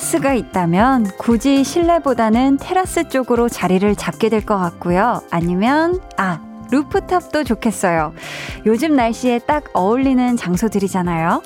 테라스가 0.00 0.32
있다면 0.32 1.10
굳이 1.18 1.62
실내보다는 1.62 2.56
테라스 2.58 3.10
쪽으로 3.10 3.48
자리를 3.50 3.94
잡게 3.96 4.30
될 4.30 4.40
것 4.40 4.56
같고요. 4.56 5.20
아니면, 5.30 6.00
아, 6.16 6.40
루프탑도 6.70 7.44
좋겠어요. 7.44 8.14
요즘 8.64 8.96
날씨에 8.96 9.40
딱 9.40 9.64
어울리는 9.74 10.36
장소들이잖아요. 10.38 11.42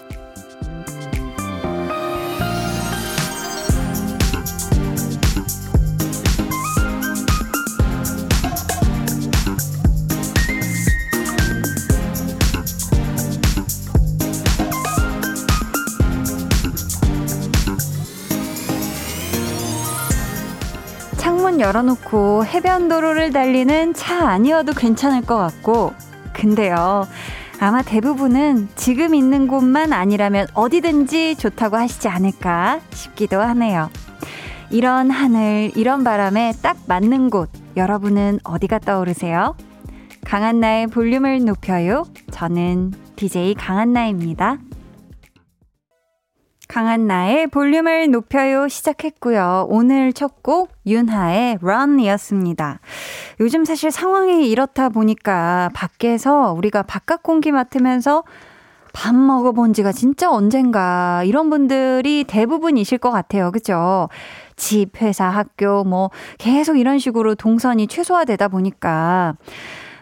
열어놓고 21.65 22.45
해변 22.45 22.89
도로를 22.89 23.33
달리는 23.33 23.95
차 23.95 24.29
아니어도 24.29 24.75
괜찮을 24.75 25.23
것 25.23 25.39
같고, 25.39 25.95
근데요. 26.35 27.07
아마 27.59 27.81
대부분은 27.81 28.69
지금 28.77 29.15
있는 29.15 29.49
곳만 29.49 29.95
아니라면 29.95 30.47
어디든지 30.53 31.37
좋다고 31.37 31.79
하시지 31.79 32.09
않을까 32.09 32.81
싶기도 32.91 33.41
하네요. 33.41 33.89
이런 34.71 35.11
하늘, 35.11 35.71
이런 35.75 36.05
바람에 36.05 36.53
딱 36.61 36.77
맞는 36.87 37.31
곳, 37.31 37.49
여러분은 37.79 38.41
어디가 38.45 38.81
떠오르세요? 38.81 39.57
강한나의 40.25 40.89
볼륨을 40.89 41.47
높여요. 41.47 42.05
저는 42.31 42.93
DJ 43.17 43.55
강한나입니다. 43.55 44.59
강한 46.75 47.07
나의 47.07 47.47
볼륨을 47.47 48.11
높여요 48.11 48.67
시작했고요. 48.67 49.69
오늘 49.69 50.13
첫 50.13 50.43
곡 50.43 50.73
윤하의 50.87 51.59
Run이었습니다. 51.63 52.81
요즘 53.39 53.65
사실 53.65 53.93
상황이 53.93 54.51
이렇다 54.51 54.89
보니까 54.89 55.71
밖에서 55.73 56.53
우리가 56.53 56.83
바깥 56.83 57.23
공기 57.23 57.53
맡으면서 57.53 58.25
밥 58.93 59.15
먹어본 59.15 59.73
지가 59.73 59.93
진짜 59.93 60.33
언젠가 60.33 61.23
이런 61.25 61.49
분들이 61.49 62.25
대부분이실 62.25 62.99
것 62.99 63.13
같아요. 63.13 63.53
그죠? 63.53 64.09
집, 64.57 65.01
회사, 65.01 65.27
학교 65.27 65.85
뭐 65.85 66.11
계속 66.39 66.77
이런 66.77 66.99
식으로 66.99 67.37
동선이 67.37 67.87
최소화되다 67.87 68.49
보니까 68.49 69.37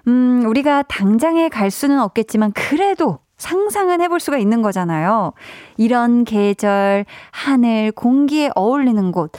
음, 0.08 0.42
우리가 0.46 0.84
당장에 0.84 1.50
갈 1.50 1.70
수는 1.70 2.00
없겠지만 2.00 2.52
그래도 2.52 3.18
상상은 3.42 4.00
해볼 4.00 4.20
수가 4.20 4.38
있는 4.38 4.62
거잖아요. 4.62 5.32
이런 5.76 6.24
계절, 6.24 7.04
하늘, 7.32 7.90
공기에 7.90 8.50
어울리는 8.54 9.10
곳, 9.10 9.32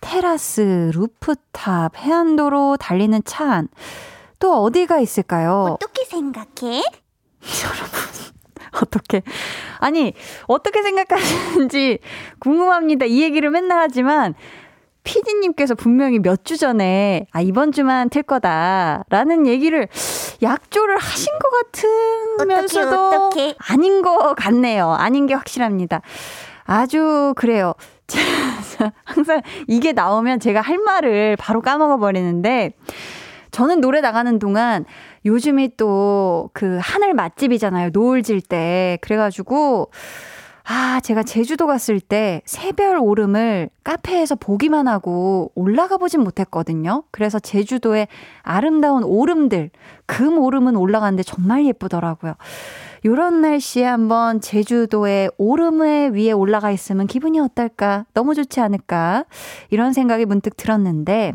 테라스, 0.00 0.92
루프탑, 0.94 1.98
해안도로 1.98 2.78
달리는 2.78 3.20
차 3.26 3.52
안, 3.52 3.68
또 4.38 4.62
어디가 4.62 4.98
있을까요? 5.00 5.76
어떻게 5.78 6.04
생각해? 6.06 6.46
여러분. 7.64 8.00
어떻게 8.82 9.22
아니 9.80 10.14
어떻게 10.46 10.82
생각하시는지 10.82 11.98
궁금합니다. 12.38 13.04
이 13.04 13.20
얘기를 13.20 13.50
맨날 13.50 13.80
하지만 13.80 14.34
피디님께서 15.02 15.74
분명히 15.74 16.18
몇 16.18 16.44
주 16.44 16.56
전에 16.56 17.26
아 17.32 17.40
이번 17.40 17.72
주만 17.72 18.08
틀 18.10 18.22
거다라는 18.22 19.46
얘기를 19.48 19.88
약조를 20.42 20.98
하신 20.98 21.32
것 21.38 21.72
같으면서도 21.72 22.88
어떡해, 22.88 23.16
어떡해. 23.16 23.54
아닌 23.58 24.02
것 24.02 24.34
같네요. 24.34 24.90
아닌 24.90 25.26
게 25.26 25.34
확실합니다. 25.34 26.02
아주 26.64 27.34
그래요. 27.36 27.74
항상 29.04 29.42
이게 29.68 29.92
나오면 29.92 30.40
제가 30.40 30.60
할 30.60 30.78
말을 30.78 31.36
바로 31.36 31.60
까먹어 31.60 31.98
버리는데 31.98 32.72
저는 33.50 33.80
노래 33.80 34.00
나가는 34.00 34.38
동안 34.38 34.84
요즘이 35.24 35.76
또그 35.76 36.78
하늘 36.80 37.14
맛집이잖아요. 37.14 37.90
노을 37.92 38.22
질 38.22 38.40
때. 38.40 38.98
그래가지고 39.02 39.90
아, 40.72 41.00
제가 41.00 41.24
제주도 41.24 41.66
갔을 41.66 41.98
때 41.98 42.42
새별 42.44 42.96
오름을 42.96 43.70
카페에서 43.82 44.36
보기만 44.36 44.86
하고 44.86 45.50
올라가 45.56 45.96
보진 45.96 46.20
못했거든요. 46.20 47.02
그래서 47.10 47.40
제주도의 47.40 48.06
아름다운 48.42 49.02
오름들, 49.02 49.70
금 50.06 50.38
오름은 50.38 50.76
올라갔는데 50.76 51.24
정말 51.24 51.66
예쁘더라고요. 51.66 52.34
요런 53.04 53.40
날씨에 53.40 53.84
한번 53.84 54.40
제주도의 54.40 55.32
오름에 55.38 56.10
위에 56.10 56.30
올라가 56.30 56.70
있으면 56.70 57.08
기분이 57.08 57.40
어떨까? 57.40 58.04
너무 58.14 58.36
좋지 58.36 58.60
않을까? 58.60 59.24
이런 59.70 59.92
생각이 59.92 60.24
문득 60.24 60.56
들었는데, 60.56 61.32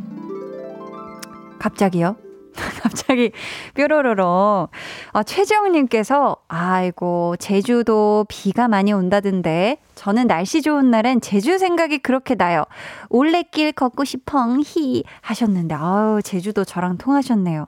갑자기요? 1.60 2.16
갑자기 2.82 3.32
뾰로로로 3.74 4.70
아, 5.12 5.24
최정님께서 5.24 6.38
아이고 6.48 7.36
제주도 7.38 8.26
비가 8.28 8.68
많이 8.68 8.94
온다던데 8.94 9.78
저는 9.96 10.28
날씨 10.28 10.62
좋은 10.62 10.92
날엔 10.92 11.22
제주 11.22 11.58
생각이 11.58 12.00
그렇게 12.00 12.36
나요. 12.36 12.64
올레길 13.10 13.72
걷고 13.72 14.04
싶펑 14.06 14.62
히 14.66 15.04
하셨는데 15.22 15.76
아우 15.76 16.22
제주도 16.22 16.64
저랑 16.64 16.98
통하셨네요. 16.98 17.68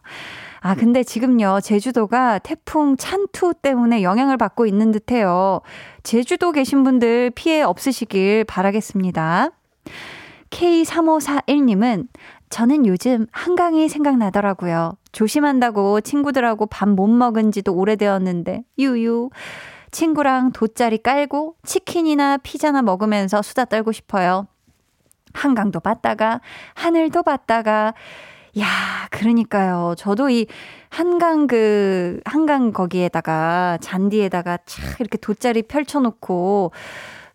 아 0.60 0.76
근데 0.76 1.04
지금요 1.04 1.60
제주도가 1.62 2.40
태풍 2.40 2.98
찬투 2.98 3.54
때문에 3.62 4.04
영향을 4.04 4.38
받고 4.38 4.66
있는 4.66 4.92
듯 4.92 5.12
해요. 5.12 5.62
제주도 6.04 6.52
계신 6.52 6.84
분들 6.84 7.32
피해 7.36 7.62
없으시길 7.62 8.46
바라겠습니다. 8.46 9.52
K3541님은 10.50 12.08
저는 12.50 12.86
요즘 12.86 13.28
한강이 13.32 13.90
생각나더라고요. 13.90 14.98
조심한다고 15.12 16.02
친구들하고 16.02 16.66
밥 16.68 16.88
못 16.88 17.08
먹은 17.08 17.52
지도 17.52 17.74
오래되었는데, 17.76 18.64
유유. 18.80 19.30
친구랑 19.92 20.52
돗자리 20.52 20.98
깔고 21.00 21.56
치킨이나 21.66 22.38
피자나 22.38 22.82
먹으면서 22.82 23.42
수다 23.42 23.66
떨고 23.66 23.92
싶어요. 23.92 24.48
한강도 25.34 25.80
봤다가, 25.80 26.42
하늘도 26.76 27.24
봤다가, 27.24 27.94
야, 28.60 28.66
그러니까요. 29.12 29.94
저도 29.98 30.30
이 30.30 30.48
한강 30.90 31.48
그, 31.48 32.20
한강 32.26 32.72
거기에다가, 32.72 33.78
잔디에다가 33.82 34.58
착 34.66 35.00
이렇게 35.00 35.18
돗자리 35.18 35.64
펼쳐놓고, 35.64 36.72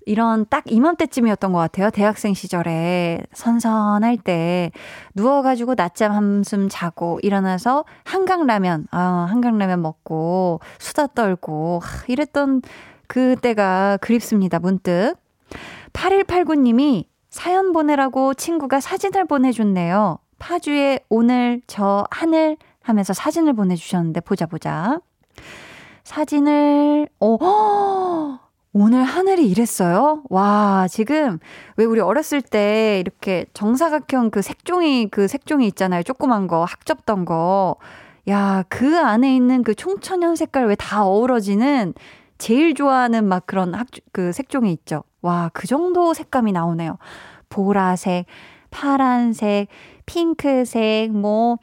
이런 0.07 0.47
딱 0.49 0.65
이맘때쯤이었던 0.67 1.53
것 1.53 1.59
같아요. 1.59 1.91
대학생 1.91 2.35
시절에 2.35 3.23
선선할 3.33 4.19
때 4.19 4.71
누워가지고 5.15 5.75
낮잠 5.77 6.13
한숨 6.13 6.69
자고 6.71 7.19
일어나서 7.23 7.85
한강라면, 8.05 8.89
아, 8.91 9.27
한강라면 9.31 9.83
먹고 9.83 10.61
수다 10.79 11.09
떨고 11.09 11.81
하, 11.83 12.05
이랬던 12.09 12.62
그때가 13.07 13.99
그립습니다. 14.01 14.59
문득. 14.59 15.15
8189님이 15.93 17.07
사연 17.31 17.73
보내라고 17.73 18.35
친구가 18.35 18.81
사진을 18.81 19.27
보내줬네요. 19.27 20.19
파주에 20.39 21.01
오늘 21.09 21.62
저 21.67 22.05
하늘 22.11 22.57
하면서 22.83 23.12
사진을 23.12 23.53
보내주셨는데 23.53 24.21
보자 24.21 24.47
보자. 24.47 25.01
사진을, 26.05 27.09
오, 27.21 27.37
허! 27.37 28.02
오늘 28.75 29.05
하늘이 29.05 29.49
이랬어요? 29.50 30.23
와, 30.31 30.87
지금, 30.88 31.38
왜 31.76 31.85
우리 31.85 32.00
어렸을 32.00 32.41
때 32.41 32.99
이렇게 33.00 33.44
정사각형 33.52 34.31
그 34.31 34.41
색종이, 34.41 35.08
그 35.11 35.29
색종이 35.29 35.67
있잖아요. 35.69 36.02
조그만 36.02 36.47
거, 36.47 36.64
학접던 36.64 37.26
거. 37.26 37.76
야, 38.31 38.64
그 38.70 38.99
안에 38.99 39.35
있는 39.37 39.62
그 39.62 39.75
총천연 39.75 40.37
색깔 40.37 40.67
왜 40.69 40.75
다 40.76 41.05
어우러지는 41.05 41.93
제일 42.38 42.75
좋아하는 42.75 43.26
막 43.29 43.44
그런 43.47 43.75
학, 43.75 43.88
그 44.12 44.32
색종이 44.32 44.73
있죠. 44.73 45.05
와, 45.20 45.50
그 45.52 45.67
정도 45.67 46.14
색감이 46.14 46.52
나오네요. 46.52 46.97
보라색, 47.50 48.25
파란색, 48.70 49.69
핑크색, 50.06 51.11
뭐, 51.12 51.58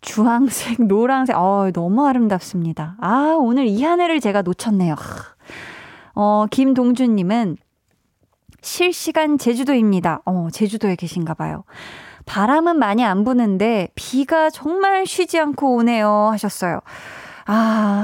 주황색, 0.00 0.82
노란색, 0.88 1.36
어, 1.36 1.70
너무 1.72 2.06
아름답습니다. 2.06 2.96
아, 3.00 3.36
오늘 3.38 3.66
이 3.66 3.82
하늘을 3.82 4.20
제가 4.20 4.40
놓쳤네요. 4.42 4.94
어, 6.14 6.46
김동준님은 6.50 7.56
실시간 8.60 9.38
제주도입니다. 9.38 10.22
어, 10.24 10.48
제주도에 10.52 10.96
계신가 10.96 11.34
봐요. 11.34 11.64
바람은 12.26 12.78
많이 12.78 13.04
안 13.04 13.24
부는데 13.24 13.88
비가 13.94 14.48
정말 14.48 15.06
쉬지 15.06 15.38
않고 15.38 15.76
오네요 15.76 16.30
하셨어요. 16.32 16.80
아, 17.46 17.52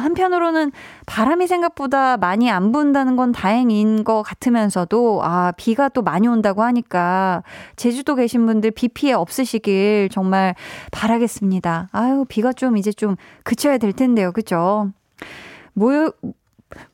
한편으로는 0.02 0.70
바람이 1.06 1.46
생각보다 1.46 2.18
많이 2.18 2.50
안 2.50 2.72
분다는 2.72 3.16
건 3.16 3.32
다행인 3.32 4.04
것 4.04 4.22
같으면서도, 4.22 5.20
아, 5.24 5.52
비가 5.56 5.88
또 5.88 6.02
많이 6.02 6.28
온다고 6.28 6.62
하니까, 6.62 7.42
제주도 7.76 8.16
계신 8.16 8.44
분들 8.44 8.72
비 8.72 8.88
피해 8.88 9.14
없으시길 9.14 10.10
정말 10.12 10.54
바라겠습니다. 10.92 11.88
아유, 11.92 12.26
비가 12.28 12.52
좀 12.52 12.76
이제 12.76 12.92
좀 12.92 13.16
그쳐야 13.42 13.78
될 13.78 13.94
텐데요. 13.94 14.30
그죠? 14.32 14.90
모, 15.72 16.12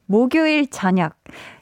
목요일 0.06 0.68
저녁. 0.70 1.14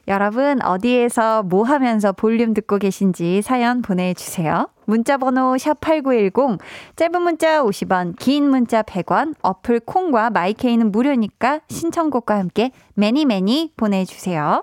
여러분 0.07 0.61
어디에서 0.61 1.43
뭐 1.43 1.63
하면서 1.63 2.11
볼륨 2.11 2.53
듣고 2.53 2.77
계신지 2.77 3.41
사연 3.41 3.81
보내주세요. 3.81 4.69
문자번호 4.85 5.55
샵8910, 5.55 6.59
짧은 6.95 7.21
문자 7.21 7.63
50원, 7.63 8.15
긴 8.19 8.49
문자 8.49 8.83
100원, 8.83 9.33
어플 9.41 9.79
콩과 9.81 10.29
마이케이는 10.29 10.91
무료니까 10.91 11.61
신청곡과 11.69 12.37
함께 12.37 12.71
매니 12.93 13.25
매니 13.25 13.73
보내주세요. 13.75 14.61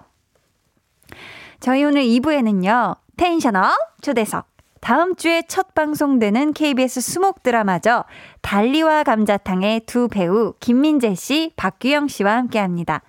저희 1.59 1.83
오늘 1.85 2.03
2부에는요, 2.03 2.97
텐션업 3.17 3.73
초대석. 4.01 4.52
다음 4.83 5.15
주에 5.15 5.43
첫 5.47 5.75
방송되는 5.75 6.55
KBS 6.55 7.01
수목 7.01 7.45
드라마죠. 7.45 8.03
달리와 8.41 9.05
감자탕의 9.05 9.83
두 9.87 10.09
배우 10.09 10.55
김민재 10.59 11.15
씨, 11.15 11.53
박규영 11.55 12.09
씨와 12.09 12.35
함께 12.37 12.59
합니다. 12.59 13.01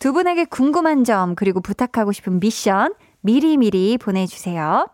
두 0.00 0.12
분에게 0.12 0.44
궁금한 0.46 1.04
점 1.04 1.36
그리고 1.36 1.60
부탁하고 1.60 2.10
싶은 2.10 2.40
미션 2.40 2.94
미리미리 3.20 3.96
보내주세요. 3.98 4.88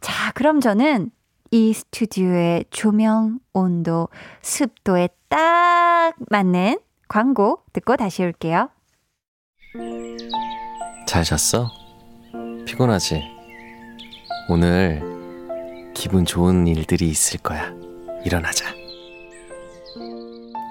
자, 0.00 0.30
그럼 0.36 0.60
저는 0.60 1.10
이 1.50 1.72
스튜디오의 1.72 2.66
조명, 2.70 3.40
온도, 3.52 4.08
습도에 4.42 5.08
딱 5.28 6.12
맞는 6.30 6.78
광고 7.08 7.64
듣고 7.72 7.96
다시 7.96 8.22
올게요. 8.22 8.70
잘 11.08 11.24
잤어? 11.24 11.68
피곤하지? 12.66 13.20
오늘 14.48 15.15
기분 15.96 16.26
좋은 16.26 16.66
일들이 16.66 17.08
있을 17.08 17.40
거야. 17.40 17.72
일어나자. 18.22 18.66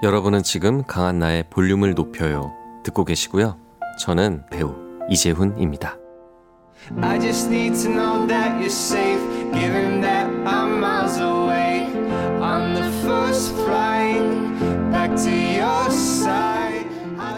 여러분은 0.04 0.44
지금 0.44 0.84
강한 0.84 1.18
나의 1.18 1.44
볼륨을 1.50 1.94
높여요. 1.94 2.52
듣고 2.84 3.04
계시고요. 3.04 3.58
저는 3.98 4.44
배우 4.52 4.72
이재훈입니다. 5.10 5.96
I 7.02 7.18
just 7.18 7.52
need 7.52 7.76
to 7.82 7.90
know 7.90 8.24
that 8.28 8.52
you're 8.60 8.66
safe, 8.66 9.20
given 9.52 10.00
that 10.00 10.30
I'm 10.46 10.78
miles 10.78 11.20
away 11.20 11.90
on 12.40 12.74
the 12.74 12.88
first 13.02 13.52
flight 13.64 14.22
back 14.92 15.12
to 15.16 15.32
your 15.32 15.90
side. 15.90 16.86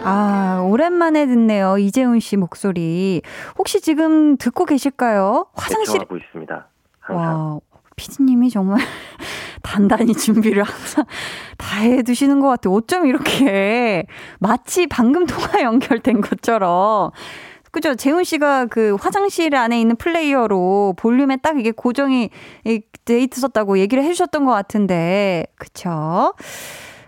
아, 0.03 0.61
오랜만에 0.63 1.25
듣네요. 1.25 1.79
이재훈 1.79 2.19
씨 2.19 2.37
목소리. 2.37 3.23
혹시 3.57 3.81
지금 3.81 4.37
듣고 4.37 4.65
계실까요? 4.65 5.47
화장실 5.55 6.01
하고 6.01 6.17
있습니다. 6.17 6.67
항상. 6.99 7.25
와, 7.25 7.59
피디님이 7.99 8.49
정말 8.49 8.79
단단히 9.61 10.13
준비를 10.13 10.63
항상 10.63 11.03
다 11.57 11.81
해두시는 11.81 12.39
것 12.39 12.47
같아요. 12.47 12.73
어쩜 12.73 13.05
이렇게 13.05 14.05
마치 14.39 14.87
방금 14.87 15.25
통화 15.25 15.61
연결된 15.61 16.21
것처럼 16.21 17.11
그죠? 17.71 17.93
재훈 17.95 18.23
씨가 18.23 18.65
그 18.67 18.95
화장실 18.99 19.55
안에 19.55 19.79
있는 19.79 19.95
플레이어로 19.97 20.95
볼륨에 20.97 21.35
딱 21.37 21.59
이게 21.59 21.71
고정이 21.71 22.29
돼 23.05 23.19
있었다고 23.19 23.77
얘기를 23.77 24.03
해주셨던 24.03 24.45
것 24.45 24.51
같은데, 24.51 25.45
그쵸? 25.55 26.33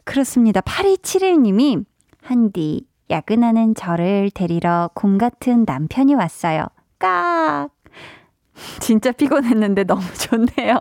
그렇습니다. 0.03 0.61
8271님이, 0.61 1.83
한디, 2.21 2.85
야근하는 3.09 3.73
저를 3.73 4.29
데리러 4.33 4.91
곰 4.93 5.17
같은 5.17 5.63
남편이 5.65 6.13
왔어요. 6.13 6.67
깍! 6.99 7.80
진짜 8.79 9.11
피곤했는데 9.11 9.83
너무 9.85 10.01
좋네요. 10.13 10.79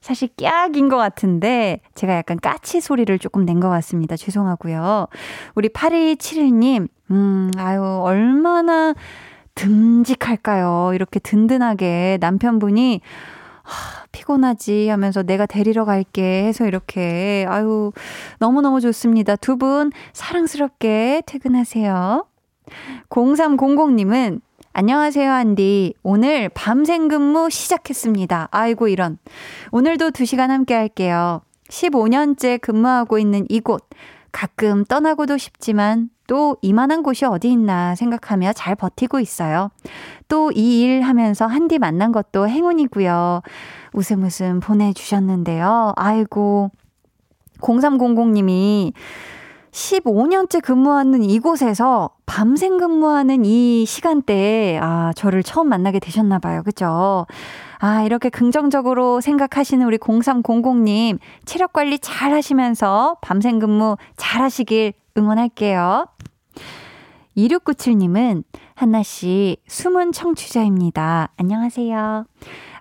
사실 0.00 0.28
깍인 0.36 0.88
것 0.88 0.96
같은데 0.96 1.80
제가 1.94 2.14
약간 2.16 2.38
까치 2.40 2.80
소리를 2.80 3.18
조금 3.18 3.44
낸 3.44 3.60
것 3.60 3.68
같습니다. 3.68 4.16
죄송하고요. 4.16 5.06
우리 5.54 5.68
8271님, 5.68 6.88
음, 7.10 7.50
아유, 7.58 7.82
얼마나 8.02 8.94
듬직할까요? 9.54 10.92
이렇게 10.94 11.20
든든하게 11.20 12.18
남편분이 12.20 13.00
하, 13.62 14.04
피곤하지 14.10 14.88
하면서 14.88 15.22
내가 15.22 15.44
데리러 15.46 15.84
갈게 15.84 16.44
해서 16.44 16.66
이렇게 16.66 17.44
아유 17.48 17.92
너무너무 18.38 18.80
좋습니다. 18.80 19.36
두 19.36 19.56
분 19.58 19.92
사랑스럽게 20.14 21.22
퇴근하세요. 21.26 22.24
0300님은 23.10 24.40
안녕하세요, 24.72 25.32
안디. 25.32 25.94
오늘 26.04 26.48
밤샘 26.50 27.08
근무 27.08 27.50
시작했습니다. 27.50 28.48
아이고, 28.52 28.86
이런. 28.86 29.18
오늘도 29.72 30.10
2시간 30.10 30.48
함께 30.48 30.74
할게요. 30.74 31.42
15년째 31.68 32.60
근무하고 32.60 33.18
있는 33.18 33.46
이곳. 33.48 33.84
가끔 34.32 34.84
떠나고도 34.84 35.38
싶지만 35.38 36.08
또 36.28 36.56
이만한 36.62 37.02
곳이 37.02 37.24
어디 37.24 37.50
있나 37.50 37.96
생각하며 37.96 38.52
잘 38.52 38.76
버티고 38.76 39.18
있어요. 39.18 39.70
또 40.28 40.52
이 40.54 40.84
일 40.84 41.00
하면서 41.02 41.46
한디 41.46 41.80
만난 41.80 42.12
것도 42.12 42.48
행운이고요. 42.48 43.42
웃음 43.92 44.22
웃음 44.22 44.60
보내주셨는데요. 44.60 45.94
아이고, 45.96 46.70
0300님이 47.60 48.92
15년째 49.72 50.62
근무하는 50.62 51.24
이곳에서 51.24 52.10
밤샘 52.30 52.78
근무하는 52.78 53.44
이 53.44 53.84
시간대에, 53.84 54.78
아, 54.80 55.12
저를 55.16 55.42
처음 55.42 55.68
만나게 55.68 55.98
되셨나 55.98 56.38
봐요. 56.38 56.62
그죠? 56.62 57.26
아, 57.80 58.02
이렇게 58.02 58.28
긍정적으로 58.28 59.20
생각하시는 59.20 59.84
우리 59.84 59.98
0300님, 59.98 61.18
체력 61.44 61.72
관리 61.72 61.98
잘 61.98 62.32
하시면서 62.32 63.16
밤샘 63.20 63.58
근무 63.58 63.96
잘 64.16 64.42
하시길 64.42 64.92
응원할게요. 65.18 66.06
2697님은 67.36 68.44
한나 68.76 69.02
씨 69.02 69.56
숨은 69.66 70.12
청취자입니다. 70.12 71.30
안녕하세요. 71.36 72.26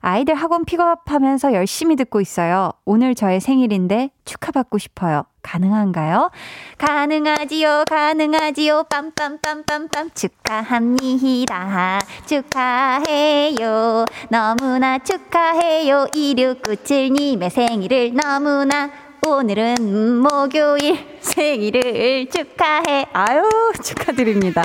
아이들 0.02 0.36
학원 0.36 0.66
픽업하면서 0.66 1.54
열심히 1.54 1.96
듣고 1.96 2.22
있어요. 2.22 2.72
오늘 2.86 3.16
저의 3.16 3.40
생일인데 3.40 4.12
축하받고 4.26 4.78
싶어요. 4.78 5.24
가능한가요? 5.42 6.32
가능하지요, 6.78 7.86
가능하지요, 7.88 8.84
빰빰빰빰빰. 8.90 10.16
축하합니다. 10.16 12.00
축하해요. 12.26 14.06
너무나 14.30 15.00
축하해요. 15.00 16.08
2697님의 16.14 17.50
생일을 17.50 18.14
너무나 18.14 18.92
오늘은 19.28 20.22
목요일 20.22 20.98
생일을 21.20 22.30
축하해. 22.30 23.08
아유, 23.14 23.44
축하드립니다. 23.84 24.64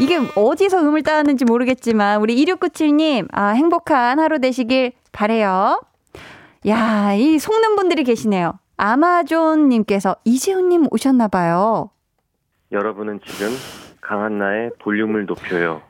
이게 0.00 0.18
어디서 0.34 0.80
음을 0.80 1.02
따왔는지 1.02 1.44
모르겠지만, 1.44 2.20
우리 2.20 2.34
2697님, 2.44 3.28
아, 3.32 3.50
행복한 3.50 4.18
하루 4.18 4.40
되시길 4.40 4.92
바래요 5.12 5.80
야, 6.66 7.12
이 7.14 7.38
속는 7.38 7.76
분들이 7.76 8.04
계시네요. 8.04 8.58
아마존 8.76 9.68
님께서 9.68 10.16
이재훈 10.24 10.68
님 10.70 10.86
오셨나 10.90 11.28
봐요. 11.28 11.90
여러분은 12.72 13.20
지금 13.24 13.48
강한나의 14.00 14.70
볼륨을 14.80 15.26
높여요. 15.26 15.82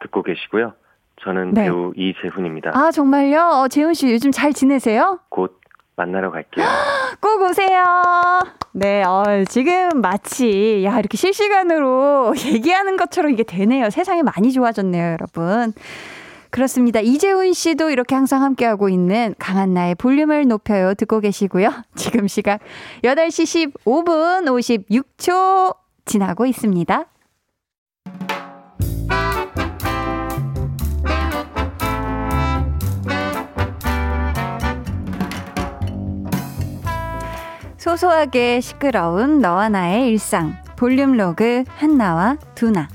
듣고 0.00 0.22
계시고요. 0.22 0.74
저는 1.22 1.54
네. 1.54 1.64
배우 1.64 1.92
이재훈입니다. 1.96 2.72
아, 2.74 2.90
정말요? 2.90 3.40
어, 3.40 3.68
재훈 3.68 3.94
씨 3.94 4.12
요즘 4.12 4.30
잘 4.32 4.52
지내세요? 4.52 5.20
곧 5.30 5.58
만나러 5.96 6.30
갈게요. 6.30 6.64
꼭 7.20 7.42
오세요. 7.42 7.84
네, 8.72 9.02
어, 9.02 9.24
지금 9.48 10.02
마치, 10.02 10.84
야, 10.84 10.98
이렇게 10.98 11.16
실시간으로 11.16 12.34
얘기하는 12.46 12.96
것처럼 12.98 13.32
이게 13.32 13.42
되네요. 13.42 13.88
세상이 13.88 14.22
많이 14.22 14.52
좋아졌네요, 14.52 15.12
여러분. 15.12 15.72
그렇습니다. 16.50 17.00
이재훈 17.00 17.54
씨도 17.54 17.90
이렇게 17.90 18.14
항상 18.14 18.42
함께하고 18.42 18.88
있는 18.88 19.34
강한 19.38 19.74
나의 19.74 19.94
볼륨을 19.94 20.46
높여요. 20.46 20.94
듣고 20.94 21.20
계시고요. 21.20 21.70
지금 21.96 22.28
시각 22.28 22.60
8시 23.02 23.72
15분 23.84 24.44
56초 24.46 25.76
지나고 26.04 26.46
있습니다. 26.46 27.06
소소하게 37.86 38.60
시끄러운 38.60 39.38
너와 39.38 39.68
나의 39.68 40.08
일상. 40.08 40.60
볼륨 40.74 41.12
로그 41.12 41.62
한나와 41.76 42.36
두나. 42.56 42.88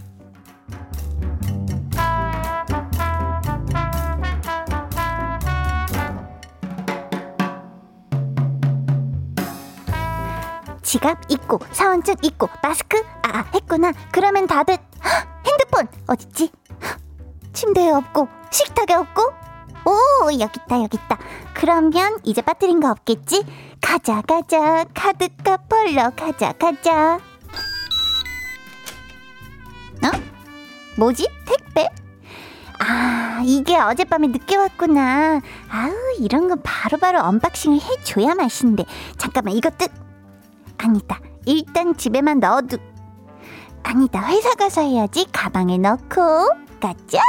지갑 10.81 11.19
있고 11.29 11.59
사원증 11.71 12.15
있고 12.23 12.49
마스크? 12.61 13.01
아 13.23 13.45
했구나. 13.53 13.93
그러면 14.11 14.45
다들 14.45 14.77
핸드폰! 15.47 15.87
어딨지? 16.07 16.51
침대에 17.53 17.91
없고 17.91 18.27
식탁에 18.49 18.95
없고 18.95 19.40
오 19.85 20.31
여기 20.39 20.59
있다 20.65 20.81
여기 20.83 20.97
있다 20.97 21.17
그러면 21.53 22.17
이제 22.23 22.41
빠뜨린 22.41 22.79
거 22.79 22.91
없겠지 22.91 23.43
가자 23.81 24.21
가자 24.21 24.85
카드값 24.93 25.67
벌러 25.67 26.09
가자 26.11 26.51
가자 26.53 27.19
어 30.03 30.31
뭐지? 30.97 31.27
택배? 31.45 31.87
아, 32.79 33.41
이게 33.45 33.77
어젯밤에 33.77 34.27
늦게 34.27 34.55
왔구나. 34.55 35.39
아우, 35.69 35.93
이런 36.19 36.47
건 36.47 36.61
바로 36.63 36.97
바로 36.97 37.19
unboxing을 37.19 37.79
해줘야 37.79 38.33
맛인데. 38.33 38.85
잠깐만, 39.17 39.53
이것도. 39.53 39.85
아니다. 40.77 41.19
일단 41.45 41.95
집에만 41.95 42.39
넣어두. 42.39 42.77
아니다. 43.83 44.27
회사 44.27 44.55
가서 44.55 44.81
해야지. 44.81 45.25
가방에 45.31 45.77
넣고. 45.77 46.49
가자! 46.79 47.19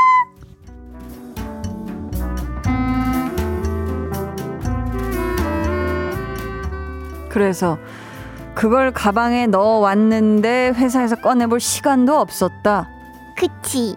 그래서 7.33 7.79
그걸 8.55 8.93
가방에 8.93 9.47
넣어 9.47 9.79
왔는데 9.79 10.73
회사에서 10.77 11.17
꺼내볼 11.17 11.59
시간도 11.61 12.19
없었다. 12.19 12.89
그치. 13.37 13.97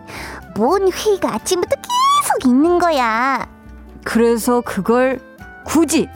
뭔 0.55 0.89
회의가 0.91 1.33
아침부터 1.35 1.75
계속 1.75 2.45
있는 2.49 2.79
거야. 2.79 3.45
그래서 4.05 4.61
그걸 4.61 5.19
굳이 5.65 6.07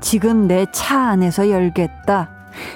지금 0.00 0.48
내 0.48 0.66
차 0.72 0.98
안에서 1.10 1.48
열겠다. 1.50 2.28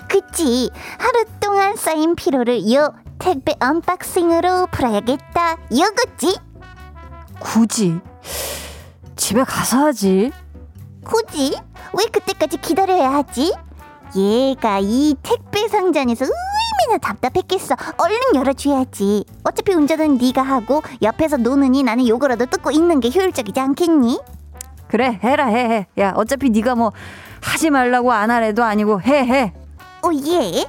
그치. 0.09 0.71
하루 0.99 1.25
동안 1.41 1.77
쌓인 1.77 2.15
피로를 2.15 2.73
요 2.73 2.95
택배 3.19 3.55
unboxing으로 3.61 4.69
풀어야겠다. 4.71 5.57
요거지? 5.77 6.39
굳이 7.41 7.99
집에 9.17 9.43
가서 9.43 9.87
하지. 9.87 10.31
굳이? 11.05 11.57
왜 11.95 12.05
그때까지 12.13 12.59
기다려야 12.59 13.13
하지? 13.13 13.53
얘가 14.17 14.79
이 14.81 15.15
택배 15.23 15.69
상자에서 15.69 16.25
얼마나 16.25 16.99
답답했겠어. 17.01 17.75
얼른 17.99 18.19
열어줘야지. 18.35 19.25
어차피 19.45 19.73
운전은 19.75 20.19
네가 20.19 20.43
하고 20.43 20.83
옆에서 21.03 21.37
노느니 21.37 21.83
나는 21.83 22.07
요거라도 22.09 22.47
뜯고 22.47 22.71
있는 22.71 23.01
게 23.01 23.11
효율적이지 23.11 23.59
않겠니? 23.61 24.21
그래 24.89 25.19
해라 25.23 25.47
해 25.47 25.59
해. 25.59 25.87
야 25.99 26.13
어차피 26.17 26.51
네가 26.51 26.75
뭐 26.75 26.93
하지 27.43 27.71
말라고 27.71 28.13
안 28.13 28.31
하래도 28.31 28.65
아니고 28.65 29.01
해 29.03 29.25
해. 29.25 29.53
오예. 30.03 30.65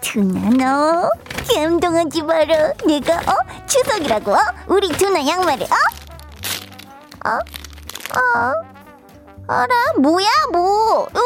두나 0.00 0.50
너 0.50 1.10
감동하지 1.52 2.22
마라. 2.22 2.72
내가 2.86 3.16
어 3.16 3.34
추석이라고 3.66 4.32
어? 4.32 4.38
우리 4.68 4.88
두나 4.88 5.26
양말을 5.26 5.64
어? 5.64 7.28
어? 7.28 7.38
어? 8.18 8.77
알아 9.48 9.74
뭐야 9.98 10.26
뭐? 10.52 11.02
어? 11.04 11.20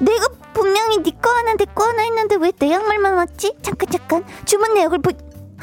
내가 0.00 0.28
분명히 0.52 0.98
네 1.02 1.10
거 1.20 1.30
하나 1.30 1.54
내 1.54 1.64
거 1.66 1.84
하나 1.86 2.02
했는데 2.02 2.36
왜 2.36 2.52
내 2.52 2.70
양말만 2.72 3.14
왔지? 3.14 3.56
잠깐 3.62 3.88
잠깐 3.90 4.24
주문 4.44 4.74
내역을 4.74 4.98
보. 4.98 5.10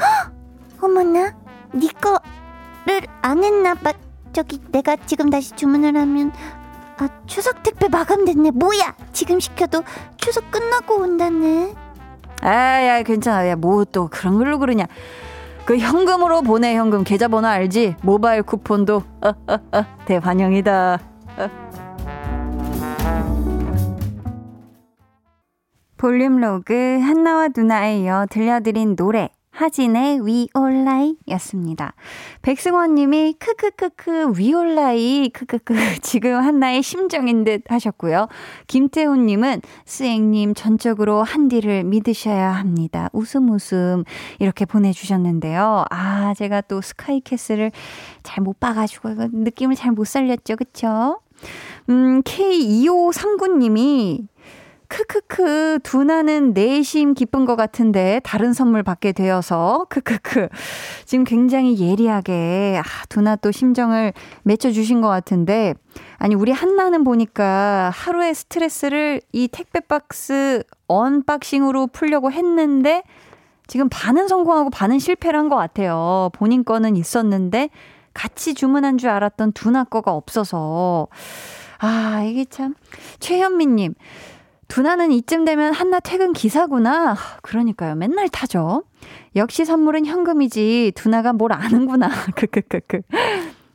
헉! 0.00 0.32
어머나 0.80 1.34
네 1.72 1.88
거를 2.00 3.06
안 3.22 3.44
했나 3.44 3.74
봐. 3.74 3.92
저기 4.32 4.60
내가 4.70 4.96
지금 5.06 5.30
다시 5.30 5.52
주문을 5.52 5.96
하면 5.96 6.30
아 6.98 7.08
추석 7.26 7.62
택배 7.62 7.88
마감됐네. 7.88 8.50
뭐야? 8.52 8.94
지금 9.12 9.40
시켜도 9.40 9.82
추석 10.16 10.50
끝나고 10.50 10.96
온다네. 11.00 11.74
아야 12.42 13.02
괜찮아. 13.02 13.48
야 13.48 13.56
뭐 13.56 13.84
또 13.86 14.08
그런 14.08 14.38
걸로 14.38 14.58
그러냐. 14.58 14.84
그 15.64 15.78
현금으로 15.78 16.42
보내 16.42 16.76
현금 16.76 17.02
계좌번호 17.04 17.48
알지? 17.48 17.96
모바일 18.02 18.42
쿠폰도 18.42 19.02
어, 19.22 19.28
어, 19.48 19.58
어, 19.72 19.84
대환영이다. 20.04 20.98
볼륨 25.96 26.40
로그 26.40 26.98
한나와 27.00 27.48
두나에 27.54 28.00
이어 28.00 28.26
들려드린 28.30 28.96
노래 28.96 29.30
하진의 29.56 30.20
We 30.26 30.49
All 30.49 30.82
Lie 30.82 31.16
였습니다. 31.28 31.94
백승원 32.42 32.94
님이 32.94 33.34
크크크크 33.38 34.34
We 34.36 34.60
All 34.60 34.95
Lie 34.95 35.30
크크크 35.30 35.74
지금 36.02 36.34
한나의 36.34 36.82
심정인 36.82 37.42
듯 37.44 37.62
하셨고요. 37.66 38.28
김태훈 38.66 39.24
님은 39.24 39.62
스앵님 39.86 40.52
전적으로 40.52 41.22
한디를 41.22 41.84
믿으셔야 41.84 42.50
합니다. 42.50 43.08
웃음 43.14 43.48
웃음 43.48 44.04
이렇게 44.40 44.66
보내주셨는데요. 44.66 45.86
아 45.88 46.34
제가 46.36 46.60
또 46.62 46.82
스카이캐슬을 46.82 47.72
잘 48.22 48.44
못 48.44 48.60
봐가지고 48.60 49.14
느낌을 49.32 49.74
잘 49.74 49.92
못 49.92 50.06
살렸죠. 50.06 50.56
그쵸? 50.56 51.20
음 51.88 52.22
K2539 52.22 53.56
님이 53.56 54.28
크크크 54.88 55.80
두나는 55.82 56.52
내심 56.52 57.14
기쁜 57.14 57.44
것 57.44 57.56
같은데 57.56 58.20
다른 58.24 58.52
선물 58.52 58.82
받게 58.82 59.12
되어서 59.12 59.86
크크크. 59.88 60.48
지금 61.04 61.24
굉장히 61.24 61.78
예리하게 61.78 62.80
아 62.84 63.04
두나 63.08 63.36
또 63.36 63.50
심정을 63.50 64.12
맞혀 64.42 64.70
주신 64.70 65.00
것 65.00 65.08
같은데 65.08 65.74
아니 66.18 66.34
우리 66.34 66.52
한나는 66.52 67.04
보니까 67.04 67.90
하루의 67.94 68.34
스트레스를 68.34 69.20
이 69.32 69.48
택배 69.48 69.80
박스 69.80 70.62
unboxing으로 70.88 71.88
풀려고 71.88 72.30
했는데 72.30 73.02
지금 73.66 73.88
반은 73.88 74.28
성공하고 74.28 74.70
반은 74.70 74.98
실패를 74.98 75.38
한 75.38 75.48
것 75.48 75.56
같아요. 75.56 76.30
본인 76.34 76.64
거는 76.64 76.96
있었는데 76.96 77.70
같이 78.14 78.54
주문한 78.54 78.98
줄 78.98 79.10
알았던 79.10 79.52
두나 79.52 79.84
거가 79.84 80.12
없어서. 80.12 81.08
아 81.78 82.22
이게 82.24 82.44
참. 82.46 82.74
최현미님 83.20 83.94
두나는 84.68 85.12
이쯤 85.12 85.44
되면 85.44 85.72
한나 85.72 86.00
퇴근 86.00 86.32
기사구나. 86.32 87.16
그러니까요. 87.42 87.94
맨날 87.94 88.28
타죠. 88.28 88.82
역시 89.36 89.64
선물은 89.64 90.06
현금이지. 90.06 90.92
두나가 90.94 91.32
뭘 91.32 91.52
아는구나. 91.52 92.08
크크크크. 92.34 93.02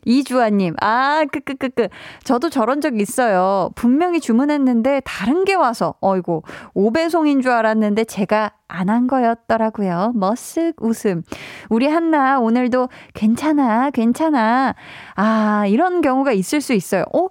이주아님, 0.03 0.73
아, 0.81 1.25
크크크크. 1.31 1.89
저도 2.23 2.49
저런 2.49 2.81
적 2.81 2.99
있어요. 2.99 3.69
분명히 3.75 4.19
주문했는데 4.19 5.01
다른 5.05 5.45
게 5.45 5.53
와서, 5.53 5.93
어이고, 6.01 6.43
오배송인 6.73 7.41
줄 7.41 7.51
알았는데 7.51 8.05
제가 8.05 8.51
안 8.67 8.89
한 8.89 9.05
거였더라고요. 9.05 10.13
머쓱 10.15 10.81
웃음. 10.81 11.21
우리 11.69 11.85
한나, 11.87 12.39
오늘도 12.39 12.89
괜찮아, 13.13 13.91
괜찮아. 13.91 14.73
아, 15.15 15.65
이런 15.67 16.01
경우가 16.01 16.31
있을 16.31 16.61
수 16.61 16.73
있어요. 16.73 17.03
어? 17.13 17.27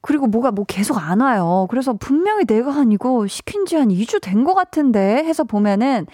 그리고 0.00 0.26
뭐가 0.26 0.50
뭐 0.52 0.64
계속 0.66 0.96
안 0.98 1.20
와요. 1.20 1.66
그래서 1.70 1.92
분명히 1.94 2.44
내가 2.44 2.74
아니고 2.74 3.26
시킨 3.26 3.66
지 3.66 3.76
한 3.76 3.88
2주 3.88 4.20
된 4.22 4.44
것 4.44 4.54
같은데 4.54 5.24
해서 5.24 5.44
보면은 5.44 6.06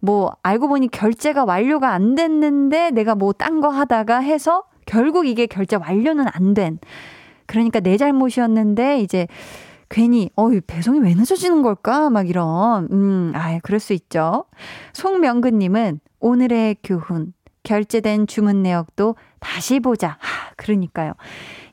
뭐 0.00 0.32
알고 0.42 0.68
보니 0.68 0.88
결제가 0.88 1.44
완료가 1.44 1.92
안 1.92 2.14
됐는데 2.14 2.90
내가 2.90 3.14
뭐 3.14 3.32
딴 3.32 3.60
거 3.60 3.68
하다가 3.68 4.18
해서 4.18 4.64
결국 4.86 5.26
이게 5.26 5.46
결제 5.46 5.76
완료는 5.76 6.26
안 6.32 6.54
된. 6.54 6.78
그러니까 7.46 7.80
내 7.80 7.96
잘못이었는데 7.96 9.00
이제 9.00 9.26
괜히 9.88 10.30
어이 10.36 10.60
배송이 10.60 11.00
왜 11.00 11.14
늦어지는 11.14 11.62
걸까 11.62 12.10
막 12.10 12.28
이런 12.28 12.88
음아 12.90 13.58
그럴 13.62 13.80
수 13.80 13.92
있죠. 13.92 14.44
송명근 14.92 15.58
님은 15.58 16.00
오늘의 16.20 16.76
교훈 16.82 17.32
결제된 17.64 18.26
주문 18.26 18.62
내역도 18.62 19.16
다시 19.40 19.80
보자. 19.80 20.16
하, 20.20 20.50
그러니까요. 20.56 21.12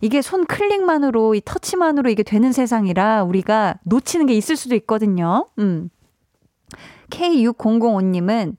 이게 0.01 0.21
손 0.21 0.45
클릭만으로, 0.45 1.35
이 1.35 1.41
터치만으로 1.45 2.09
이게 2.09 2.23
되는 2.23 2.51
세상이라 2.51 3.23
우리가 3.23 3.75
놓치는 3.83 4.25
게 4.25 4.33
있을 4.33 4.55
수도 4.55 4.75
있거든요. 4.75 5.47
음. 5.59 5.89
K6005님은 7.11 8.55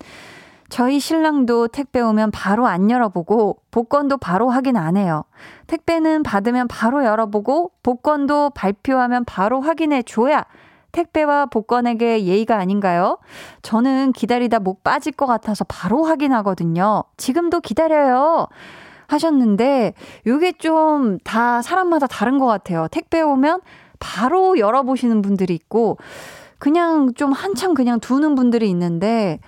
저희 0.69 1.01
신랑도 1.01 1.69
택배 1.69 2.01
오면 2.01 2.31
바로 2.31 2.67
안 2.67 2.91
열어보고 2.91 3.59
복권도 3.71 4.17
바로 4.17 4.49
확인 4.49 4.77
안 4.77 4.97
해요. 4.97 5.25
택배는 5.67 6.23
받으면 6.23 6.67
바로 6.67 7.05
열어보고 7.05 7.73
복권도 7.83 8.51
발표하면 8.51 9.27
바로 9.27 9.61
확인해 9.61 10.03
줘야 10.03 10.47
택배와 10.93 11.47
복권에게 11.47 12.25
예의가 12.25 12.57
아닌가요? 12.57 13.19
저는 13.63 14.13
기다리다 14.13 14.61
목 14.61 14.83
빠질 14.83 15.13
것 15.13 15.27
같아서 15.27 15.65
바로 15.65 16.05
확인하거든요. 16.05 17.05
지금도 17.17 17.61
기다려요. 17.61 18.49
하셨는데, 19.09 19.95
요게 20.27 20.53
좀 20.59 21.19
다 21.25 21.63
사람마다 21.63 22.07
다른 22.07 22.39
것 22.39 22.47
같아요. 22.47 22.89
택배 22.91 23.21
오면 23.21 23.61
바로 23.99 24.59
열어보시는 24.59 25.23
분들이 25.23 25.55
있고, 25.55 25.99
그냥 26.59 27.13
좀 27.15 27.33
한참 27.33 27.75
그냥 27.75 28.01
두는 28.01 28.35
분들이 28.35 28.69
있는데, 28.71 29.41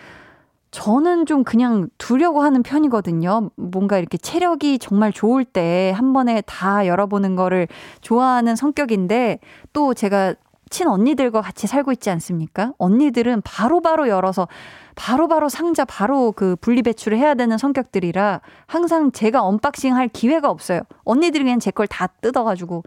저는 0.70 1.26
좀 1.26 1.44
그냥 1.44 1.88
두려고 1.98 2.42
하는 2.42 2.64
편이거든요. 2.64 3.50
뭔가 3.56 3.98
이렇게 3.98 4.18
체력이 4.18 4.80
정말 4.80 5.12
좋을 5.12 5.44
때 5.44 5.92
한 5.94 6.12
번에 6.12 6.42
다 6.46 6.86
열어보는 6.88 7.36
거를 7.36 7.68
좋아하는 8.00 8.56
성격인데, 8.56 9.38
또 9.72 9.94
제가 9.94 10.34
친 10.70 10.88
언니들과 10.88 11.40
같이 11.42 11.66
살고 11.66 11.92
있지 11.92 12.10
않습니까? 12.10 12.72
언니들은 12.78 13.42
바로바로 13.42 13.80
바로 14.02 14.08
열어서 14.08 14.48
바로바로 14.96 15.28
바로 15.28 15.48
상자 15.48 15.84
바로 15.84 16.32
그 16.32 16.56
분리 16.60 16.82
배출을 16.82 17.18
해야 17.18 17.34
되는 17.34 17.58
성격들이라 17.58 18.40
항상 18.66 19.12
제가 19.12 19.42
unboxing 19.42 19.94
할 19.96 20.08
기회가 20.08 20.48
없어요. 20.50 20.80
언니들이 21.04 21.44
그냥 21.44 21.58
제 21.60 21.70
걸 21.70 21.86
다 21.88 22.06
뜯어가지고 22.20 22.82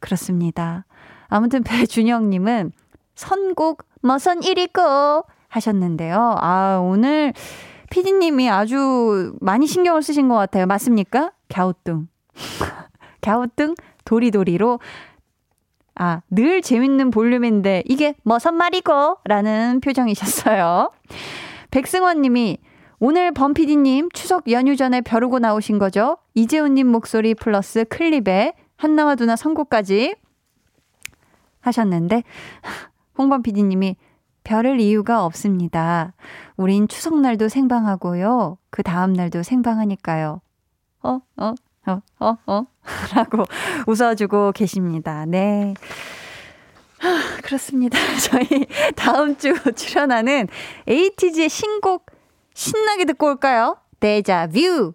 그렇습니다. 0.00 0.84
아무튼 1.28 1.62
배준영님은 1.64 2.72
선곡 3.14 3.84
머선 4.02 4.40
일이고 4.40 5.24
하셨는데요. 5.48 6.36
아, 6.40 6.80
오늘 6.82 7.32
피디님이 7.90 8.48
아주 8.50 9.34
많이 9.40 9.66
신경을 9.66 10.02
쓰신 10.02 10.28
것 10.28 10.34
같아요. 10.34 10.66
맞습니까? 10.66 11.32
갸우뚱. 11.48 12.08
갸우뚱 13.20 13.74
도리도리로 14.04 14.80
아, 15.94 16.22
늘 16.30 16.62
재밌는 16.62 17.10
볼륨인데 17.10 17.82
이게 17.86 18.14
뭐선 18.22 18.56
말이고? 18.56 19.18
라는 19.24 19.80
표정이셨어요. 19.80 20.90
백승원 21.70 22.22
님이 22.22 22.58
오늘 22.98 23.32
범피디님 23.32 24.10
추석 24.12 24.50
연휴 24.50 24.76
전에 24.76 25.00
벼르고 25.00 25.38
나오신 25.40 25.78
거죠? 25.78 26.18
이재훈님 26.34 26.86
목소리 26.86 27.34
플러스 27.34 27.84
클립에 27.84 28.54
한나와 28.76 29.16
누나 29.16 29.36
선곡까지 29.36 30.14
하셨는데, 31.60 32.22
홍범 33.18 33.42
PD님이 33.42 33.96
별을 34.44 34.80
이유가 34.80 35.24
없습니다. 35.24 36.14
우린 36.56 36.88
추석날도 36.88 37.48
생방하고요. 37.48 38.58
그 38.70 38.82
다음날도 38.82 39.42
생방하니까요. 39.42 40.40
어, 41.02 41.20
어, 41.36 41.54
어, 41.86 42.00
어, 42.20 42.36
어. 42.46 42.66
라고 43.14 43.44
웃어주고 43.86 44.52
계십니다. 44.52 45.24
네. 45.26 45.74
그렇습니다. 47.42 47.98
저희 48.22 48.66
다음 48.94 49.36
주 49.36 49.54
출연하는 49.74 50.48
에이티즈의 50.86 51.48
신곡 51.48 52.06
신나게 52.54 53.04
듣고 53.04 53.26
올까요? 53.26 53.76
데자뷰! 54.00 54.94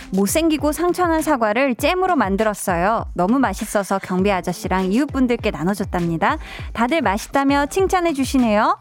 못생기고 0.11 0.71
상처난 0.71 1.21
사과를 1.21 1.75
잼으로 1.75 2.15
만들었어요. 2.15 3.05
너무 3.13 3.39
맛있어서 3.39 3.99
경비 3.99 4.31
아저씨랑 4.31 4.91
이웃분들께 4.91 5.51
나눠줬답니다. 5.51 6.37
다들 6.73 7.01
맛있다며 7.01 7.65
칭찬해 7.67 8.13
주시네요. 8.13 8.77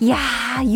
이야, 0.00 0.16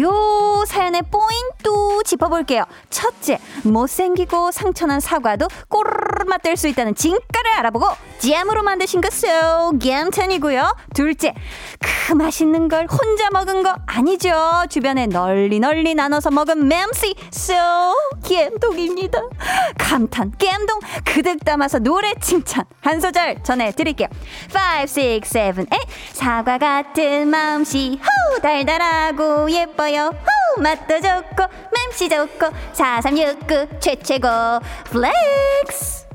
요 0.00 0.64
사연의 0.66 1.02
포인트 1.10 2.02
짚어볼게요. 2.04 2.64
첫째, 2.90 3.38
못생기고 3.64 4.50
상처난 4.50 5.00
사과도 5.00 5.48
꼬르르 5.68 6.24
맛들 6.28 6.56
수 6.56 6.68
있다는 6.68 6.94
진가를 6.94 7.50
알아보고 7.58 7.86
잼으로 8.22 8.62
만드신 8.62 9.00
거 9.00 9.08
so 9.12 9.76
감탄이고요. 9.80 10.76
둘째, 10.94 11.34
그 11.80 12.12
맛있는 12.12 12.68
걸 12.68 12.86
혼자 12.86 13.28
먹은 13.32 13.64
거 13.64 13.74
아니죠. 13.84 14.64
주변에 14.70 15.06
널리 15.06 15.58
널리 15.58 15.92
나눠서 15.96 16.30
먹은 16.30 16.68
맴씨 16.68 17.16
so 17.34 17.56
감독입니다. 18.22 19.20
감탄, 19.76 20.30
갬동 20.38 20.78
그득 21.04 21.44
담아서 21.44 21.80
노래 21.80 22.14
칭찬 22.20 22.64
한 22.80 23.00
소절 23.00 23.42
전해드릴게요. 23.42 24.06
5, 24.54 24.82
6, 24.82 25.24
7, 25.24 25.52
8 25.54 25.66
사과 26.12 26.58
같은 26.58 27.26
마음씨 27.26 27.98
호 28.00 28.40
달달하고 28.40 29.50
예뻐요 29.50 30.10
호 30.56 30.62
맛도 30.62 30.94
좋고 31.00 31.44
맴씨 31.74 32.08
좋고 32.08 32.46
4369 32.72 33.80
최최고 33.80 34.28
flex 34.84 36.11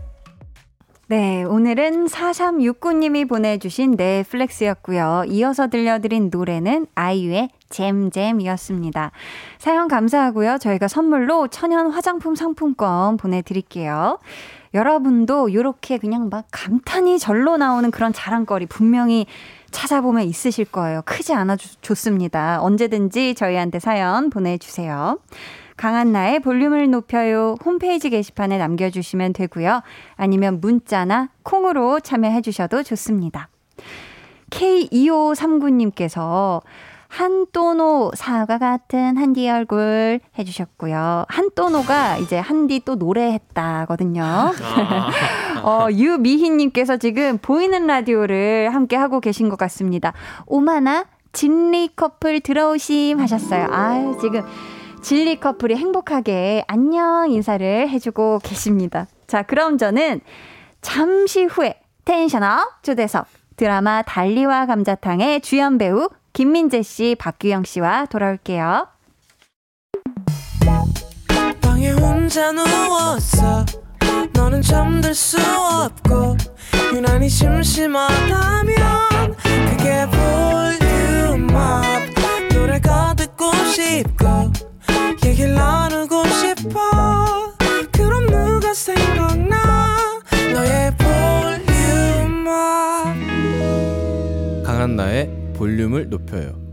네, 1.09 1.45
오늘은 1.45 2.07
4369님이 2.07 3.29
보내주신 3.29 3.91
flex였고요. 3.91 5.23
이어서 5.29 5.67
들려드린 5.67 6.29
노래는 6.29 6.87
아이유의 6.95 7.49
잼잼이었습니다. 7.69 9.11
사연 9.57 9.87
감사하고요. 9.87 10.57
저희가 10.57 10.89
선물로 10.89 11.47
천연 11.47 11.91
화장품 11.91 12.35
상품권 12.35 13.15
보내드릴게요. 13.15 14.19
여러분도 14.73 15.47
이렇게 15.47 15.97
그냥 15.97 16.27
막 16.29 16.43
감탄이 16.51 17.19
절로 17.19 17.55
나오는 17.55 17.89
그런 17.89 18.11
자랑거리 18.11 18.65
분명히 18.65 19.27
찾아보면 19.71 20.23
있으실 20.23 20.65
거예요. 20.65 21.03
크지 21.05 21.33
않아 21.33 21.55
좋습니다. 21.55 22.61
언제든지 22.61 23.33
저희한테 23.35 23.79
사연 23.79 24.29
보내주세요. 24.29 25.19
강한나의 25.77 26.41
볼륨을 26.41 26.89
높여요 26.89 27.55
홈페이지 27.63 28.09
게시판에 28.09 28.57
남겨주시면 28.57 29.33
되고요. 29.33 29.81
아니면 30.15 30.59
문자나 30.59 31.29
콩으로 31.43 31.99
참여해 31.99 32.41
주셔도 32.41 32.83
좋습니다. 32.83 33.49
K2539님께서 34.49 36.61
한또노 37.09 38.11
사과 38.15 38.57
같은 38.57 39.17
한디 39.17 39.49
얼굴 39.49 40.19
해주셨고요. 40.37 41.25
한또노가 41.29 42.17
이제 42.17 42.37
한디 42.37 42.81
또 42.83 42.95
노래했다거든요. 42.95 44.23
아. 44.23 44.53
어, 45.63 45.87
유미희님께서 45.91 46.97
지금 46.97 47.37
보이는 47.37 47.87
라디오를 47.87 48.73
함께 48.73 48.95
하고 48.95 49.21
계신 49.21 49.49
것 49.49 49.57
같습니다. 49.57 50.13
오마나 50.45 51.05
진리 51.31 51.89
커플 51.95 52.39
들어오심 52.39 53.19
하셨어요. 53.19 53.67
아 53.71 54.15
지금 54.19 54.43
진리 55.01 55.39
커플이 55.39 55.75
행복하게 55.75 56.63
안녕 56.67 57.29
인사를 57.29 57.89
해주고 57.89 58.39
계십니다. 58.43 59.07
자, 59.27 59.43
그럼 59.43 59.77
저는 59.77 60.21
잠시 60.81 61.45
후에 61.45 61.79
텐션업 62.05 62.83
초대석 62.83 63.27
드라마 63.55 64.01
달리와 64.01 64.65
감자탕의 64.65 65.41
주연 65.41 65.77
배우 65.77 66.09
김민재 66.33 66.81
씨, 66.81 67.15
박규영 67.17 67.63
씨와 67.63 68.05
돌아올게요. 68.05 68.87
너는 74.33 74.61
잠들 74.61 75.15
수 75.15 75.37
없고 75.39 76.37
유난히 76.93 77.29
심심하다면 77.29 79.35
그게 79.69 80.05
볼륨업 80.79 81.83
노래가 82.53 83.13
듣고 83.15 83.51
얘기를 83.77 84.16
나누고 85.57 86.23
싶어. 86.27 86.79
그럼 87.91 88.27
누가 88.27 88.73
생각나? 88.73 89.55
너의 90.53 90.95
볼륨을 90.97 91.63
강한 94.63 94.95
나의 94.95 95.29
볼륨을 95.55 96.09
높여요. 96.09 96.67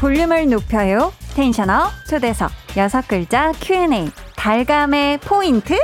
볼륨을 0.00 0.48
높여요. 0.50 1.12
텐션업 1.34 1.90
초대석 2.08 2.50
여섯 2.76 3.08
글자 3.08 3.52
Q&A. 3.52 4.10
달감의 4.36 5.18
포인트 5.20 5.74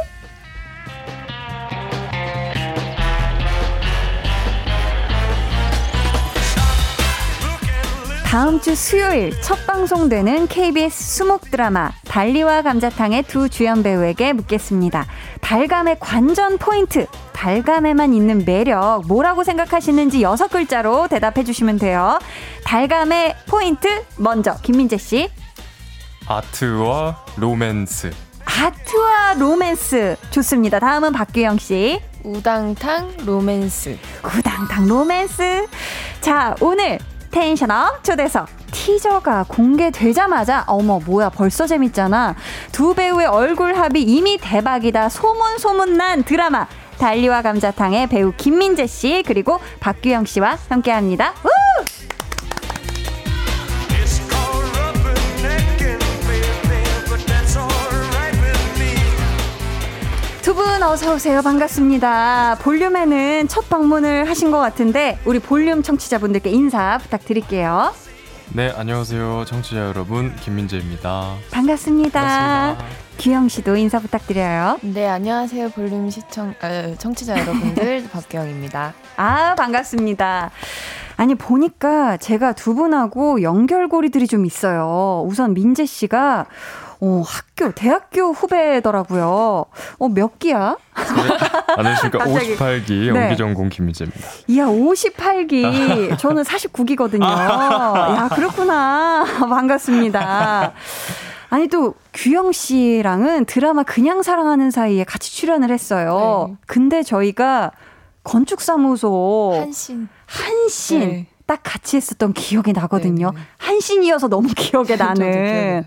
다음 8.30 8.60
주 8.60 8.76
수요일 8.76 9.32
첫 9.42 9.66
방송되는 9.66 10.46
KBS 10.46 11.02
수목 11.02 11.50
드라마 11.50 11.90
달리와 12.06 12.62
감자탕의 12.62 13.24
두 13.24 13.48
주연 13.48 13.82
배우에게 13.82 14.34
묻겠습니다. 14.34 15.04
달감의 15.40 15.96
관전 15.98 16.58
포인트, 16.58 17.08
달감에만 17.32 18.14
있는 18.14 18.44
매력, 18.46 19.02
뭐라고 19.08 19.42
생각하시는지 19.42 20.22
여섯 20.22 20.46
글자로 20.46 21.08
대답해 21.08 21.42
주시면 21.42 21.80
돼요. 21.80 22.20
달감의 22.64 23.34
포인트, 23.48 24.04
먼저 24.16 24.54
김민재 24.62 24.96
씨. 24.96 25.28
아트와 26.28 27.24
로맨스. 27.36 28.12
art와 28.44 29.34
로맨스. 29.40 30.16
좋습니다. 30.30 30.78
다음은 30.78 31.10
박규영 31.10 31.58
씨. 31.58 32.00
우당탕 32.22 33.26
로맨스. 33.26 33.98
우당탕 34.22 34.86
로맨스. 34.86 35.66
자, 36.20 36.54
오늘 36.60 37.00
텐션업 37.30 38.02
초대석 38.02 38.48
티저가 38.72 39.44
공개되자마자 39.48 40.64
어머 40.66 41.00
뭐야 41.00 41.30
벌써 41.30 41.66
재밌잖아 41.66 42.34
두 42.72 42.94
배우의 42.94 43.26
얼굴 43.26 43.74
합이 43.74 44.02
이미 44.02 44.38
대박이다 44.38 45.08
소문 45.08 45.58
소문난 45.58 46.24
드라마 46.24 46.66
달리와 46.98 47.42
감자탕의 47.42 48.08
배우 48.08 48.32
김민재 48.36 48.86
씨 48.86 49.22
그리고 49.26 49.58
박규영 49.80 50.26
씨와 50.26 50.58
함께합니다. 50.68 51.32
우! 51.44 51.48
분 60.60 60.82
어서 60.82 61.14
오세요. 61.14 61.40
반갑습니다. 61.40 62.58
볼륨에는 62.60 63.48
첫 63.48 63.70
방문을 63.70 64.28
하신 64.28 64.50
것 64.50 64.58
같은데 64.58 65.18
우리 65.24 65.38
볼륨 65.38 65.82
청취자분들께 65.82 66.50
인사 66.50 66.98
부탁드릴게요. 66.98 67.94
네, 68.52 68.70
안녕하세요. 68.76 69.46
청취자 69.46 69.78
여러분. 69.86 70.36
김민재입니다. 70.36 71.34
반갑습니다. 71.50 72.20
반갑습니다. 72.20 72.84
규영 73.18 73.48
씨도 73.48 73.76
인사 73.76 74.00
부탁드려요. 74.00 74.78
네, 74.82 75.08
안녕하세요. 75.08 75.70
볼륨 75.70 76.10
시청, 76.10 76.52
아, 76.60 76.94
청취자 76.98 77.38
여러분들, 77.40 78.08
박경입니다. 78.12 78.92
아, 79.16 79.54
반갑습니다. 79.54 80.50
아니, 81.16 81.34
보니까 81.36 82.18
제가 82.18 82.52
두 82.52 82.74
분하고 82.74 83.40
연결고리들이 83.42 84.26
좀 84.26 84.44
있어요. 84.44 85.24
우선 85.26 85.54
민재 85.54 85.86
씨가 85.86 86.46
어, 87.02 87.22
학교, 87.26 87.72
대학교 87.72 88.30
후배더라고요. 88.32 89.64
어, 89.98 90.08
몇 90.08 90.38
기야? 90.38 90.76
안녕하십니까. 91.76 92.18
갑자기. 92.24 92.56
58기 92.56 93.12
네. 93.12 93.20
연기전공 93.22 93.70
김민재입니다. 93.70 94.20
이야, 94.48 94.66
59기. 94.66 96.18
저는 96.18 96.42
49기거든요. 96.42 97.22
야, 97.24 98.28
그렇구나. 98.34 99.24
반갑습니다. 99.38 100.72
아니, 101.48 101.68
또, 101.68 101.94
규영 102.12 102.52
씨랑은 102.52 103.46
드라마 103.46 103.82
그냥 103.82 104.22
사랑하는 104.22 104.70
사이에 104.70 105.04
같이 105.04 105.32
출연을 105.34 105.70
했어요. 105.70 106.48
네. 106.50 106.56
근데 106.66 107.02
저희가 107.02 107.72
건축 108.22 108.60
사무소 108.60 109.54
한신. 109.58 110.08
한신 110.26 111.00
네. 111.00 111.26
딱 111.46 111.60
같이 111.62 111.96
했었던 111.96 112.34
기억이 112.34 112.72
나거든요. 112.72 113.30
네네. 113.30 113.44
한신이어서 113.56 114.28
너무 114.28 114.48
기억에 114.54 114.96
저도 114.96 115.04
나는. 115.04 115.84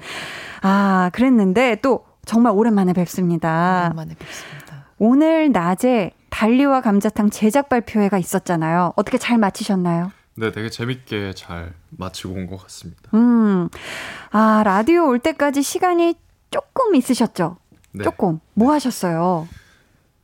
아, 0.64 1.10
그랬는데 1.14 1.76
또 1.82 2.06
정말 2.26 2.54
오랜만에 2.54 2.94
뵙습니다. 2.94 3.86
오랜만에 3.88 4.16
뵙습니다. 4.16 4.86
오늘 4.98 5.52
낮에 5.52 6.12
달리와 6.30 6.82
감자탕 6.82 7.30
제작 7.30 7.68
발표회가 7.70 8.18
있었잖아요. 8.18 8.94
어떻게 8.96 9.18
잘 9.18 9.38
마치셨나요? 9.38 10.12
네, 10.36 10.52
되게 10.52 10.70
재밌게 10.70 11.34
잘 11.36 11.74
마치고 11.90 12.34
온 12.34 12.48
것 12.48 12.58
같습니다. 12.64 13.02
음. 13.14 13.70
아, 14.32 14.64
라디오 14.66 15.06
올 15.08 15.20
때까지 15.20 15.62
시간이 15.62 16.16
조금 16.50 16.96
있으셨죠? 16.96 17.58
네. 17.92 18.04
조금. 18.04 18.40
뭐 18.54 18.72
하셨어요? 18.72 19.48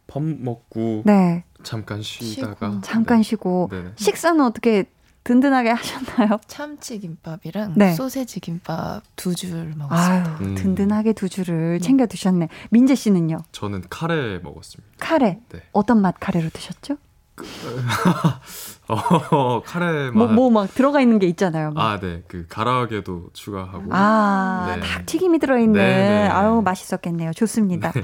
밥 0.07 0.23
먹고 0.23 1.03
네. 1.05 1.43
잠깐 1.63 2.01
쉬다가 2.01 2.69
쉬고. 2.69 2.81
잠깐 2.81 3.21
쉬고. 3.21 3.67
네. 3.71 3.81
네. 3.83 3.89
식사는 3.97 4.41
어떻게 4.43 4.85
든든하게 5.33 5.69
하셨나요? 5.69 6.39
참치 6.47 6.97
김밥이랑 6.99 7.73
네. 7.75 7.93
소세지 7.93 8.39
김밥 8.39 9.01
두 9.15 9.35
줄 9.35 9.75
먹었습니다. 9.77 10.37
음. 10.41 10.55
든든하게 10.55 11.13
두 11.13 11.29
줄을 11.29 11.79
챙겨 11.79 12.07
드셨네. 12.07 12.49
민재 12.71 12.95
씨는요? 12.95 13.37
저는 13.51 13.83
카레 13.91 14.39
먹었습니다. 14.39 14.91
카레. 14.97 15.39
네. 15.49 15.61
어떤 15.71 16.01
맛 16.01 16.15
카레로 16.19 16.49
드셨죠? 16.49 16.97
어, 18.89 19.61
카레 19.65 20.09
맛. 20.11 20.13
뭐, 20.13 20.27
뭐 20.27 20.49
막 20.49 20.73
들어가 20.73 20.99
있는 21.01 21.19
게 21.19 21.27
있잖아요. 21.27 21.71
막. 21.71 21.83
아, 21.85 21.99
네. 21.99 22.23
그 22.27 22.45
가라아게도 22.49 23.27
추가하고. 23.33 23.83
아, 23.91 24.73
네. 24.75 24.81
닭 24.81 25.05
튀김이 25.05 25.39
들어있는. 25.39 25.73
네, 25.73 25.79
네. 26.23 26.27
아유, 26.27 26.61
맛있었겠네요. 26.63 27.31
좋습니다. 27.33 27.91
네. 27.91 28.01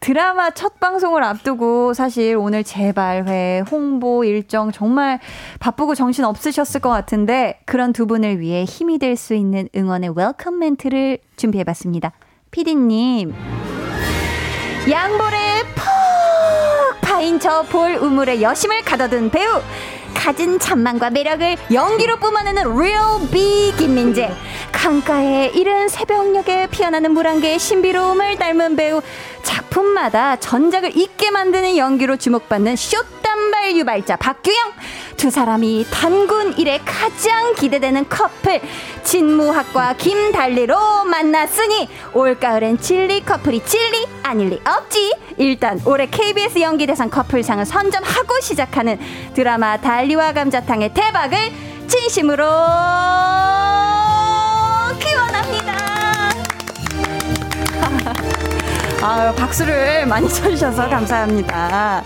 드라마 0.00 0.50
첫 0.52 0.80
방송을 0.80 1.22
앞두고 1.24 1.92
사실 1.92 2.34
오늘 2.36 2.64
제발회, 2.64 3.64
홍보 3.70 4.24
일정 4.24 4.72
정말 4.72 5.20
바쁘고 5.58 5.94
정신 5.94 6.24
없으셨을 6.24 6.80
것 6.80 6.88
같은데 6.88 7.60
그런 7.66 7.92
두 7.92 8.06
분을 8.06 8.40
위해 8.40 8.64
힘이 8.64 8.98
될 8.98 9.16
수 9.16 9.34
있는 9.34 9.68
응원의 9.76 10.12
welcome 10.16 10.58
멘트를 10.58 11.18
준비해 11.36 11.64
봤습니다. 11.64 12.12
피디님. 12.50 13.34
양볼에 14.90 15.62
푹 15.74 17.00
파인 17.02 17.38
저 17.38 17.62
볼 17.64 17.96
우물에 17.96 18.40
여심을 18.40 18.82
가둬둔 18.82 19.30
배우 19.30 19.60
가진 20.14 20.58
잔망과 20.58 21.10
매력을 21.10 21.56
연기로 21.72 22.16
뿜어내는 22.16 22.72
real 22.72 23.30
B 23.30 23.72
김민재. 23.76 24.30
강가에 24.72 25.48
이른 25.54 25.88
새벽녘에 25.88 26.68
피어나는 26.70 27.12
물안개의 27.12 27.58
신비로움을 27.58 28.36
닮은 28.36 28.76
배우. 28.76 29.02
작품마다 29.42 30.36
전작을 30.36 30.96
잊게 30.96 31.30
만드는 31.30 31.76
연기로 31.76 32.16
주목받는 32.16 32.76
쇼 32.76 32.98
단발 33.60 33.76
유발자 33.76 34.16
박규영. 34.16 34.72
두 35.18 35.30
사람이 35.30 35.86
단군 35.90 36.56
일에 36.56 36.80
가장 36.84 37.54
기대되는 37.54 38.08
커플 38.08 38.60
진무학과 39.04 39.92
김달리로 39.94 41.04
만났으니 41.04 41.88
올가을엔 42.14 42.78
진리 42.78 43.22
커플이 43.22 43.62
진리 43.64 44.06
아닐 44.22 44.48
리 44.48 44.60
없지. 44.66 45.14
일단 45.36 45.78
올해 45.84 46.06
KBS 46.06 46.60
연기대상 46.60 47.10
커플상을 47.10 47.64
선점하고 47.66 48.40
시작하는 48.40 48.98
드라마 49.34 49.76
달리와 49.76 50.32
감자탕의 50.32 50.94
대박을 50.94 51.38
진심으로 51.86 52.44
기원합니다. 54.98 55.72
아, 59.02 59.34
박수를 59.36 60.06
많이 60.06 60.28
쳐주셔서 60.28 60.88
감사합니다. 60.88 62.02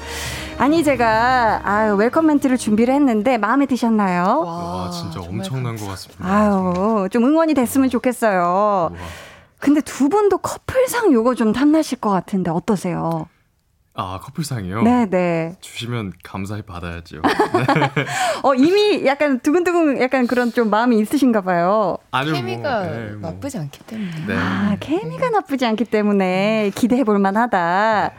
아니 0.59 0.83
제가 0.85 1.61
아유 1.65 1.95
welcome 1.97 2.27
멘트를 2.27 2.57
준비를 2.57 2.95
했는데 2.95 3.37
마음에 3.39 3.67
드셨나요? 3.67 4.43
와, 4.47 4.91
진짜 4.91 5.21
정말 5.21 5.35
엄청난 5.41 5.77
것 5.77 5.87
같습니다. 5.89 6.25
아유 6.27 7.09
좀 7.11 7.25
응원이 7.25 7.55
됐으면 7.55 7.91
좋겠어요. 7.91 8.41
와. 8.41 8.91
근데 9.59 9.81
두 9.81 10.09
분도 10.09 10.39
커플상 10.39 11.13
요거 11.13 11.35
좀 11.35 11.53
탐나실 11.53 12.01
것 12.01 12.11
같은데 12.11 12.51
어떠세요? 12.51 13.27
아, 13.97 14.19
커플상이요? 14.23 14.83
네네. 14.83 15.57
주시면 15.61 16.15
감사히 16.25 16.63
받아야죠. 16.63 17.19
어 18.43 18.55
이미 18.55 19.07
약간 19.07 19.39
두근두근 19.39 20.01
약간 20.01 20.27
그런 20.27 20.51
좀 20.53 20.69
마음이 20.69 20.99
있으신가 20.99 21.43
봐요. 21.43 21.97
아니요, 22.11 22.35
케미가 22.35 22.83
뭐, 22.83 22.91
네, 22.93 23.11
뭐. 23.13 23.31
나쁘지 23.31 23.59
않기 23.59 23.81
때문에. 23.85 24.11
네. 24.27 24.37
아 24.37 24.77
케미가 24.81 25.31
나쁘지 25.31 25.65
않기 25.67 25.85
때문에 25.85 26.73
기대해 26.75 27.05
볼 27.05 27.19
만하다. 27.21 28.13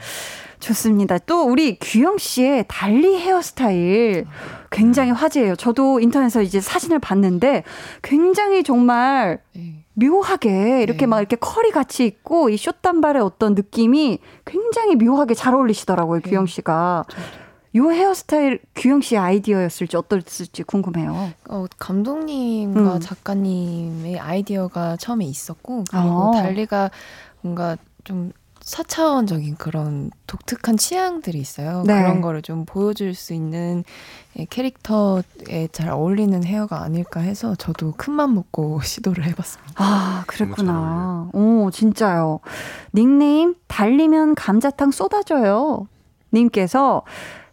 좋습니다. 0.66 1.20
또 1.20 1.44
우리 1.44 1.78
규영 1.80 2.18
씨의 2.18 2.66
달리 2.68 3.20
헤어스타일 3.20 4.26
굉장히 4.72 5.12
화제예요. 5.12 5.56
저도 5.56 6.00
인터넷에서 6.00 6.42
이제 6.42 6.60
사진을 6.60 7.00
봤는데 7.00 7.64
굉장히 8.02 8.64
정말 8.64 9.40
네. 9.54 9.86
묘하게 9.94 10.82
이렇게 10.82 11.02
네. 11.02 11.06
막 11.06 11.20
이렇게 11.20 11.36
컬이 11.36 11.72
같이 11.72 12.06
있고 12.06 12.50
이 12.50 12.58
숏단발의 12.58 13.22
어떤 13.22 13.54
느낌이 13.54 14.20
굉장히 14.44 14.96
묘하게 14.96 15.36
잘 15.36 15.54
어울리시더라고요, 15.54 16.22
네. 16.22 16.30
규영 16.30 16.46
씨가. 16.48 17.06
요 17.78 17.92
헤어스타일 17.92 18.62
규영 18.74 19.02
씨의 19.02 19.20
아이디어였을지 19.20 19.98
어떨지 19.98 20.64
궁금해요. 20.64 21.34
어, 21.50 21.66
감독님과 21.78 22.96
음. 22.96 23.00
작가님의 23.02 24.18
아이디어가 24.18 24.96
처음에 24.96 25.26
있었고 25.26 25.84
그리고 25.92 26.08
어. 26.08 26.32
달리가 26.32 26.90
뭔가 27.42 27.78
좀 28.06 28.32
4차원적인 28.66 29.58
그런 29.60 30.10
독특한 30.26 30.76
취향들이 30.76 31.38
있어요. 31.38 31.84
네. 31.86 32.02
그런 32.02 32.22
거를 32.22 32.42
좀 32.42 32.66
보여줄 32.66 33.14
수 33.14 33.34
있는 33.34 33.84
예, 34.38 34.46
캐릭터에 34.46 35.68
잘 35.72 35.90
어울리는 35.90 36.44
헤어가 36.44 36.82
아닐까 36.82 37.20
해서 37.20 37.56
저도 37.56 37.94
큰맘 37.96 38.34
먹고 38.34 38.82
시도를 38.84 39.24
해봤습니다. 39.26 39.74
아, 39.76 40.24
그랬구나. 40.28 41.30
오, 41.34 41.70
진짜요. 41.72 42.40
닉네임, 42.94 43.56
달리면 43.68 44.36
감자탕 44.36 44.92
쏟아져요. 44.92 45.88
님께서, 46.34 47.04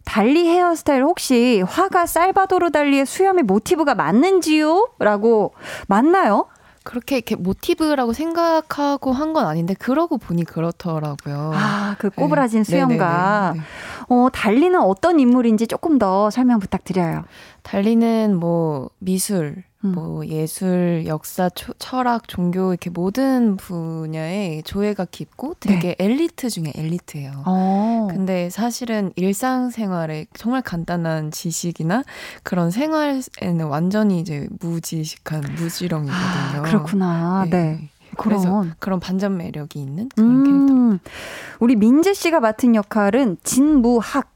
달리 0.04 0.48
헤어스타일 0.48 1.04
혹시 1.04 1.62
화가 1.64 2.06
살바도르 2.06 2.72
달리의 2.72 3.06
수염의 3.06 3.44
모티브가 3.44 3.94
맞는지요? 3.94 4.88
라고, 4.98 5.52
맞나요? 5.86 6.46
그렇게 6.84 7.16
이렇게 7.16 7.36
모티브라고 7.36 8.12
생각하고 8.12 9.12
한 9.12 9.32
건 9.32 9.46
아닌데 9.46 9.72
그러고 9.74 10.18
보니 10.18 10.44
그렇더라고요. 10.44 11.52
아, 11.54 11.96
그 11.98 12.10
네. 12.10 12.16
꼬부라진 12.16 12.64
수염과. 12.64 13.52
네네네. 13.54 13.66
어, 14.10 14.28
달리는 14.32 14.78
어떤 14.80 15.18
인물인지 15.20 15.66
조금 15.66 15.98
더 15.98 16.28
설명 16.30 16.58
부탁드려요. 16.58 17.24
달리는 17.62 18.36
뭐 18.36 18.90
미술 18.98 19.62
음. 19.84 19.92
뭐 19.92 20.26
예술, 20.26 21.04
역사, 21.06 21.48
초, 21.50 21.72
철학, 21.74 22.28
종교 22.28 22.70
이렇게 22.70 22.90
모든 22.90 23.56
분야에 23.56 24.62
조예가 24.64 25.06
깊고 25.10 25.56
되게 25.60 25.94
네. 25.94 26.04
엘리트 26.04 26.50
중에 26.50 26.72
엘리트예요. 26.74 27.30
오. 27.30 27.42
어. 27.46 28.08
근데 28.10 28.48
사실은 28.50 29.12
일상생활에 29.16 30.26
정말 30.34 30.62
간단한 30.62 31.30
지식이나 31.30 32.04
그런 32.42 32.70
생활에는 32.70 33.66
완전히 33.68 34.20
이제 34.20 34.48
무지식한 34.60 35.42
무지렁이거든요. 35.56 36.12
아, 36.12 36.62
그렇구나. 36.62 37.44
네. 37.50 37.50
네. 37.50 37.88
그래서 38.16 38.66
그런 38.78 39.00
반전 39.00 39.38
매력이 39.38 39.80
있는 39.80 40.08
그런 40.14 40.30
음, 40.30 40.98
캐릭터. 40.98 41.10
우리 41.60 41.76
민재 41.76 42.12
씨가 42.12 42.40
맡은 42.40 42.74
역할은 42.74 43.38
진무학. 43.42 44.30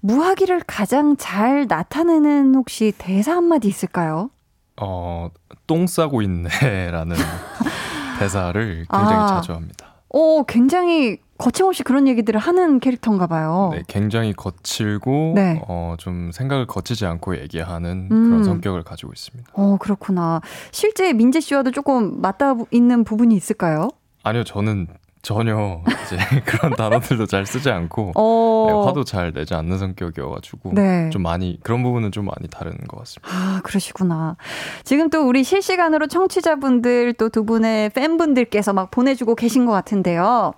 무학이를 0.00 0.62
가장 0.66 1.16
잘 1.18 1.66
나타내는 1.68 2.54
혹시 2.54 2.94
대사 2.96 3.36
한마디 3.36 3.68
있을까요? 3.68 4.30
어, 4.80 5.30
똥 5.66 5.86
싸고 5.86 6.22
있네라는 6.22 7.16
대사를 8.18 8.86
굉장히 8.90 9.14
아, 9.14 9.26
자주 9.26 9.52
합니다. 9.52 9.94
오, 10.08 10.44
굉장히 10.44 11.18
거침없이 11.38 11.82
그런 11.82 12.06
얘기들을 12.06 12.38
하는 12.38 12.80
캐릭터인가 12.80 13.26
봐요. 13.26 13.70
네, 13.72 13.82
굉장히 13.86 14.32
거칠고 14.32 15.32
네. 15.36 15.62
어, 15.68 15.94
좀 15.98 16.30
생각을 16.32 16.66
거치지 16.66 17.06
않고 17.06 17.38
얘기하는 17.38 18.08
음. 18.10 18.30
그런 18.30 18.44
성격을 18.44 18.82
가지고 18.82 19.12
있습니다. 19.12 19.50
어, 19.54 19.76
그렇구나. 19.80 20.40
실제 20.70 21.12
민재 21.12 21.40
씨와도 21.40 21.70
조금 21.70 22.20
맞닿아 22.20 22.56
있는 22.70 23.04
부분이 23.04 23.34
있을까요? 23.34 23.88
아니요, 24.22 24.44
저는 24.44 24.88
전혀 25.22 25.80
이제 26.04 26.16
그런 26.44 26.74
단어들도 26.74 27.26
잘 27.26 27.46
쓰지 27.46 27.70
않고 27.70 28.12
어... 28.14 28.66
네, 28.68 28.86
화도 28.86 29.04
잘 29.04 29.32
내지 29.32 29.54
않는 29.54 29.78
성격이어가지고 29.78 30.72
네. 30.74 31.10
좀 31.10 31.22
많이 31.22 31.58
그런 31.62 31.82
부분은 31.82 32.12
좀 32.12 32.26
많이 32.26 32.48
다른 32.48 32.76
것 32.86 32.98
같습니다. 32.98 33.30
아 33.32 33.60
그러시구나. 33.64 34.36
지금 34.84 35.08
또 35.08 35.26
우리 35.26 35.42
실시간으로 35.42 36.06
청취자분들 36.06 37.14
또 37.14 37.30
두 37.30 37.44
분의 37.44 37.90
팬분들께서 37.90 38.72
막 38.72 38.90
보내주고 38.90 39.34
계신 39.34 39.66
것 39.66 39.72
같은데요. 39.72 40.52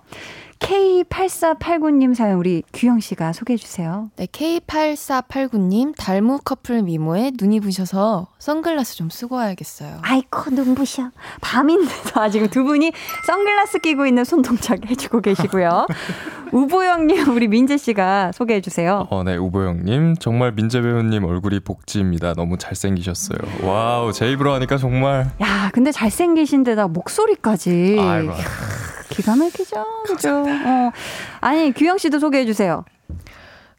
K8489님 0.59 2.15
사연 2.15 2.37
우리 2.37 2.63
규영 2.73 2.99
씨가 2.99 3.33
소개해 3.33 3.57
주세요. 3.57 4.09
네, 4.15 4.25
K8489님 4.27 5.93
달무 5.97 6.39
커플 6.43 6.81
미모에 6.83 7.31
눈이 7.39 7.59
부셔서 7.59 8.27
선글라스 8.47 8.97
좀 8.97 9.09
쓰고 9.09 9.35
와야겠어요. 9.35 9.99
아이코 10.01 10.49
눈부셔. 10.51 11.11
밤인데도 11.39 12.19
아직 12.19 12.51
두 12.51 12.65
분이 12.65 12.91
선글라스 13.25 13.79
끼고 13.79 14.05
있는 14.05 14.25
손동작 14.25 14.85
해주고 14.85 15.21
계시고요. 15.21 15.87
우보영님 16.51 17.29
우리 17.37 17.47
민재 17.47 17.77
씨가 17.77 18.33
소개해 18.33 18.59
주세요. 18.59 19.07
어, 19.11 19.23
네, 19.23 19.37
우보영님 19.37 20.17
정말 20.17 20.51
민재 20.51 20.81
배우님 20.81 21.23
얼굴이 21.23 21.61
복지입니다. 21.61 22.33
너무 22.33 22.57
잘생기셨어요. 22.57 23.37
wow, 23.63 24.11
제 24.11 24.29
입으로 24.33 24.51
하니까 24.55 24.75
정말. 24.75 25.31
야, 25.41 25.69
근데 25.71 25.93
잘생기신데다 25.93 26.89
목소리까지. 26.89 27.97
아이고. 27.97 28.33
기가 29.07 29.37
막히죠. 29.37 29.85
그죠? 30.05 30.43
어. 30.45 30.91
아니, 31.39 31.71
규영 31.71 31.97
씨도 31.97 32.19
소개해 32.19 32.45
주세요. 32.45 32.83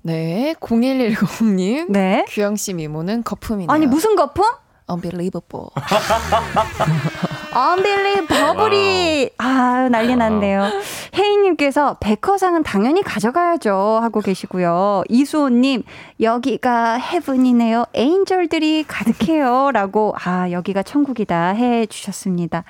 네, 0.06 0.54
0110님. 0.60 1.86
네. 1.90 2.26
규영 2.28 2.56
씨 2.56 2.74
미모는 2.74 3.24
거품이네요. 3.24 3.70
아니, 3.70 3.86
무슨 3.86 4.16
거품? 4.16 4.44
Unbelievable. 4.86 5.70
Unbelievable이. 7.56 9.30
아, 9.38 9.88
난리 9.90 10.14
났네요. 10.14 10.70
혜인님께서 11.14 11.96
백허상은 12.00 12.64
당연히 12.64 13.02
가져가야죠. 13.02 13.72
하고 14.02 14.20
계시고요. 14.20 15.04
이수호님, 15.08 15.84
여기가 16.20 16.98
헤븐이네요. 16.98 17.86
에인절들이 17.94 18.84
가득해요. 18.86 19.70
라고, 19.72 20.14
아, 20.22 20.50
여기가 20.50 20.82
천국이다. 20.82 21.52
해 21.54 21.86
주셨습니다. 21.86 22.64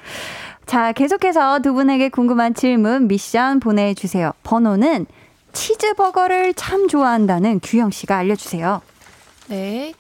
자, 0.67 0.93
계속해서 0.93 1.59
두 1.59 1.75
분에게 1.75 2.11
궁금한 2.11 2.55
질문, 2.55 3.09
미션 3.09 3.59
보내주세요. 3.59 4.31
번호는 4.45 5.07
치즈버거를 5.55 6.55
참 6.55 6.89
좋아한다는 6.89 7.61
규영 7.63 7.91
씨가 7.91 8.19
알려주세요. 8.19 8.83
네. 9.49 9.95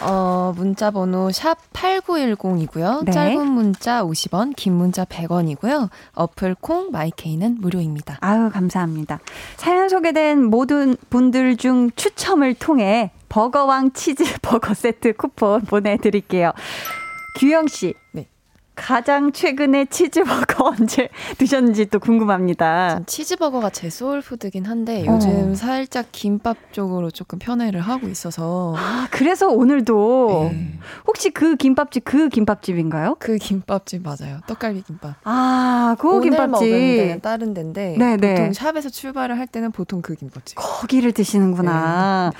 어, 0.00 0.54
문자 0.56 0.90
번호 0.90 1.30
샵 1.30 1.58
8910이고요. 1.74 3.04
네. 3.04 3.12
짧은 3.12 3.46
문자 3.46 4.02
50원, 4.02 4.54
긴 4.56 4.72
문자 4.72 5.04
100원이고요. 5.04 5.90
어플 6.14 6.56
콩 6.60 6.90
마이케이는 6.90 7.58
무료입니다. 7.60 8.16
아유, 8.20 8.50
감사합니다. 8.50 9.20
사연 9.56 9.90
소개된 9.90 10.42
모든 10.44 10.96
분들 11.10 11.58
중 11.58 11.90
추첨을 11.96 12.54
통해 12.54 13.10
버거왕 13.28 13.92
치즈 13.92 14.24
버거 14.40 14.72
세트 14.72 15.14
쿠폰 15.16 15.62
보내 15.66 15.98
드릴게요. 15.98 16.52
규영 17.38 17.68
씨. 17.68 17.94
네. 18.80 18.86
가장 18.86 19.32
최근에 19.32 19.84
치즈버거 19.86 20.64
언제 20.80 21.08
드셨는지 21.38 21.86
또 21.86 21.98
궁금합니다. 21.98 23.00
치즈버거가 23.06 23.70
제 23.70 23.90
soul 23.90 24.17
food긴 24.17 24.64
한데 24.64 25.06
어. 25.06 25.14
요즘 25.14 25.54
살짝 25.54 26.06
김밥 26.12 26.56
쪽으로 26.72 27.10
조금 27.10 27.38
편애를 27.38 27.80
하고 27.80 28.08
있어서 28.08 28.74
아 28.76 29.06
그래서 29.10 29.48
오늘도 29.48 30.50
네. 30.52 30.78
혹시 31.06 31.30
그 31.30 31.56
김밥집 31.56 32.04
그 32.04 32.28
김밥집인가요? 32.28 33.16
그 33.18 33.36
김밥집 33.36 34.02
맞아요. 34.02 34.40
떡갈비 34.46 34.82
김밥. 34.82 35.14
아그 35.24 36.20
김밥집. 36.22 36.50
먹은 36.50 36.96
데는 36.96 37.20
다른 37.20 37.54
데인데 37.54 37.96
네네. 37.98 38.16
네. 38.16 38.34
보통 38.34 38.52
샵에서 38.52 38.88
출발을 38.88 39.38
할 39.38 39.46
때는 39.46 39.72
보통 39.72 40.00
그 40.02 40.14
김밥집. 40.14 40.56
거기를 40.56 41.12
드시는구나. 41.12 42.30
네. 42.32 42.38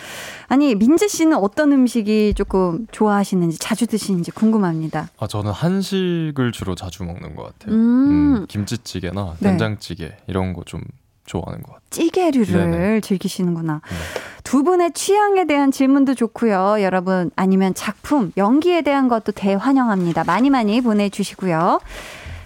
아니 0.49 0.75
민재 0.75 1.07
씨는 1.09 1.37
어떤 1.37 1.73
음식이 1.73 2.35
조금 2.37 2.87
좋아하시는지 2.91 3.59
자주 3.59 3.87
드시는지 3.87 4.31
궁금합니다. 4.31 5.09
아 5.19 5.27
저는 5.27 5.53
한식 5.53 6.30
한식을 6.31 6.53
주로 6.53 6.75
자주 6.75 7.05
먹는 7.05 7.35
것 7.37 7.45
같아요. 7.45 7.75
음. 7.75 8.37
음, 8.37 8.47
김치찌개나 8.47 9.35
네. 9.41 9.49
된장찌개 9.51 10.13
이런 10.27 10.53
거 10.53 10.63
좀 10.67 10.83
좋아하는 11.27 11.63
것 11.63 11.73
같아요. 11.75 11.87
찌개류를 11.91 12.71
네네. 12.71 13.01
즐기시는구나. 13.03 13.81
네. 13.89 13.97
두 14.45 14.63
분의 14.65 14.93
취향에 14.93 15.47
대한 15.47 15.71
질문도 15.71 16.15
좋고요. 16.15 16.83
여러분 16.83 17.31
아니면 17.37 17.73
작품, 17.75 18.33
연기에 18.37 18.83
대한 18.83 19.07
것도 19.09 19.33
대환영합니다. 19.33 20.25
많이 20.25 20.51
많이 20.51 20.81
보내주시고요. 20.81 21.81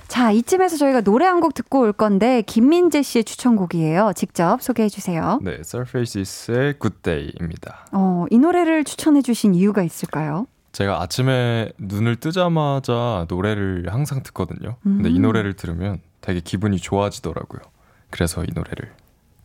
자, 0.08 0.30
이쯤에서 0.30 0.76
저희가 0.76 1.00
노래 1.00 1.24
한 1.26 1.40
곡 1.40 1.54
듣고 1.54 1.80
올 1.80 1.92
건데 1.92 2.42
김민재 2.46 3.02
씨의 3.02 3.24
추천곡이에요. 3.24 4.12
직접 4.14 4.60
소개해 4.62 4.88
주세요. 4.88 5.38
네, 5.42 5.56
Surfaces의 5.60 6.74
Good 6.78 6.96
Day입니다. 7.02 7.86
어, 7.92 8.26
이 8.30 8.38
노래를 8.38 8.84
추천해 8.84 9.22
주신 9.22 9.54
이유가 9.54 9.82
있을까요? 9.82 10.46
제가 10.74 11.00
아침에 11.00 11.70
눈을 11.78 12.16
뜨자마자 12.16 13.26
노래를 13.28 13.86
항상 13.90 14.24
듣거든요. 14.24 14.74
근데 14.82 15.08
음. 15.08 15.14
이 15.14 15.20
노래를 15.20 15.54
들으면 15.54 16.00
되게 16.20 16.40
기분이 16.40 16.78
좋아지더라고요. 16.78 17.60
그래서 18.10 18.42
이 18.42 18.48
노래를 18.52 18.92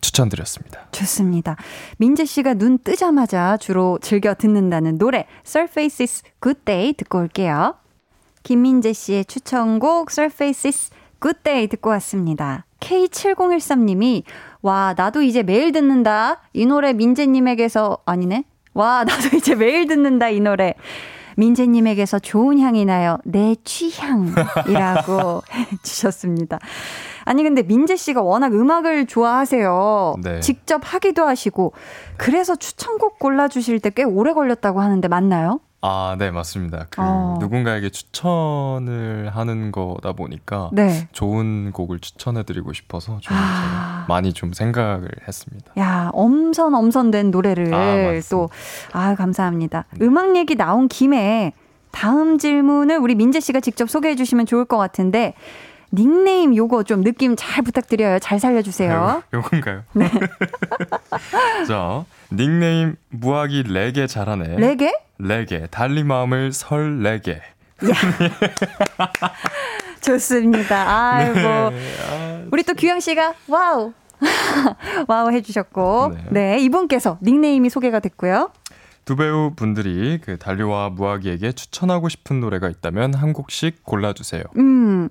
추천드렸습니다. 0.01 0.87
좋습니다. 0.91 1.55
민재 1.97 2.25
씨가 2.25 2.55
눈 2.55 2.79
뜨자마자 2.79 3.57
주로 3.57 3.99
즐겨 4.01 4.33
듣는다는 4.33 4.97
노래 4.97 5.27
Surfaces 5.45 6.23
Good 6.41 6.61
Day 6.65 6.93
듣고 6.93 7.19
올게요. 7.19 7.75
김민재 8.41 8.93
씨의 8.93 9.25
추천곡 9.25 10.09
Surfaces 10.09 10.89
Good 11.21 11.41
Day 11.43 11.67
듣고 11.67 11.91
왔습니다. 11.91 12.65
K7013님이 12.79 14.23
와 14.63 14.95
나도 14.97 15.21
이제 15.21 15.43
매일 15.43 15.73
듣는다. 15.73 16.41
이 16.53 16.65
노래 16.65 16.91
민재님에게서 16.93 17.99
아니네. 18.05 18.45
와 18.73 19.03
나도 19.03 19.37
이제 19.37 19.53
매일 19.53 19.85
듣는다 19.85 20.29
이 20.29 20.39
노래. 20.39 20.73
민재님에게서 21.39 22.19
좋은 22.19 22.59
향이 22.59 22.85
나요. 22.85 23.17
내 23.23 23.55
취향이라고 23.63 25.41
해주셨습니다. 25.73 26.59
아니, 27.25 27.43
근데 27.43 27.63
민재 27.63 27.95
씨가 27.95 28.21
워낙 28.21 28.53
음악을 28.53 29.05
좋아하세요. 29.07 30.15
네. 30.23 30.39
직접 30.41 30.81
하기도 30.83 31.25
하시고, 31.25 31.73
그래서 32.17 32.55
추천곡 32.55 33.19
골라 33.19 33.47
주실 33.47 33.79
때 33.79 33.89
꽤 33.89 34.03
오래 34.03 34.33
걸렸다고 34.33 34.81
하는데 34.81 35.07
맞나요? 35.07 35.59
아, 35.81 36.15
네, 36.19 36.29
맞습니다. 36.29 36.87
그 36.89 37.01
어. 37.01 37.37
누군가에게 37.39 37.89
추천을 37.89 39.31
하는 39.33 39.71
거다 39.71 40.11
보니까 40.11 40.69
네. 40.73 41.07
좋은 41.13 41.71
곡을 41.71 41.99
추천해 41.99 42.43
드리고 42.43 42.73
싶어서 42.73 43.19
좀 43.21 43.35
아. 43.37 44.05
많이 44.09 44.33
좀 44.33 44.51
생각을 44.51 45.09
했습니다. 45.25 45.71
야, 45.77 46.09
엄선 46.13 46.75
엄선된 46.75 47.31
노래를 47.31 47.73
아, 47.73 48.19
또 48.29 48.49
아, 48.91 49.15
감사합니다. 49.15 49.85
네. 49.91 50.05
음악 50.05 50.35
얘기 50.35 50.55
나온 50.55 50.89
김에 50.89 51.53
다음 51.91 52.37
질문을 52.37 52.97
우리 52.97 53.15
민재 53.15 53.39
씨가 53.39 53.61
직접 53.61 53.89
소개해 53.89 54.15
주시면 54.15 54.45
좋을 54.45 54.65
것 54.65 54.77
같은데 54.77 55.33
닉네임 55.91 56.55
요거 56.55 56.83
좀 56.83 57.03
느낌 57.03 57.35
잘 57.35 57.63
부탁드려요. 57.63 58.19
잘 58.19 58.39
살려주세요. 58.39 59.03
아유, 59.03 59.21
요건가요? 59.33 59.83
네. 59.93 60.11
자, 61.67 62.05
닉네임 62.31 62.95
무학이 63.09 63.63
레게 63.63 64.05
잘하네. 64.05 64.57
레게? 64.57 64.93
레게. 65.19 65.67
달리 65.69 66.03
마음을 66.03 66.51
설레게. 66.53 67.41
좋습니다. 70.01 71.13
아이고. 71.13 71.33
네. 71.35 71.93
아, 72.09 72.43
우리 72.51 72.63
또 72.63 72.73
규영 72.73 72.99
씨가 72.99 73.33
wow. 73.47 73.93
Wow 75.07 75.31
해주셨고. 75.31 76.11
네. 76.13 76.25
네. 76.31 76.59
이분께서 76.59 77.17
닉네임이 77.21 77.69
소개가 77.69 77.99
됐고요. 77.99 78.51
두 79.05 79.15
배우 79.15 79.51
분들이 79.55 80.19
그 80.23 80.37
달리와 80.37 80.89
무학이에게 80.89 81.51
추천하고 81.53 82.09
싶은 82.09 82.39
노래가 82.39 82.69
있다면 82.69 83.15
한 83.15 83.33
곡씩 83.33 83.83
골라주세요. 83.83 84.43
음, 84.57 85.09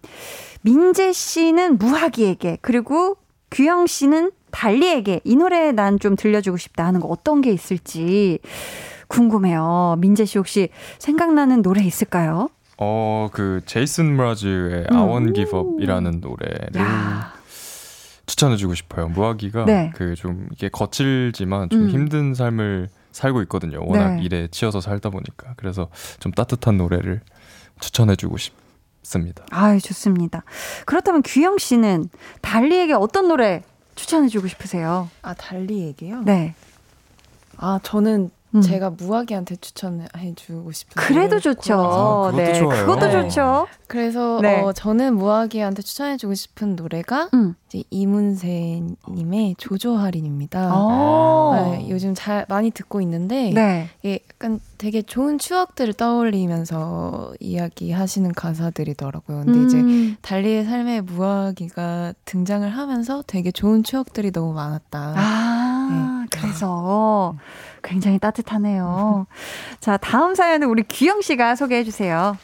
민재 0.63 1.13
씨는 1.13 1.79
무아기에게 1.79 2.59
그리고 2.63 3.17
규영 3.51 3.87
씨는 3.89 4.31
달리에게 4.53 5.21
이 5.25 5.35
노래 5.37 5.73
난 5.73 5.99
좀 5.99 6.15
들려주고 6.17 6.59
싶다 6.59 6.87
하는 6.87 7.01
거 7.01 7.09
어떤 7.09 7.41
게 7.41 7.51
있을지 7.51 8.39
궁금해요. 9.09 9.97
민재 9.99 10.25
씨 10.25 10.39
혹시 10.39 10.69
생각나는 10.99 11.63
노래 11.63 11.83
있을까요? 11.83 12.51
어, 12.79 13.29
그 13.33 13.61
제이슨 13.67 14.17
브라즈의 14.17 14.87
음. 14.91 14.97
I 14.97 15.03
Won't 15.03 15.35
Give 15.35 15.59
Up이라는 15.59 16.21
노래를 16.21 16.81
야. 16.81 17.33
추천해주고 18.27 18.75
싶어요. 18.75 19.09
무아기가 19.09 19.65
네. 19.65 19.91
그좀 19.97 20.49
이게 20.53 20.69
거칠지만 20.69 21.71
좀 21.71 21.83
음. 21.83 21.89
힘든 21.89 22.35
삶을 22.35 22.89
살고 23.11 23.43
있거든요. 23.43 23.81
워낙 23.85 24.17
네. 24.17 24.23
일에 24.23 24.49
치여서 24.49 24.81
살다 24.81 25.11
보니까. 25.11 25.55
그래서 25.57 25.89
좀 26.21 26.31
따뜻한 26.31 26.77
노래를 26.77 27.21
추천해주고 27.81 28.37
싶습니다. 28.37 29.45
아, 29.51 29.77
좋습니다. 29.79 30.45
그렇다면 30.85 31.23
규영 31.25 31.59
씨는 31.59 32.11
달리에게 32.43 32.93
어떤 32.93 33.29
노래 33.29 33.63
추천해주고 33.97 34.47
싶으세요? 34.47 35.09
아, 35.23 35.35
달리에게요? 35.35 36.23
네. 36.23 36.55
아, 37.57 37.81
저는 37.83 38.31
음. 38.55 38.63
제가 38.63 38.91
무아기한테 38.91 39.57
추천해 39.57 40.07
주고 40.35 40.73
싶은 40.73 40.95
그래도 40.97 41.39
좋죠. 41.39 41.75
아, 41.75 42.33
네, 42.35 42.55
좋아요. 42.55 42.87
그것도 42.87 43.07
네. 43.07 43.13
좋죠. 43.13 43.67
그래서 43.87 44.41
네. 44.41 44.63
어, 44.63 44.73
저는 44.73 45.17
무아기한테 45.17 45.83
추천해 45.83 46.17
주고 46.17 46.35
싶은 46.35 46.77
노래가 46.77 47.29
음. 47.35 47.55
이제 47.69 47.85
이문세 47.91 48.83
님의 49.11 49.57
조조할인입니다. 49.59 50.71
아. 50.73 51.71
네, 51.71 51.87
요즘 51.91 52.15
잘 52.15 52.47
많이 52.49 52.71
듣고 52.71 53.01
있는데 53.03 53.51
네. 53.55 53.89
이게 54.03 54.21
약간 54.33 54.61
되게 54.79 55.03
좋은 55.03 55.39
추억들을 55.39 55.95
떠올리면서 55.95 57.35
이야기하시는 57.41 58.33
가사들이더라고요. 58.33 59.45
근데 59.45 59.59
음. 59.59 59.67
이제 59.67 60.17
달리의 60.23 60.65
삶에 60.65 61.01
무아기가 61.03 62.15
등장을 62.25 62.69
하면서 62.69 63.23
되게 63.27 63.51
좋은 63.51 63.83
추억들이 63.83 64.33
너무 64.33 64.55
많았다. 64.55 65.15
아, 65.17 66.27
네. 66.31 66.39
그래서. 66.41 67.37
굉장히 67.83 68.19
따뜻하네요. 68.19 69.27
자, 69.81 69.97
다음 69.97 70.35
사연은 70.35 70.69
우리 70.69 70.83
규영 70.89 71.21
씨가 71.23 71.57
소개해 71.57 71.85
주세요. 71.85 72.37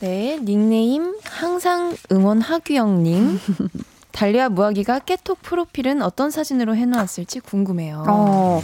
네, 0.00 0.38
닉네임 0.42 1.16
항상 1.24 1.96
응원 2.12 2.40
하규영님. 2.40 3.38
달리아 4.12 4.48
무아기가 4.48 4.98
깨톡 4.98 5.42
프로필은 5.42 6.02
어떤 6.02 6.30
사진으로 6.30 6.74
해놓았을지 6.74 7.40
궁금해요. 7.40 8.04
어, 8.08 8.60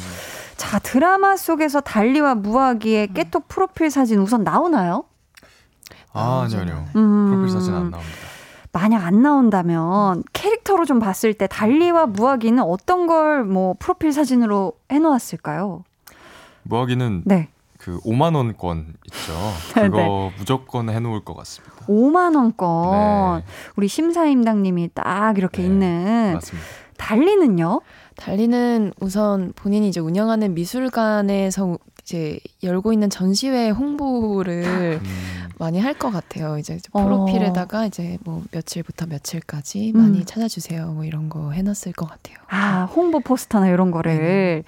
자, 0.56 0.78
드라마 0.80 1.36
속에서 1.36 1.80
달리와 1.80 2.34
무아기의 2.36 3.12
깨톡 3.14 3.46
프로필 3.48 3.90
사진 3.90 4.18
우선 4.20 4.42
나오나요? 4.42 5.04
아, 6.12 6.42
아니요, 6.44 6.60
아니요. 6.60 6.84
음, 6.96 7.26
프로필 7.30 7.50
사진 7.50 7.72
안 7.74 7.90
나옵니다. 7.90 8.16
만약 8.72 9.04
안 9.06 9.22
나온다면 9.22 10.24
캐릭터로 10.32 10.84
좀 10.84 10.98
봤을 10.98 11.32
때 11.34 11.46
달리와 11.46 12.06
무아기는 12.06 12.60
어떤 12.62 13.06
걸 13.06 13.44
뭐 13.44 13.74
프로필 13.78 14.12
사진으로 14.12 14.72
해놓았을까요? 14.90 15.84
무하기는 16.64 17.22
네. 17.24 17.48
그 17.78 17.98
5만 18.00 18.34
원권 18.34 18.94
있죠. 19.06 19.32
네, 19.76 19.82
그거 19.88 19.96
네. 19.98 20.32
무조건 20.38 20.88
해놓을 20.90 21.24
것 21.24 21.34
같습니다. 21.36 21.74
5만 21.86 22.34
원권. 22.36 23.40
네. 23.40 23.44
우리 23.76 23.88
심사임당님이 23.88 24.90
딱 24.94 25.36
이렇게 25.38 25.62
네, 25.62 25.68
있는. 25.68 26.32
맞습니다. 26.34 26.66
달리는요? 26.96 27.80
달리는 28.16 28.92
우선 29.00 29.52
본인이 29.56 29.88
이제 29.88 29.98
운영하는 30.00 30.54
미술관에서 30.54 31.76
이제 32.02 32.38
열고 32.62 32.92
있는 32.92 33.10
전시회 33.10 33.70
홍보를 33.70 35.00
음. 35.02 35.48
많이 35.58 35.80
할 35.80 35.94
것 35.94 36.10
같아요. 36.10 36.58
이제 36.58 36.78
프로필에다가 36.92 37.80
어. 37.80 37.86
이제 37.86 38.18
뭐 38.24 38.42
며칠부터 38.52 39.06
며칠까지 39.06 39.92
음. 39.94 40.00
많이 40.00 40.24
찾아주세요. 40.24 40.92
뭐 40.92 41.04
이런 41.04 41.28
거 41.28 41.50
해놨을 41.52 41.92
것 41.96 42.06
같아요. 42.08 42.36
아 42.48 42.84
홍보 42.94 43.20
포스터나 43.20 43.68
이런 43.68 43.90
거를. 43.90 44.16
네. 44.18 44.62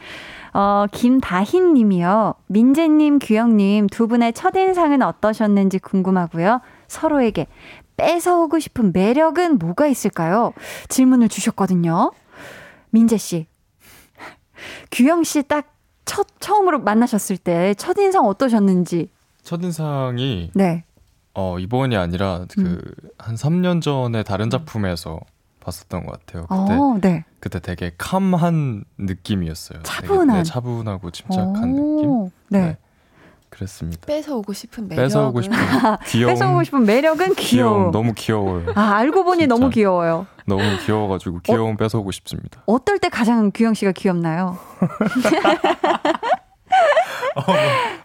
어, 0.56 0.86
김다힌 0.90 1.74
님이요. 1.74 2.32
민재님, 2.46 3.18
규영님 3.18 3.88
두 3.88 4.08
분의 4.08 4.32
첫인상은 4.32 5.02
어떠셨는지 5.02 5.78
궁금하고요. 5.78 6.62
서로에게 6.88 7.46
뺏어오고 7.98 8.58
싶은 8.60 8.92
매력은 8.94 9.58
뭐가 9.58 9.86
있을까요? 9.86 10.54
질문을 10.88 11.28
주셨거든요. 11.28 12.10
민재 12.88 13.18
씨. 13.18 13.46
규영 14.90 15.24
씨 15.24 15.42
딱 15.42 15.74
첫, 16.06 16.26
처음으로 16.40 16.80
만나셨을 16.80 17.36
때 17.36 17.74
첫인상 17.74 18.24
어떠셨는지. 18.24 19.10
첫인상이. 19.42 20.52
네. 20.54 20.84
어, 21.34 21.58
이번이 21.58 21.98
아니라 21.98 22.46
그, 22.54 22.60
음. 22.62 22.80
한 23.18 23.34
3년 23.34 23.82
전에 23.82 24.22
다른 24.22 24.48
작품에서 24.48 25.20
봤었던 25.60 26.06
것 26.06 26.12
같아요. 26.12 26.46
그때 26.46 26.72
어, 26.72 26.98
네. 27.02 27.24
그때 27.46 27.60
되게 27.60 27.92
캄한 27.96 28.82
느낌이었어요. 28.98 29.82
차분한, 29.84 30.26
되게, 30.26 30.38
네, 30.38 30.42
차분하고 30.42 31.12
침착한 31.12 31.74
느낌. 31.76 32.30
네. 32.48 32.60
네. 32.60 32.76
그랬습니다. 33.50 34.04
뺏어오고 34.04 34.52
싶은 34.52 34.88
매력. 34.88 35.02
뺏어오고 35.04 35.42
싶은 35.42 35.56
귀여움. 36.06 36.34
뺏어오고 36.34 36.64
싶은 36.64 36.84
매력은 36.84 37.34
귀여움. 37.38 37.92
너무 37.92 38.14
귀여워요. 38.14 38.72
아 38.74 38.96
알고 38.96 39.22
보니 39.22 39.42
진짜. 39.42 39.54
너무 39.54 39.70
귀여워요. 39.70 40.26
너무 40.44 40.62
귀여워가지고 40.84 41.40
귀여움 41.44 41.74
어, 41.74 41.76
뺏어오고 41.76 42.10
싶습니다. 42.10 42.62
어떨 42.66 42.98
때 42.98 43.08
가장 43.08 43.52
규영 43.54 43.74
씨가 43.74 43.92
귀엽나요? 43.92 44.58
어, 47.36 47.42
뭐, 47.46 47.54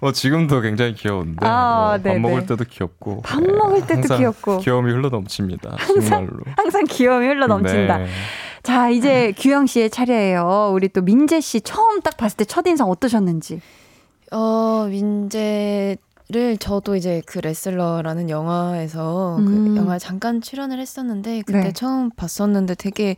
뭐, 0.01 0.11
지금도 0.11 0.61
굉장히 0.61 0.93
귀여운데 0.93 1.37
아, 1.47 1.97
뭐밥 2.03 2.19
먹을 2.19 2.45
때도 2.45 2.65
귀엽고 2.65 3.21
밥 3.21 3.41
네, 3.41 3.51
먹을 3.51 3.87
때도 3.87 4.17
귀엽고 4.17 4.59
귀여움이 4.59 4.91
흘러 4.91 5.09
넘칩니다. 5.09 5.71
항상, 5.77 6.27
정말로 6.27 6.43
항상 6.57 6.83
귀여움이 6.83 7.25
흘러 7.25 7.47
넘친다. 7.47 7.97
네. 7.97 8.07
자 8.63 8.89
이제 8.89 9.33
규영 9.37 9.65
씨의 9.65 9.89
차례예요. 9.89 10.71
우리 10.73 10.87
또 10.89 11.01
민재 11.01 11.41
씨 11.41 11.61
처음 11.61 12.01
딱 12.01 12.17
봤을 12.17 12.37
때 12.37 12.45
첫 12.45 12.65
인상 12.67 12.89
어떠셨는지? 12.89 13.61
어 14.31 14.87
민재 14.89 15.97
를 16.29 16.55
저도 16.57 16.95
이제 16.95 17.21
그 17.25 17.39
레슬러라는 17.39 18.29
영화에서 18.29 19.35
그 19.37 19.51
음. 19.51 19.67
그 19.73 19.75
영화에 19.75 19.99
잠깐 19.99 20.39
출연을 20.39 20.79
했었는데 20.79 21.41
그때 21.45 21.59
네. 21.59 21.73
처음 21.73 22.09
봤었는데 22.09 22.75
되게 22.75 23.17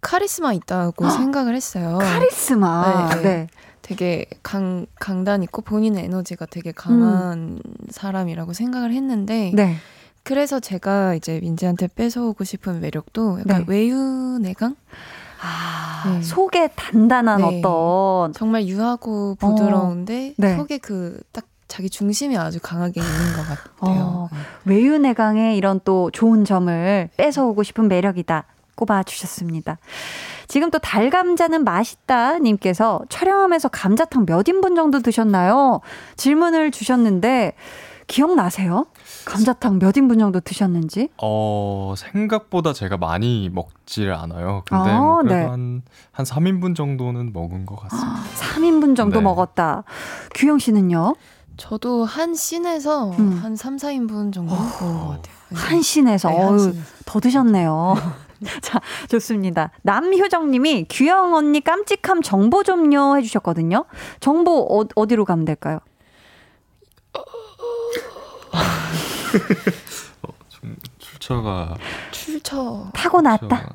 카리스마 0.00 0.52
있다고 0.52 1.10
생각을 1.10 1.54
했어요. 1.54 1.98
카리스마. 2.00 3.08
네. 3.10 3.14
네. 3.14 3.22
네. 3.22 3.46
되게 3.82 4.26
강, 4.42 4.86
강단 4.98 5.44
있고 5.44 5.62
본인의 5.62 6.06
에너지가 6.06 6.46
되게 6.46 6.72
강한 6.72 7.60
음. 7.64 7.74
사람이라고 7.90 8.52
생각을 8.52 8.92
했는데 8.92 9.52
네. 9.54 9.76
그래서 10.24 10.58
제가 10.58 11.14
이제 11.14 11.38
민지한테 11.40 11.86
뺏어오고 11.86 12.44
싶은 12.44 12.80
매력도 12.80 13.40
약간 13.40 13.58
네. 13.58 13.64
외유내강? 13.68 14.74
아, 15.42 16.04
네. 16.06 16.22
속에 16.22 16.68
단단한 16.74 17.40
네. 17.40 17.58
어떤 17.58 18.32
정말 18.32 18.66
유하고 18.66 19.36
부드러운데 19.36 20.34
어. 20.42 20.56
속에 20.56 20.78
그 20.78 21.20
딱 21.32 21.44
자기 21.74 21.90
중심이 21.90 22.36
아주 22.36 22.60
강하게 22.62 23.00
있는 23.00 23.32
것 23.32 23.42
같아요. 23.42 23.68
어, 23.80 24.28
외유내강의 24.64 25.56
이런 25.56 25.80
또 25.84 26.10
좋은 26.12 26.44
점을 26.44 27.08
뺏어오고 27.16 27.64
싶은 27.64 27.88
매력이다. 27.88 28.44
꼽아 28.76 29.02
주셨습니다. 29.02 29.78
지금 30.46 30.70
또 30.70 30.78
달감자는 30.78 31.64
맛있다 31.64 32.38
님께서 32.38 33.00
촬영하면서 33.08 33.70
감자탕 33.70 34.26
몇 34.26 34.46
인분 34.46 34.76
정도 34.76 35.00
드셨나요? 35.00 35.80
질문을 36.16 36.70
주셨는데 36.70 37.54
기억나세요? 38.06 38.86
감자탕 39.24 39.78
몇 39.78 39.96
인분 39.96 40.18
정도 40.18 40.40
드셨는지? 40.40 41.08
어, 41.22 41.94
생각보다 41.96 42.72
제가 42.72 42.96
많이 42.96 43.50
먹질 43.52 44.12
않아요. 44.12 44.62
근데 44.66 44.90
아, 44.90 44.98
뭐 44.98 45.22
네. 45.22 45.44
한, 45.44 45.82
한 46.12 46.26
3인분 46.26 46.74
정도는 46.74 47.32
먹은 47.32 47.66
것 47.66 47.76
같습니다. 47.76 48.22
3인분 48.38 48.96
정도 48.96 49.18
네. 49.18 49.24
먹었다. 49.24 49.84
규영 50.34 50.58
씨는요? 50.58 51.14
저도 51.56 52.04
한 52.04 52.34
씬에서 52.34 53.10
음. 53.10 53.38
한 53.42 53.56
3, 53.56 53.76
4인분 53.76 54.32
정도 54.32 54.54
먹은 54.54 54.98
것 54.98 55.08
같아요. 55.08 55.34
한 55.54 55.82
씬에서? 55.82 56.28
네, 56.28 56.36
어유, 56.36 56.74
더 57.04 57.20
드셨네요. 57.20 57.94
자, 58.60 58.80
좋습니다. 59.08 59.70
남효정 59.82 60.50
님이 60.50 60.86
규영 60.90 61.34
언니 61.34 61.60
깜찍함 61.60 62.22
정보 62.22 62.62
좀요 62.62 63.16
해주셨거든요. 63.16 63.84
정보 64.20 64.66
어, 64.68 64.84
어디로 64.94 65.24
가면 65.24 65.44
될까요? 65.44 65.78
어, 70.22 70.28
좀 70.48 70.76
출처가 70.98 71.74
출처 72.10 72.88
타고났다. 72.94 73.68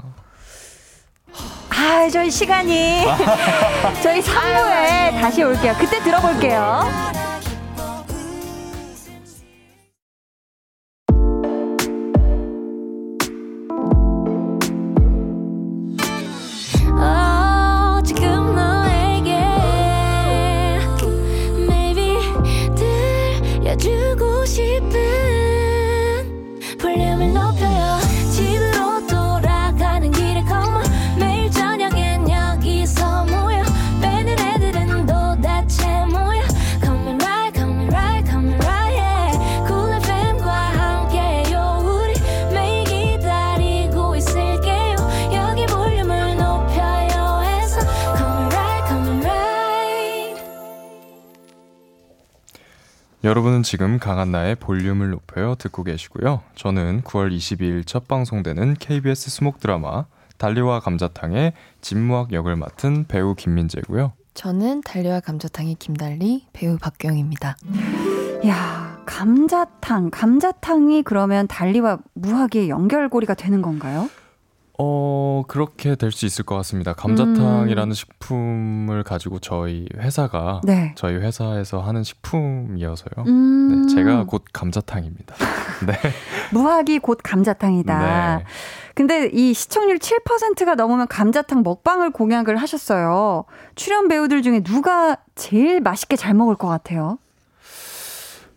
아, 1.70 2.10
저희 2.12 2.30
시간이 2.30 3.06
저희 4.04 4.22
3부에 4.22 5.22
다시 5.22 5.44
올게요. 5.44 5.74
그때 5.80 6.00
들어볼게요. 6.04 6.84
여러분은 53.24 53.64
지금 53.64 54.00
강한나의 54.00 54.56
볼륨을 54.56 55.10
높여요 55.10 55.56
듣고 55.56 55.84
계시고요. 55.84 56.42
저는 56.56 57.02
9월 57.02 57.36
22일 57.36 57.86
첫 57.86 58.08
방송되는 58.08 58.76
KBS 58.76 59.30
수목 59.30 59.60
드라마 59.60 60.06
달리와 60.38 60.80
감자탕의 60.80 61.52
진무학 61.82 62.32
역을 62.32 62.56
맡은 62.56 63.06
배우 63.08 63.36
김민재고요. 63.36 64.14
저는 64.36 64.82
달리와 64.82 65.20
감자탕의 65.20 65.76
김달리 65.80 66.46
배우 66.54 66.78
박경입니다. 66.78 67.58
야, 68.48 69.02
감자탕. 69.06 70.12
감자탕이 70.12 71.04
그러면 71.04 71.46
달리와 71.48 71.98
무학의 72.14 72.70
연결고리가 72.70 73.34
되는 73.34 73.62
건가요? 73.62 74.10
어, 74.82 75.44
그렇게 75.48 75.96
될 75.96 76.12
수 76.12 76.26
있을 76.26 76.46
것 76.46 76.56
같습니다. 76.56 76.94
감자탕이라는 76.94 77.92
음. 77.92 77.94
식품을 77.94 79.04
가지고 79.04 79.40
저희 79.40 79.88
회사가 79.98 80.62
네. 80.64 80.94
저희 80.96 81.16
회사에서 81.16 81.82
하는 81.82 82.04
식품이어서요. 82.04 83.26
음. 83.28 83.86
네, 83.88 83.94
제가 83.94 84.24
곧 84.24 84.46
감자탕입니다. 84.54 85.36
네. 85.86 85.94
무학이 86.54 87.00
곧 87.00 87.20
감자탕이다. 87.22 88.38
네. 88.38 88.44
근데 88.96 89.30
이 89.32 89.54
시청률 89.54 89.98
7%가 90.00 90.76
넘으면 90.76 91.08
감자탕 91.08 91.62
먹방을 91.64 92.12
공약을 92.12 92.58
하셨어요. 92.58 93.46
출연 93.76 94.08
배우들 94.08 94.42
중에 94.42 94.62
누가 94.62 95.18
제일 95.36 95.80
맛있게 95.82 96.16
잘 96.16 96.34
먹을 96.34 96.56
것 96.56 96.68
같아요? 96.68 97.18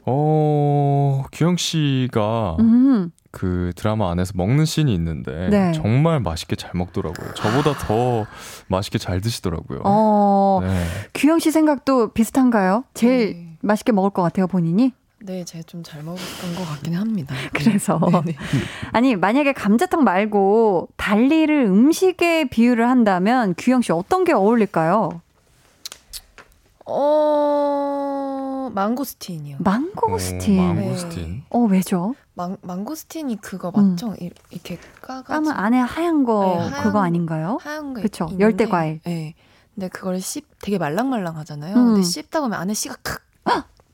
어, 0.04 1.22
규영 1.32 1.56
씨가 1.56 2.56
음. 2.60 3.10
그 3.32 3.72
드라마 3.76 4.10
안에서 4.12 4.32
먹는 4.36 4.66
씬이 4.66 4.92
있는데 4.94 5.48
네. 5.48 5.72
정말 5.72 6.20
맛있게 6.20 6.54
잘 6.54 6.70
먹더라고요. 6.74 7.32
저보다 7.34 7.72
더 7.78 8.26
맛있게 8.68 8.98
잘 8.98 9.20
드시더라고요. 9.22 9.80
어, 9.84 10.60
네. 10.62 10.84
규영 11.14 11.38
씨 11.38 11.50
생각도 11.50 12.08
비슷한가요? 12.12 12.84
제일 12.94 13.32
네. 13.34 13.56
맛있게 13.62 13.90
먹을 13.92 14.10
것 14.10 14.20
같아요, 14.22 14.46
본인이? 14.46 14.92
네, 15.24 15.44
제가 15.44 15.62
좀 15.66 15.82
잘 15.82 16.02
먹었던 16.02 16.54
것 16.56 16.64
같긴 16.68 16.94
합니다. 16.94 17.34
그래서 17.54 17.98
네, 18.24 18.32
네. 18.32 18.36
아니 18.92 19.16
만약에 19.16 19.52
감자탕 19.54 20.04
말고 20.04 20.88
달리를 20.96 21.64
음식에 21.64 22.44
비유를 22.50 22.86
한다면 22.88 23.54
규영 23.56 23.80
씨 23.82 23.92
어떤 23.92 24.24
게 24.24 24.32
어울릴까요? 24.32 25.22
어 26.84 28.70
망고스틴이요. 28.74 29.56
망고스틴. 29.60 30.58
오, 30.58 30.62
망고스틴. 30.74 31.22
네. 31.30 31.42
어 31.50 31.58
왜죠? 31.60 32.14
망 32.34 32.56
망고스틴이 32.62 33.36
그거 33.36 33.70
맞죠? 33.70 34.08
음. 34.20 34.30
이렇게 34.50 34.78
까가 35.00 35.22
까면 35.22 35.52
안에 35.52 35.78
하얀 35.78 36.24
거 36.24 36.56
네, 36.58 36.68
하얀, 36.70 36.82
그거 36.82 37.00
아닌가요? 37.00 37.58
하얀 37.60 37.94
거 37.94 38.00
그렇죠. 38.00 38.28
열대 38.38 38.66
과일. 38.66 39.00
네. 39.04 39.34
근데 39.74 39.88
그걸 39.88 40.20
씹 40.20 40.46
되게 40.60 40.78
말랑말랑 40.78 41.36
하잖아요. 41.38 41.74
음. 41.76 41.86
근데 41.94 42.02
씹다 42.02 42.40
보면 42.40 42.58
안에 42.58 42.74
씨가 42.74 42.96
칵 43.02 43.22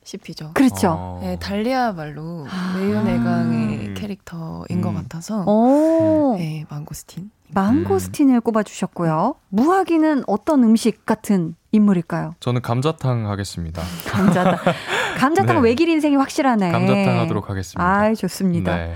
씹히죠. 0.03 0.51
그렇죠. 0.55 0.89
어. 0.97 1.19
네, 1.21 1.37
달리야말로 1.37 2.47
아. 2.49 2.75
외유내강의 2.77 3.87
음. 3.89 3.93
캐릭터인 3.95 4.65
음. 4.71 4.81
것 4.81 4.93
같아서 4.93 5.43
오. 5.45 6.35
네, 6.37 6.65
망고스틴. 6.69 7.31
망고스틴을 7.51 8.35
음. 8.35 8.41
꼽아주셨고요. 8.41 9.35
무화기는 9.49 10.23
어떤 10.27 10.63
음식 10.63 11.05
같은 11.05 11.55
인물일까요? 11.71 12.35
저는 12.39 12.61
감자탕 12.61 13.27
하겠습니다. 13.29 13.81
감자탕. 14.07 14.57
감자탕 15.19 15.57
네. 15.57 15.69
외길 15.69 15.89
인생이 15.89 16.15
확실하네. 16.15 16.71
감자탕 16.71 17.19
하도록 17.19 17.49
하겠습니다. 17.49 17.83
아, 17.83 18.13
좋습니다. 18.13 18.75
네. 18.75 18.93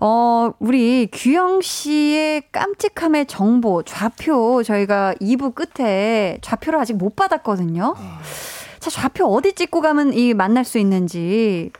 어, 0.00 0.50
우리 0.58 1.08
규영 1.12 1.60
씨의 1.60 2.44
깜찍함의 2.50 3.26
정보, 3.26 3.82
좌표 3.82 4.62
저희가 4.62 5.14
2부 5.20 5.54
끝에 5.54 6.38
좌표를 6.40 6.80
아직 6.80 6.94
못 6.94 7.14
받았거든요. 7.14 7.94
네. 7.98 8.04
자, 8.78 8.90
좌표 8.90 9.26
어디 9.26 9.52
찍고 9.52 9.80
가면 9.80 10.14
이 10.14 10.32
만날 10.32 10.64
수 10.64 10.78
있는지 10.78 11.70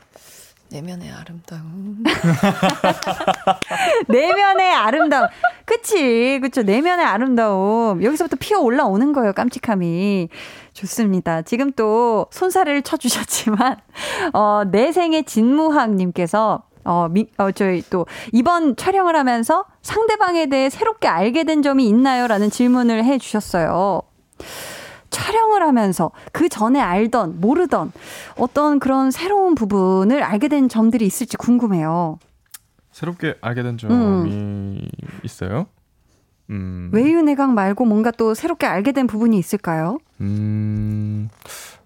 내면의 0.69 1.11
아름다움. 1.11 2.03
내면의 4.09 4.73
아름다움. 4.73 5.27
그치. 5.65 6.39
그쵸. 6.41 6.63
내면의 6.63 7.05
아름다움. 7.05 8.03
여기서부터 8.03 8.37
피어 8.39 8.59
올라오는 8.59 9.13
거예요. 9.13 9.33
깜찍함이. 9.33 10.29
좋습니다. 10.77 11.41
지금 11.41 11.71
또 11.71 12.27
손사래를 12.31 12.83
쳐주셨지만, 12.83 13.77
어, 14.33 14.63
내 14.69 14.91
생의 14.91 15.23
진무학님께서 15.23 16.63
어, 16.83 17.07
미, 17.09 17.27
어, 17.37 17.51
저희 17.51 17.81
또 17.89 18.05
이번 18.31 18.75
촬영을 18.75 19.15
하면서 19.15 19.65
상대방에 19.81 20.45
대해 20.47 20.69
새롭게 20.69 21.07
알게 21.07 21.43
된 21.43 21.61
점이 21.61 21.87
있나요? 21.87 22.27
라는 22.27 22.49
질문을 22.49 23.03
해 23.03 23.17
주셨어요. 23.17 24.01
촬영을 25.09 25.63
하면서 25.63 26.11
그 26.31 26.47
전에 26.47 26.79
알던, 26.79 27.41
모르던 27.41 27.91
어떤 28.37 28.79
그런 28.79 29.11
새로운 29.11 29.55
부분을 29.55 30.23
알게 30.23 30.47
된 30.47 30.69
점들이 30.69 31.05
있을지 31.05 31.35
궁금해요. 31.37 32.19
새롭게 32.91 33.35
알게 33.41 33.63
된 33.63 33.77
점이 33.77 33.93
음. 33.93 34.87
있어요? 35.23 35.67
음. 36.51 36.89
외유내강 36.93 37.53
말고 37.53 37.83
뭔가 37.83 38.11
또 38.11 38.33
새롭게 38.33 38.65
알게 38.65 38.93
된 38.93 39.07
부분이 39.07 39.37
있을까요? 39.37 39.97
음, 40.21 41.29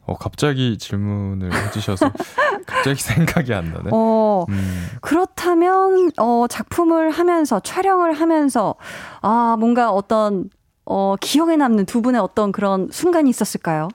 어, 0.06 0.16
갑자기 0.16 0.78
질문을 0.78 1.54
해주셔서 1.54 2.12
갑자기 2.66 3.02
생각이 3.02 3.54
안 3.54 3.72
나네. 3.74 3.90
어, 3.92 4.46
음. 4.50 4.88
그렇다면, 5.02 6.12
어, 6.18 6.46
작품을 6.50 7.12
하면서, 7.12 7.60
촬영을 7.60 8.14
하면서, 8.14 8.76
아, 9.22 9.56
뭔가 9.60 9.92
어떤 9.92 10.50
어, 10.86 11.16
기억에 11.20 11.56
남는 11.56 11.86
두 11.86 12.02
분의 12.02 12.20
어떤 12.20 12.52
그런 12.52 12.90
순간이 12.92 13.30
있었을까요? 13.30 13.88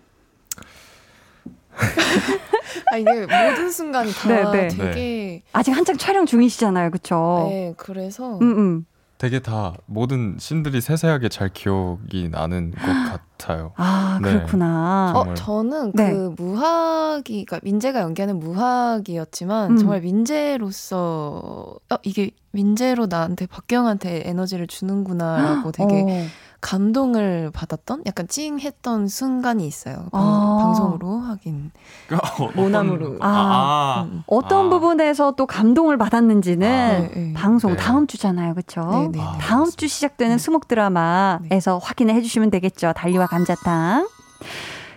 아, 2.92 2.96
이게 2.96 3.10
모든 3.20 3.70
순간이 3.70 4.12
다 4.12 4.28
네, 4.28 4.44
네. 4.50 4.68
되게 4.68 4.94
네. 4.94 5.42
아직 5.52 5.72
한창 5.72 5.96
촬영 5.98 6.24
중이시잖아요, 6.24 6.90
그렇죠? 6.90 7.48
네, 7.50 7.74
그래서 7.76 8.38
음, 8.38 8.58
음. 8.58 8.86
되게 9.18 9.38
다 9.38 9.74
모든 9.86 10.36
신들이 10.38 10.80
세세하게 10.80 11.30
잘 11.30 11.48
기억이 11.48 12.28
나는 12.28 12.72
것 12.72 12.78
같아요. 12.78 13.72
아 13.76 14.18
네. 14.22 14.32
그렇구나. 14.32 15.12
어 15.14 15.34
저는 15.34 15.92
네. 15.94 16.12
그 16.12 16.34
무학이 16.36 17.44
그러니까 17.46 17.60
민재가 17.62 18.00
연기하는 18.00 18.38
무학이었지만 18.38 19.72
음. 19.72 19.76
정말 19.78 20.02
민재로서 20.02 21.78
어 21.90 21.96
이게 22.02 22.30
민재로 22.52 23.06
나한테 23.06 23.46
박경한테 23.46 24.22
에너지를 24.26 24.66
주는구나라고 24.66 25.72
되게 25.72 26.02
어. 26.02 26.26
감동을 26.66 27.52
받았던 27.54 28.02
약간 28.06 28.26
찡했던 28.26 29.06
순간이 29.06 29.68
있어요. 29.68 30.08
방, 30.10 30.20
아. 30.20 30.58
방송으로 30.64 31.18
하긴 31.20 31.70
그러니까 32.08 32.60
모남으로 32.60 33.18
아. 33.20 33.28
아. 33.28 34.02
음. 34.10 34.24
어떤 34.26 34.66
아. 34.66 34.70
부분에서 34.70 35.34
또 35.36 35.46
감동을 35.46 35.96
받았는지는 35.96 36.68
아, 36.68 36.98
네, 36.98 37.10
네. 37.14 37.32
방송 37.34 37.70
네. 37.70 37.76
다음 37.76 38.08
주잖아요, 38.08 38.54
그렇죠? 38.54 38.80
네, 38.90 39.08
네, 39.12 39.20
다음 39.38 39.70
주 39.70 39.86
시작되는 39.86 40.38
수목 40.38 40.66
드라마에서 40.66 41.78
확인을 41.78 42.16
해주시면 42.16 42.50
되겠죠. 42.50 42.92
달리와 42.96 43.28
감자탕. 43.28 44.08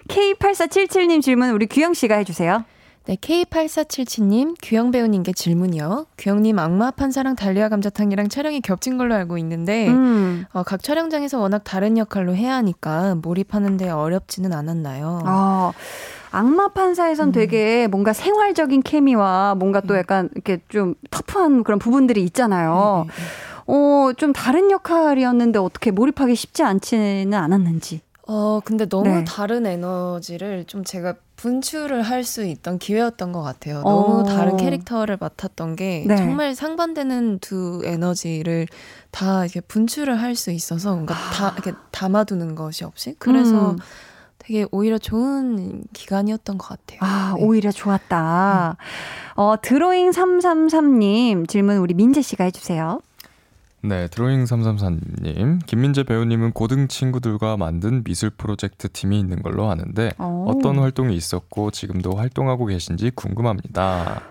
K8477님 0.07 1.21
질문 1.21 1.51
우리 1.51 1.67
규영 1.67 1.93
씨가 1.93 2.15
해주세요. 2.15 2.63
네, 3.09 3.15
K8477님, 3.15 4.53
규영 4.61 4.91
배우님께 4.91 5.33
질문이요. 5.33 6.05
규영님 6.19 6.59
악마 6.59 6.91
판사랑 6.91 7.35
달리와 7.35 7.67
감자탕이랑 7.69 8.29
촬영이 8.29 8.61
겹친 8.61 8.99
걸로 8.99 9.15
알고 9.15 9.39
있는데, 9.39 9.87
음. 9.87 10.45
어, 10.53 10.61
각 10.61 10.83
촬영장에서 10.83 11.39
워낙 11.39 11.63
다른 11.63 11.97
역할로 11.97 12.35
해야 12.35 12.53
하니까 12.53 13.15
몰입하는데 13.15 13.89
어렵지는 13.89 14.53
않았나요? 14.53 15.23
아. 15.25 15.71
악마 16.29 16.67
판사에선 16.67 17.29
음. 17.29 17.31
되게 17.31 17.87
뭔가 17.87 18.13
생활적인 18.13 18.83
케미와 18.83 19.55
뭔가 19.57 19.81
또 19.81 19.95
네. 19.95 20.01
약간 20.01 20.29
이렇게 20.35 20.61
좀 20.69 20.93
터프한 21.09 21.63
그런 21.63 21.79
부분들이 21.79 22.21
있잖아요. 22.25 23.07
네, 23.07 23.11
네, 23.11 23.23
네. 23.23 23.73
어, 23.73 24.13
좀 24.17 24.33
다른 24.33 24.69
역할이었는데 24.69 25.57
어떻게 25.57 25.89
몰입하기 25.89 26.35
쉽지 26.35 26.61
않지는 26.61 27.33
않았는지. 27.33 28.01
어, 28.27 28.59
근데 28.63 28.85
너무 28.87 29.09
네. 29.09 29.25
다른 29.27 29.65
에너지를 29.65 30.65
좀 30.65 30.83
제가 30.83 31.15
분출을 31.39 32.01
할 32.01 32.19
수 32.25 32.43
있던 32.43 32.79
기회였던 32.79 33.31
것 33.31 33.41
같아요. 33.41 33.81
너무 33.81 34.19
어. 34.19 34.23
다른 34.23 34.57
캐릭터를 34.57 35.17
맡았던 35.19 35.77
게 35.77 36.03
네. 36.05 36.17
정말 36.17 36.53
상반되는 36.53 37.39
두 37.39 37.81
에너지를 37.85 38.67
다 39.09 39.45
이렇게 39.45 39.61
분출을 39.61 40.21
할 40.21 40.35
수 40.35 40.51
있어서 40.51 40.93
뭔가 40.93 41.15
아. 41.15 41.31
다 41.31 41.53
이렇게 41.53 41.71
담아두는 41.91 42.55
것이 42.55 42.83
없이 42.83 43.15
그래서 43.19 43.71
음. 43.71 43.77
되게 44.37 44.65
오히려 44.71 44.97
좋은 44.97 45.83
기간이었던 45.93 46.57
것 46.57 46.67
같아요. 46.67 46.99
아, 47.01 47.33
네. 47.37 47.43
오히려 47.43 47.71
좋았다. 47.71 48.77
음. 48.77 48.83
어, 49.35 49.55
드로잉 49.61 50.11
333님 50.11 51.47
질문 51.47 51.77
우리 51.77 51.93
민재 51.93 52.21
씨가 52.21 52.43
해주세요. 52.43 52.99
네, 53.81 54.07
드로잉 54.07 54.43
334님. 54.43 55.65
김민재 55.65 56.03
배우님은 56.03 56.51
고등 56.51 56.87
친구들과 56.87 57.55
만든 57.55 58.03
미술 58.03 58.29
프로젝트 58.29 58.89
팀이 58.89 59.17
있는 59.17 59.41
걸로 59.41 59.69
아는데 59.69 60.11
오. 60.19 60.45
어떤 60.49 60.79
활동이 60.79 61.15
있었고 61.15 61.71
지금도 61.71 62.15
활동하고 62.15 62.65
계신지 62.65 63.11
궁금합니다. 63.15 64.21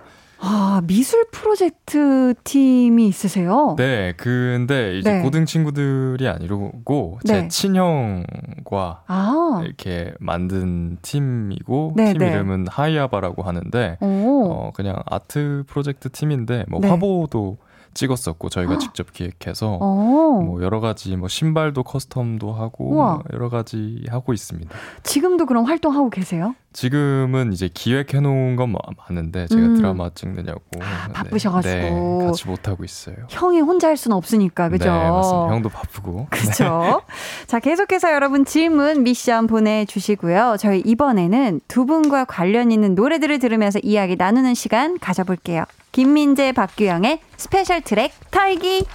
아, 0.41 0.83
미술 0.87 1.27
프로젝트 1.33 2.35
팀이 2.45 3.09
있으세요? 3.09 3.75
네, 3.77 4.13
근데 4.17 4.97
이제 4.99 5.15
네. 5.15 5.23
고등 5.23 5.47
친구들이 5.47 6.29
아니고 6.29 7.19
제 7.27 7.43
네. 7.43 7.49
친형과 7.49 9.03
아. 9.09 9.63
이렇게 9.65 10.13
만든 10.21 10.99
팀이고 11.03 11.95
네, 11.97 12.13
팀 12.13 12.19
네. 12.19 12.29
이름은 12.31 12.67
하이아바라고 12.69 13.43
하는데 13.43 13.97
어, 14.01 14.71
그냥 14.75 15.03
아트 15.07 15.65
프로젝트 15.67 16.09
팀인데 16.09 16.67
뭐 16.69 16.81
네. 16.81 16.89
화보도 16.89 17.57
찍었었고 17.95 18.49
저희가 18.49 18.79
직접 18.79 19.13
기획해서 19.13 19.79
어. 19.81 20.43
뭐 20.45 20.63
여러 20.63 20.81
가지 20.81 21.17
뭐 21.17 21.29
신발도 21.29 21.83
커스텀도 21.83 22.55
하고 22.55 22.93
우와. 22.93 23.23
여러 23.33 23.49
가지 23.49 24.05
하고 24.09 24.33
있습니다. 24.33 24.75
지금도 25.03 25.47
그럼 25.47 25.65
활동하고 25.65 26.11
계세요? 26.11 26.55
지금은 26.73 27.53
이제 27.53 27.69
기획해 27.73 28.21
놓은 28.21 28.55
건 28.57 28.75
많은데 29.09 29.47
제가 29.49 29.61
음. 29.61 29.77
드라마 29.77 30.11
찍느냐고 30.15 30.61
아, 30.81 31.09
바쁘셔가지고 31.13 32.19
네, 32.21 32.27
같이 32.27 32.47
못 32.47 32.69
하고 32.69 32.85
있어요. 32.85 33.17
형이 33.31 33.61
혼자 33.61 33.89
할 33.89 33.97
수는 33.97 34.17
없으니까 34.17 34.69
그죠? 34.69 34.85
네, 34.85 35.11
맞습니다. 35.11 35.55
형도 35.55 35.69
바쁘고. 35.71 36.27
그렇죠. 36.31 37.03
네. 37.09 37.47
자 37.47 37.59
계속해서 37.59 38.13
여러분 38.13 38.45
질문 38.45 39.03
미션 39.03 39.47
보내주시고요. 39.47 40.57
저희 40.61 40.81
이번에는 40.85 41.61
두 41.69 41.87
분과 41.87 42.27
관련 42.27 42.71
있는 42.71 42.95
노래들을 42.95 43.39
들으면서 43.39 43.79
이야기 43.83 44.17
나누는 44.17 44.55
시간 44.55 44.99
가져볼게요. 44.99 45.65
김민재, 45.93 46.53
박규영의 46.53 47.21
special 47.37 47.81
트랙 47.81 48.13
털기. 48.31 48.87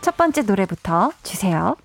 첫 0.00 0.16
번째 0.16 0.42
노래부터 0.42 1.12
주세요. 1.22 1.76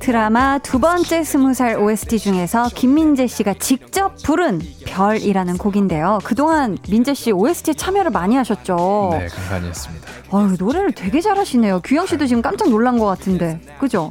드라마 0.00 0.58
두 0.58 0.80
번째 0.80 1.22
스무 1.22 1.54
살 1.54 1.78
OST 1.78 2.18
중에서 2.18 2.68
김민재 2.74 3.26
씨가 3.26 3.54
직접 3.54 4.16
부른 4.24 4.60
별이라는 4.86 5.56
곡인데요. 5.56 6.18
그동안 6.24 6.76
민재 6.88 7.14
씨 7.14 7.30
OST 7.30 7.76
참여를 7.76 8.10
많이 8.10 8.34
하셨죠? 8.36 9.08
네, 9.12 9.28
간간히 9.28 9.68
했습니다. 9.68 10.08
아유, 10.32 10.56
노래를 10.58 10.92
되게 10.92 11.20
잘하시네요. 11.20 11.80
규영 11.84 12.06
씨도 12.06 12.26
지금 12.26 12.42
깜짝 12.42 12.70
놀란 12.70 12.98
것 12.98 13.06
같은데. 13.06 13.60
그죠? 13.78 14.10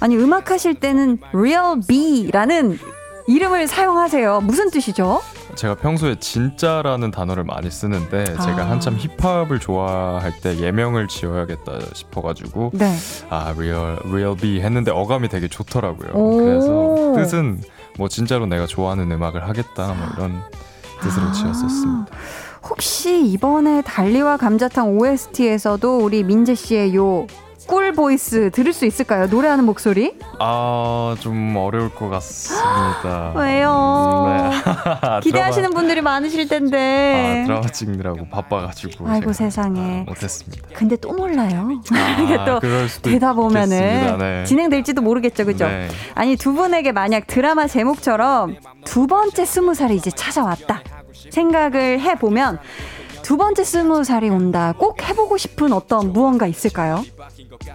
아니, 0.00 0.16
음악 0.16 0.50
하실 0.50 0.74
때는 0.74 1.18
Real 1.32 1.80
B라는 1.86 2.78
이름을 3.26 3.66
사용하세요. 3.66 4.40
무슨 4.42 4.70
뜻이죠? 4.70 5.20
제가 5.54 5.74
평소에 5.76 6.16
진짜라는 6.18 7.10
단어를 7.10 7.44
많이 7.44 7.70
쓰는데 7.70 8.24
아. 8.36 8.40
제가 8.40 8.68
한참 8.70 8.96
힙합을 8.96 9.58
좋아할 9.58 10.38
때 10.40 10.58
예명을 10.58 11.08
지어야겠다 11.08 11.72
싶어가지고 11.94 12.72
네. 12.74 12.94
아 13.30 13.54
real 13.58 13.98
Real.be 14.04 14.60
했는데 14.60 14.90
어감이 14.90 15.28
되게 15.28 15.48
좋더라고요. 15.48 16.12
그래서 16.38 17.14
뜻은 17.16 17.60
뭐 17.98 18.08
진짜로 18.08 18.46
내가 18.46 18.66
좋아하는 18.66 19.10
음악을 19.10 19.48
하겠다 19.48 19.94
뭐 19.94 20.06
이런 20.16 20.42
뜻으로 21.00 21.26
아. 21.26 21.32
지었었습니다. 21.32 22.06
혹시 22.68 23.24
이번에 23.26 23.82
달리와 23.82 24.36
감자탕 24.36 24.98
OST에서도 24.98 25.98
우리 25.98 26.22
민재 26.22 26.54
씨의 26.54 26.94
요 26.96 27.26
꿀 27.66 27.92
voice 27.92 28.50
들을 28.52 28.72
수 28.72 28.86
있을까요? 28.86 29.26
노래하는 29.26 29.64
목소리? 29.64 30.14
아, 30.38 31.16
좀 31.20 31.56
어려울 31.56 31.92
것 31.94 32.08
같습니다. 32.08 33.32
왜요? 33.36 34.26
네. 34.50 35.20
기대하시는 35.22 35.70
분들이 35.70 36.00
많으실 36.00 36.48
텐데. 36.48 37.42
아, 37.42 37.46
드라마 37.46 37.66
찍느라고 37.66 38.28
바빠가지고. 38.28 39.08
아이고 39.08 39.32
세상에. 39.32 40.02
아, 40.06 40.10
못했습니다. 40.10 40.68
근데 40.74 40.96
또 40.96 41.12
몰라요. 41.12 41.68
아, 41.92 42.44
또 42.60 42.60
되다 43.02 43.32
보면은 43.32 44.18
네. 44.18 44.44
진행될지도 44.44 45.02
모르겠죠, 45.02 45.44
그죠? 45.44 45.66
네. 45.66 45.88
아니 46.14 46.36
두 46.36 46.52
분에게 46.52 46.92
만약 46.92 47.26
드라마 47.26 47.66
제목처럼 47.66 48.56
두 48.84 49.06
번째 49.06 49.44
스무 49.44 49.74
살이 49.74 49.96
이제 49.96 50.10
찾아왔다 50.10 50.82
생각을 51.30 52.00
해보면. 52.00 52.58
두 53.22 53.36
번째 53.36 53.64
스무 53.64 54.04
살이 54.04 54.28
온다. 54.30 54.72
꼭 54.78 55.02
해보고 55.02 55.36
싶은 55.36 55.72
어떤 55.72 56.12
무언가 56.12 56.46
있을까요? 56.46 57.02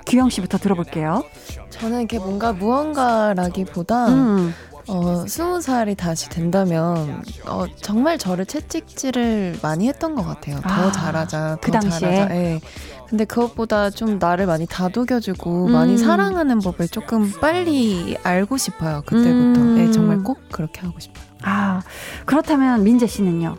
규영 0.07 0.29
씨부터 0.29 0.57
들어볼게요. 0.57 1.23
저는 1.69 1.99
이렇게 1.99 2.19
뭔가 2.19 2.53
무언가라기보다 2.53 4.07
음. 4.07 4.53
어, 4.87 5.25
스무 5.27 5.61
살이 5.61 5.95
다시 5.95 6.29
된다면 6.29 7.23
어, 7.45 7.65
정말 7.81 8.17
저를 8.17 8.45
채찍질을 8.45 9.59
많이 9.61 9.87
했던 9.87 10.15
것 10.15 10.23
같아요. 10.23 10.59
더 10.61 10.69
아, 10.69 10.91
잘하자, 10.91 11.57
그 11.61 11.71
당시에. 11.71 11.99
잘하자. 11.99 12.25
네. 12.33 12.59
근데 13.07 13.25
그것보다 13.25 13.89
좀 13.89 14.19
나를 14.19 14.45
많이 14.45 14.65
다독여주고 14.65 15.67
음. 15.67 15.71
많이 15.73 15.97
사랑하는 15.97 16.59
법을 16.59 16.87
조금 16.87 17.31
빨리 17.41 18.17
알고 18.23 18.57
싶어요. 18.57 19.01
그때부터. 19.05 19.61
음. 19.61 19.75
네, 19.77 19.91
정말 19.91 20.23
꼭 20.23 20.39
그렇게 20.51 20.81
하고 20.81 20.99
싶어요. 20.99 21.25
아 21.43 21.81
그렇다면 22.25 22.83
민재 22.83 23.07
씨는요? 23.07 23.57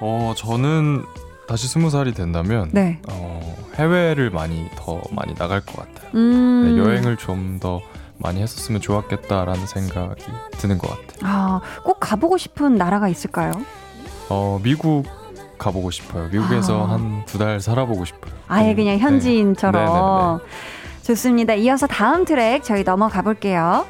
어, 0.00 0.34
저는 0.36 1.04
다시 1.50 1.66
스무 1.66 1.90
살이 1.90 2.14
된다면 2.14 2.70
네. 2.72 3.00
어, 3.10 3.56
해외를 3.74 4.30
많이 4.30 4.70
더 4.76 5.02
많이 5.10 5.34
나갈 5.34 5.60
것 5.60 5.78
같아요. 5.78 6.08
음. 6.14 6.76
네, 6.76 6.80
여행을 6.80 7.16
좀 7.16 7.58
더 7.60 7.80
많이 8.18 8.40
했었으면 8.40 8.80
좋았겠다라는 8.80 9.66
생각이 9.66 10.22
드는 10.58 10.78
것 10.78 10.88
같아요. 10.90 11.18
아, 11.22 11.60
꼭 11.82 11.98
가보고 11.98 12.38
싶은 12.38 12.76
나라가 12.76 13.08
있을까요? 13.08 13.50
어, 14.28 14.60
미국 14.62 15.06
가보고 15.58 15.90
싶어요. 15.90 16.28
미국에서 16.28 16.86
아. 16.86 16.92
한두 16.92 17.38
달 17.38 17.60
살아보고 17.60 18.04
싶어요. 18.04 18.32
아예 18.46 18.76
그냥 18.76 18.94
네. 18.94 18.98
현지인처럼. 18.98 20.38
네. 20.38 20.44
네, 20.44 20.50
네. 21.02 21.02
좋습니다. 21.02 21.54
이어서 21.54 21.88
다음 21.88 22.24
트랙 22.24 22.62
저희 22.62 22.84
넘어가 22.84 23.22
볼게요. 23.22 23.86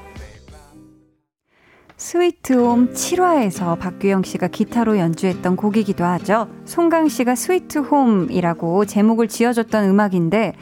스위트홈 2.01 2.95
7화에서 2.95 3.79
박규영 3.79 4.23
씨가 4.23 4.49
기타로 4.49 4.97
연주했던 4.97 5.55
곡이기도 5.55 6.03
하죠. 6.03 6.49
송강 6.65 7.09
씨가 7.09 7.35
스위트홈이라고 7.35 8.87
제목을 8.87 9.29
지어줬던 9.29 9.85
음악인데, 9.85 10.55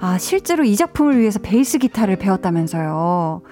아, 0.00 0.18
실제로 0.18 0.64
이 0.64 0.74
작품을 0.74 1.16
위해서 1.16 1.38
베이스 1.38 1.78
기타를 1.78 2.16
배웠다면서요. 2.16 3.42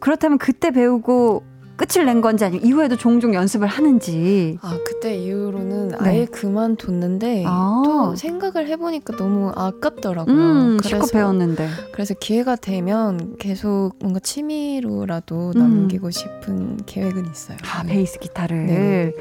그렇다면 0.00 0.38
그때 0.38 0.72
배우고 0.72 1.44
끝을 1.76 2.04
낸 2.04 2.20
건지 2.20 2.44
아니면 2.44 2.64
이후에도 2.64 2.96
종종 2.96 3.34
연습을 3.34 3.66
하는지. 3.66 4.58
아 4.62 4.78
그때 4.84 5.16
이후로는 5.16 5.88
네. 5.88 5.96
아예 6.00 6.24
그만뒀는데 6.26 7.44
아. 7.46 7.82
또 7.84 8.14
생각을 8.16 8.68
해보니까 8.68 9.16
너무 9.16 9.50
아깝더라고요. 9.54 10.34
음, 10.34 10.76
그래서 10.82 11.06
배웠는데. 11.12 11.68
그래서 11.92 12.14
기회가 12.14 12.56
되면 12.56 13.36
계속 13.38 13.92
뭔가 14.00 14.20
취미로라도 14.20 15.52
음. 15.56 15.58
남기고 15.58 16.10
싶은 16.10 16.78
계획은 16.86 17.26
있어요. 17.30 17.56
아 17.74 17.82
베이스 17.82 18.18
기타를. 18.18 18.66
네. 18.66 19.12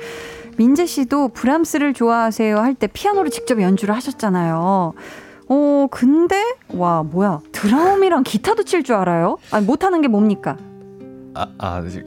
민재 0.58 0.86
씨도 0.86 1.30
브람스를 1.30 1.93
좋아하세요 1.93 2.58
할 2.58 2.76
때 2.76 2.88
피아노를 2.88 3.32
직접 3.32 3.62
연주를 3.62 3.95
하셨잖아요. 3.95 4.93
어, 5.54 5.88
근데, 5.91 6.41
와, 6.70 7.04
뭐야. 7.04 7.39
드럼이랑 7.52 8.24
기타도 8.24 8.64
칠 8.64 8.84
줄 8.84 8.95
알아요? 8.95 9.38
아니, 9.52 9.66
못하는 9.66 10.02
게 10.02 10.08
뭡니까? 10.08 10.56
아, 11.34 11.47
아 11.57 11.82
네. 11.82 12.03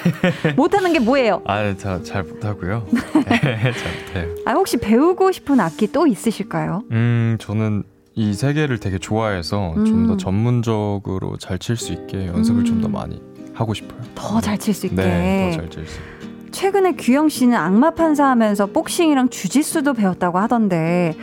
못하는 0.56 0.92
게 0.92 0.98
뭐예요? 0.98 1.42
아, 1.46 1.74
저잘 1.76 2.24
못하고요. 2.24 2.86
네, 2.92 3.72
잘 3.72 3.72
못해요. 3.72 4.34
아, 4.44 4.52
혹시 4.52 4.76
배우고 4.76 5.32
싶은 5.32 5.60
악기 5.60 5.86
또 5.90 6.06
있으실까요? 6.06 6.82
음, 6.90 7.36
저는 7.40 7.84
이 8.14 8.32
세계를 8.34 8.78
되게 8.78 8.98
좋아해서 8.98 9.74
음. 9.76 9.84
좀더 9.84 10.16
전문적으로 10.16 11.36
잘 11.38 11.58
칠 11.58 11.76
수 11.76 11.92
있게 11.92 12.26
연습을 12.28 12.62
음. 12.62 12.64
좀더 12.64 12.88
많이 12.88 13.20
하고 13.54 13.72
싶어요. 13.74 14.00
더 14.14 14.40
잘 14.40 14.58
칠 14.58 14.74
수 14.74 14.86
있게. 14.86 14.96
네, 14.96 15.50
더 15.54 15.62
잘 15.62 15.70
칠 15.70 15.86
수 15.86 15.98
있게. 15.98 16.50
최근에 16.52 16.92
규영 16.92 17.28
씨는 17.28 17.54
악마 17.56 17.90
판사하면서 17.90 18.66
복싱이랑 18.66 19.28
주짓수도 19.28 19.92
배웠다고 19.94 20.38
하던데 20.38 21.14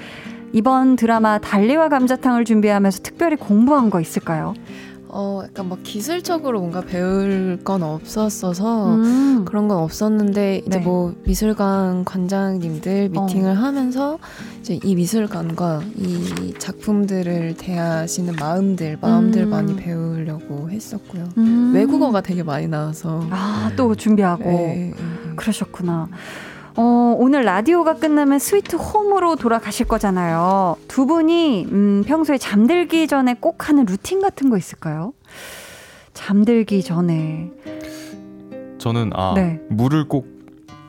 이번 0.52 0.96
드라마 0.96 1.40
달리와 1.40 1.90
감자탕을 1.90 2.46
준비하면서 2.46 3.00
특별히 3.02 3.36
공부한 3.36 3.90
거 3.90 4.00
있을까요? 4.00 4.54
어, 5.16 5.42
약간 5.44 5.70
막 5.70 5.84
기술적으로 5.84 6.60
뭔가 6.60 6.82
배울 6.82 7.60
건 7.64 7.84
없었어서 7.84 8.96
음. 8.96 9.46
그런 9.46 9.68
건 9.68 9.78
없었는데 9.78 10.64
이제 10.66 10.80
네. 10.80 10.84
뭐 10.84 11.14
미술관 11.24 12.04
관장님들 12.04 13.10
미팅을 13.10 13.52
어. 13.52 13.54
하면서 13.54 14.18
이제 14.60 14.80
이 14.84 14.96
미술관과 14.96 15.82
이 15.98 16.56
작품들을 16.58 17.58
대하시는 17.58 18.36
마음들, 18.38 18.98
마음들 19.00 19.44
음. 19.44 19.50
많이 19.52 19.76
배우려고 19.76 20.72
했었고요. 20.72 21.30
음. 21.38 21.72
외국어가 21.76 22.22
되게 22.22 22.42
많이 22.42 22.68
나와서 22.68 23.24
아, 23.30 23.72
또 23.76 23.94
준비하고 23.94 24.44
네, 24.44 24.50
네, 24.50 24.94
네. 24.96 25.36
그러셨구나. 25.36 26.10
어, 26.76 27.16
오늘 27.20 27.44
라디오가 27.44 27.96
끝나면 27.96 28.40
스위트 28.40 28.76
홈으로 28.76 29.36
돌아가실 29.36 29.88
거잖아요. 29.88 30.76
두 30.88 31.06
분이 31.06 31.66
음, 31.72 32.04
평소에 32.06 32.38
잠들기 32.38 33.08
전에 33.08 33.36
꼭 33.40 33.70
하는 33.70 33.86
루틴 33.86 34.22
같은 34.22 34.50
거 34.50 34.58
있을까요? 34.58 35.14
잠들기 36.14 36.82
전에. 36.84 37.52
저는 38.80 39.12
아 39.14 39.34
네. 39.36 39.62
물을 39.70 40.08
꼭 40.08 40.28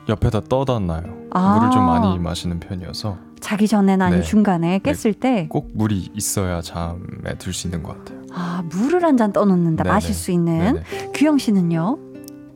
옆에다 0.09 0.41
떠다 0.49 0.79
놔요. 0.79 1.03
아. 1.31 1.55
물을 1.57 1.71
좀 1.71 1.85
많이 1.85 2.17
마시는 2.19 2.59
편이어서. 2.59 3.17
자기 3.39 3.67
전에나 3.67 4.05
아니면 4.05 4.23
네. 4.23 4.27
중간에 4.27 4.79
깼을 4.79 5.13
네. 5.13 5.43
때꼭 5.43 5.69
물이 5.75 6.09
있어야 6.15 6.61
잠에 6.61 7.35
들 7.37 7.53
수 7.53 7.67
있는 7.67 7.83
것 7.83 7.95
같아요. 7.99 8.21
아 8.33 8.63
물을 8.71 9.03
한 9.03 9.17
잔 9.17 9.31
떠놓는다 9.31 9.83
네네. 9.83 9.93
마실 9.93 10.15
수 10.15 10.31
있는. 10.31 10.81
네네. 10.81 11.11
규영 11.13 11.37
씨는요? 11.37 11.99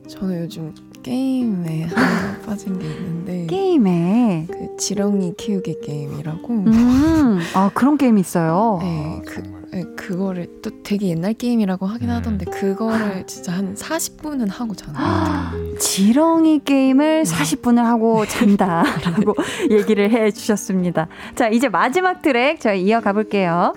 저는 0.08 0.42
요즘 0.42 0.74
게임에 1.02 1.84
한번 1.92 2.42
빠진 2.46 2.78
게 2.78 2.86
있는데 2.86 3.46
게임에 3.46 4.46
그 4.50 4.76
지렁이 4.78 5.34
키우기 5.36 5.80
게임이라고 5.82 6.48
음, 6.48 7.40
아 7.54 7.70
그런 7.74 7.96
게임 7.96 8.18
있어요. 8.18 8.78
네, 8.82 9.22
그 9.26 9.60
네, 9.72 9.84
그거를 9.96 10.60
또 10.62 10.70
되게 10.82 11.08
옛날 11.08 11.32
게임이라고 11.32 11.86
하긴 11.86 12.08
음. 12.08 12.14
하던데 12.14 12.44
그거를 12.46 13.24
진짜 13.26 13.52
한 13.52 13.74
40분은 13.74 14.50
하고 14.50 14.74
자는 14.74 14.94
것 14.94 15.00
같아요. 15.00 15.78
지렁이 15.78 16.60
게임을 16.64 17.22
40분을 17.22 17.76
하고 17.76 18.26
잔다라고 18.26 19.36
얘기를 19.70 20.10
해 20.10 20.30
주셨습니다. 20.32 21.06
자, 21.36 21.48
이제 21.48 21.68
마지막 21.68 22.20
트랙 22.20 22.60
저희 22.60 22.82
이어가 22.82 23.12
볼게요. 23.12 23.74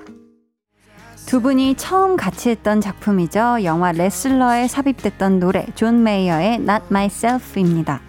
두 1.26 1.42
분이 1.42 1.76
처음 1.76 2.16
같이 2.16 2.50
했던 2.50 2.82
작품이죠. 2.82 3.64
영화 3.64 3.92
레슬러에 3.92 4.68
삽입됐던 4.68 5.40
노래 5.40 5.66
존 5.76 6.04
메이어의 6.04 6.56
Not 6.56 6.86
Myself입니다. 6.92 8.02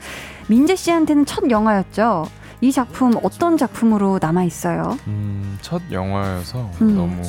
민재 0.48 0.76
씨한테는 0.76 1.24
첫 1.24 1.50
영화였죠. 1.50 2.26
이 2.60 2.72
작품 2.72 3.12
어떤 3.22 3.56
작품으로 3.56 4.18
남아 4.20 4.44
있어요? 4.44 4.96
음, 5.06 5.58
첫 5.60 5.82
영화여서 5.90 6.70
음. 6.82 6.96
너무 6.96 7.22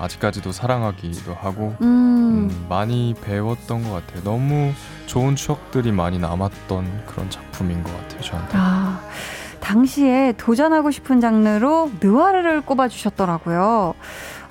아직까지도 0.00 0.52
사랑하기도 0.52 1.34
하고 1.34 1.74
음. 1.82 1.86
음, 2.50 2.66
많이 2.68 3.14
배웠던 3.22 3.84
것 3.84 3.92
같아요. 3.92 4.22
너무 4.24 4.72
좋은 5.06 5.36
추억들이 5.36 5.92
많이 5.92 6.18
남았던 6.18 7.04
그런 7.06 7.30
작품인 7.30 7.82
것 7.82 7.90
같아요. 7.96 8.20
저한테. 8.22 8.52
아, 8.56 9.00
당시에 9.60 10.34
도전하고 10.36 10.90
싶은 10.90 11.20
장르로 11.20 11.92
느와르를 12.00 12.62
꼽아주셨더라고요. 12.62 13.94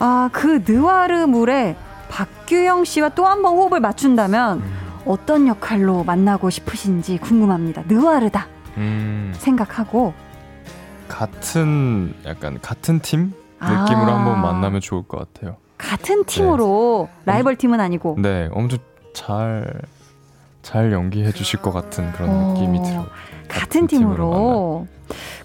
아, 0.03 0.29
그 0.33 0.63
느와르 0.67 1.25
물에 1.27 1.75
박규영 2.09 2.85
씨와 2.85 3.09
또 3.09 3.25
한 3.27 3.41
번 3.43 3.53
호흡을 3.55 3.79
맞춘다면 3.79 4.59
음. 4.59 4.73
어떤 5.05 5.47
역할로 5.47 6.03
만나고 6.03 6.49
싶으신지 6.49 7.17
궁금합니다. 7.19 7.83
느와르다. 7.87 8.47
음. 8.77 9.31
생각하고 9.35 10.13
같은 11.07 12.13
약간 12.25 12.59
같은 12.61 12.99
팀 12.99 13.33
느낌으로 13.61 14.11
아. 14.11 14.17
한번 14.17 14.41
만나면 14.41 14.81
좋을 14.81 15.03
것 15.03 15.33
같아요. 15.33 15.57
같은 15.77 16.23
팀으로 16.25 17.09
네. 17.25 17.33
라이벌 17.33 17.55
팀은 17.57 17.79
아니고. 17.79 18.17
네, 18.19 18.49
엄청 18.51 18.79
잘잘 19.13 20.91
연기해 20.91 21.31
주실 21.31 21.61
것 21.61 21.71
같은 21.71 22.11
그런 22.13 22.29
어, 22.29 22.53
느낌이 22.53 22.81
들어요. 22.81 23.05
같은, 23.47 23.47
같은 23.47 23.87
팀으로. 23.87 24.87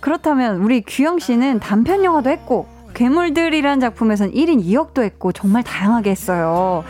그렇다면 0.00 0.56
우리 0.62 0.82
규영 0.82 1.18
씨는 1.18 1.58
단편 1.60 2.04
영화도 2.04 2.30
했고 2.30 2.68
괴물들이란 2.96 3.78
작품에선 3.78 4.32
1인 4.32 4.64
2역도 4.64 5.02
했고 5.02 5.30
정말 5.30 5.62
다양하게 5.62 6.10
했어요. 6.10 6.82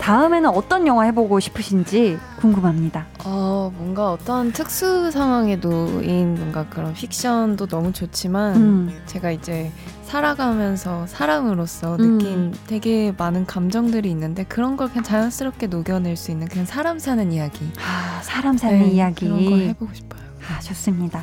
다음에는 0.00 0.48
어떤 0.48 0.86
영화 0.86 1.04
해보고 1.04 1.38
싶으신지 1.38 2.18
궁금합니다. 2.38 3.06
어, 3.26 3.70
뭔가 3.76 4.10
어떤 4.10 4.52
특수 4.52 5.10
상황에 5.10 5.56
놓인 5.56 6.36
뭔가 6.36 6.64
그런 6.70 6.94
픽션도 6.94 7.66
너무 7.66 7.92
좋지만 7.92 8.56
음. 8.56 9.00
제가 9.04 9.32
이제 9.32 9.70
살아가면서 10.04 11.06
사람으로서 11.06 11.96
음. 11.96 12.18
느낀 12.18 12.32
음. 12.32 12.54
되게 12.66 13.12
많은 13.18 13.44
감정들이 13.44 14.10
있는데 14.12 14.44
그런 14.44 14.78
걸 14.78 14.88
그냥 14.88 15.04
자연스럽게 15.04 15.66
녹여낼 15.66 16.16
수 16.16 16.30
있는 16.30 16.48
그냥 16.48 16.64
사람 16.64 16.98
사는 16.98 17.30
이야기. 17.30 17.70
아, 17.76 18.22
사람 18.22 18.56
사는 18.56 18.78
네, 18.78 18.88
이야기. 18.92 19.26
그런 19.26 19.44
걸 19.44 19.58
해보고 19.58 19.92
싶어요. 19.92 20.22
아, 20.50 20.58
좋습니다. 20.60 21.20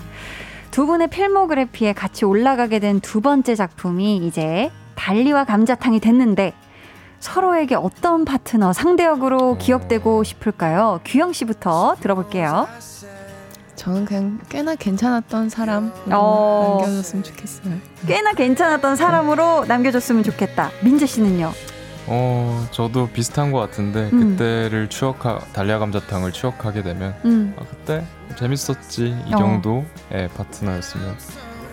두 0.78 0.86
분의 0.86 1.08
필모그래피에 1.08 1.94
같이 1.94 2.24
올라가게 2.24 2.78
된 2.78 3.00
두 3.02 3.20
번째 3.20 3.56
작품이 3.56 4.18
이제 4.18 4.70
달리와 4.94 5.44
감자탕이 5.44 6.00
됐는데 6.00 6.54
서로에게 7.20 7.74
어떤 7.74 8.26
파트너, 8.26 8.74
상대역으로 8.74 9.54
어. 9.54 9.58
기억되고 9.58 10.24
싶을까요? 10.24 11.00
규영 11.04 11.34
씨부터 11.34 11.96
들어볼게요. 12.00 12.68
저는 13.76 14.06
그냥 14.06 14.40
꽤나 14.50 14.76
괜찮았던 14.76 15.50
사람 15.50 15.92
어... 16.12 16.78
남겨줬으면 16.82 17.24
좋겠어요. 17.24 17.74
꽤나 18.06 18.34
괜찮았던 18.34 18.98
사람으로 18.98 19.66
남겨줬으면 19.66 20.22
좋겠다. 20.22 20.70
민재 20.84 21.08
씨는요? 21.08 21.54
어, 22.08 22.66
저도 22.72 23.10
비슷한 23.10 23.52
것 23.52 23.60
같은데 23.60 24.10
음. 24.14 24.38
그때를 24.38 24.88
추억하 24.90 25.40
달리와 25.54 25.80
감자탕을 25.80 26.32
추억하게 26.32 26.84
되면 26.84 27.16
음. 27.26 27.54
아, 27.60 27.64
그때 27.70 28.04
재밌었지 28.38 29.16
이 29.28 29.34
어. 29.34 29.38
정도의 29.38 30.30
파트너였으면 30.36 31.16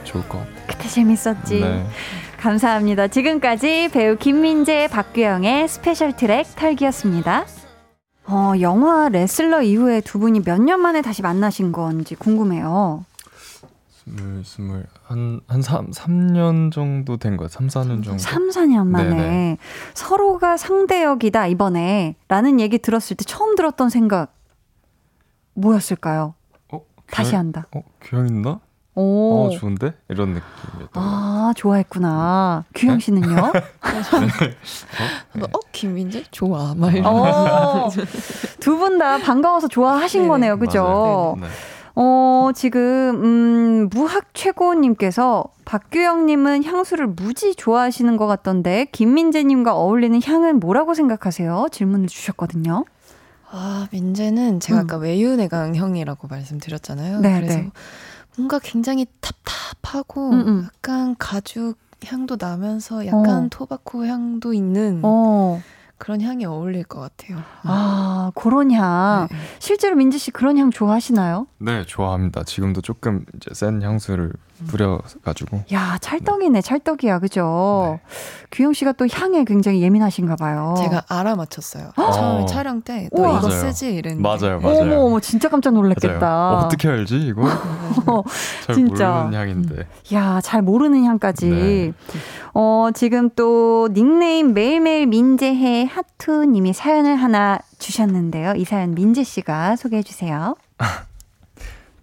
좋을 0.04 0.28
것 0.28 0.38
같아요. 0.38 0.54
그때 0.66 0.88
재밌었지. 0.88 1.60
네. 1.60 1.86
감사합니다. 2.40 3.08
지금까지 3.08 3.88
배우 3.92 4.16
김민재, 4.16 4.88
박규영의 4.90 5.66
special 5.68 6.14
트랙 6.14 6.54
털기였습니다. 6.56 7.46
어, 8.26 8.52
영화 8.60 9.08
레슬러 9.08 9.62
이후에 9.62 10.00
두 10.00 10.18
분이 10.18 10.40
몇 10.44 10.58
년 10.60 10.80
만에 10.80 11.00
다시 11.02 11.22
만나신 11.22 11.72
건지 11.72 12.14
궁금해요. 12.14 13.04
스물, 14.04 14.44
스물, 14.44 14.86
한, 15.04 15.40
한 15.46 15.62
3, 15.62 15.90
3년 15.90 16.70
정도 16.70 17.16
된 17.16 17.36
거예요. 17.36 17.48
3, 17.48 17.68
4년 17.68 18.04
정도. 18.04 18.18
3, 18.18 18.50
4년 18.50 18.86
만에. 18.86 19.08
네네. 19.08 19.58
서로가 19.94 20.58
상대역이다, 20.58 21.46
이번에. 21.46 22.14
라는 22.28 22.60
얘기 22.60 22.78
들었을 22.78 23.16
때 23.16 23.24
처음 23.24 23.56
들었던 23.56 23.88
생각, 23.88 24.34
뭐였을까요? 25.54 26.34
어? 26.72 26.82
다시 27.10 27.34
한다. 27.34 27.66
어? 27.74 27.82
규영 28.02 28.26
있나? 28.26 28.60
오. 28.96 29.46
어, 29.46 29.50
좋은데? 29.50 29.92
이런 30.08 30.34
느낌이었던 30.34 31.02
아, 31.02 31.52
좋아했구나. 31.56 32.64
규영 32.74 32.98
네? 32.98 33.00
씨는요? 33.00 33.34
네. 33.34 33.58
어? 35.42 35.46
어? 35.52 35.58
김민재? 35.72 36.24
좋아. 36.30 36.74
막 36.76 36.94
이런. 36.94 37.06
어, 37.06 37.88
두분 38.60 38.98
다 38.98 39.18
반가워서 39.18 39.66
좋아하신 39.68 40.22
네. 40.22 40.28
거네요. 40.28 40.58
그죠? 40.58 41.36
네. 41.40 41.48
어, 41.96 42.50
지금, 42.54 42.80
음, 43.22 43.88
무학 43.92 44.34
최고님께서 44.34 45.44
박규영님은 45.64 46.64
향수를 46.64 47.06
무지 47.06 47.54
좋아하시는 47.54 48.16
것 48.16 48.26
같던데, 48.26 48.86
김민재님과 48.92 49.76
어울리는 49.76 50.20
향은 50.22 50.60
뭐라고 50.60 50.94
생각하세요? 50.94 51.68
질문을 51.70 52.08
주셨거든요. 52.08 52.84
아, 53.50 53.86
민재는 53.92 54.58
제가 54.58 54.80
음. 54.80 54.84
아까 54.84 54.96
외유내강 54.96 55.76
형이라고 55.76 56.26
말씀드렸잖아요. 56.26 57.20
네, 57.20 57.40
그래서 57.40 57.58
네. 57.58 57.70
뭔가 58.36 58.58
굉장히 58.58 59.06
답답하고 59.20 60.30
음음. 60.30 60.48
음. 60.48 60.64
약간 60.64 61.14
가죽 61.18 61.76
향도 62.04 62.36
나면서 62.38 63.06
약간 63.06 63.44
어. 63.44 63.48
토바코 63.50 64.04
향도 64.06 64.52
있는 64.52 65.00
어. 65.04 65.62
그런 65.98 66.20
향이 66.20 66.44
어울릴 66.44 66.84
것 66.84 67.00
같아요. 67.00 67.42
아, 67.62 68.32
그런 68.34 68.70
향. 68.72 69.28
네. 69.30 69.36
실제로 69.58 69.96
민지 69.96 70.18
씨 70.18 70.30
그런 70.30 70.58
향 70.58 70.70
좋아하시나요? 70.70 71.46
네, 71.58 71.84
좋아합니다. 71.84 72.42
지금도 72.44 72.80
조금 72.80 73.24
이제 73.36 73.50
센 73.54 73.80
향수를 73.82 74.32
뿌려가지고. 74.68 75.64
야, 75.72 75.98
찰떡이네, 76.00 76.60
찰떡이야, 76.60 77.18
그죠? 77.18 77.98
네. 78.00 78.14
규영 78.50 78.72
씨가 78.72 78.92
또 78.92 79.06
향에 79.10 79.44
굉장히 79.44 79.82
예민하신가 79.82 80.36
봐요. 80.36 80.74
제가 80.78 81.02
알아맞혔어요. 81.08 81.90
처음에 81.96 82.46
촬영 82.46 82.82
때또 82.82 83.18
이거 83.18 83.50
쓰지 83.50 83.94
이랬는데. 83.94 84.22
맞아요, 84.22 84.60
맞아요. 84.60 84.80
어머, 84.80 84.96
어머, 85.06 85.20
진짜 85.20 85.48
깜짝 85.48 85.74
놀랐겠다. 85.74 86.58
어, 86.58 86.68
떻게 86.68 86.88
알지, 86.88 87.16
이거? 87.16 87.42
잘 88.66 88.74
진짜. 88.74 89.10
모르는 89.10 89.38
향인데. 89.38 89.86
야, 90.14 90.40
잘 90.42 90.62
모르는 90.62 91.04
향까지. 91.04 91.50
네. 91.50 91.92
어, 92.54 92.88
지금 92.94 93.30
또 93.34 93.88
닉네임 93.92 94.54
매일매일 94.54 95.06
민재해 95.06 95.84
하투님이 95.90 96.72
사연을 96.72 97.16
하나 97.16 97.58
주셨는데요. 97.78 98.54
이 98.56 98.64
사연 98.64 98.94
민재 98.94 99.24
씨가 99.24 99.76
소개해 99.76 100.02
주세요. 100.02 100.54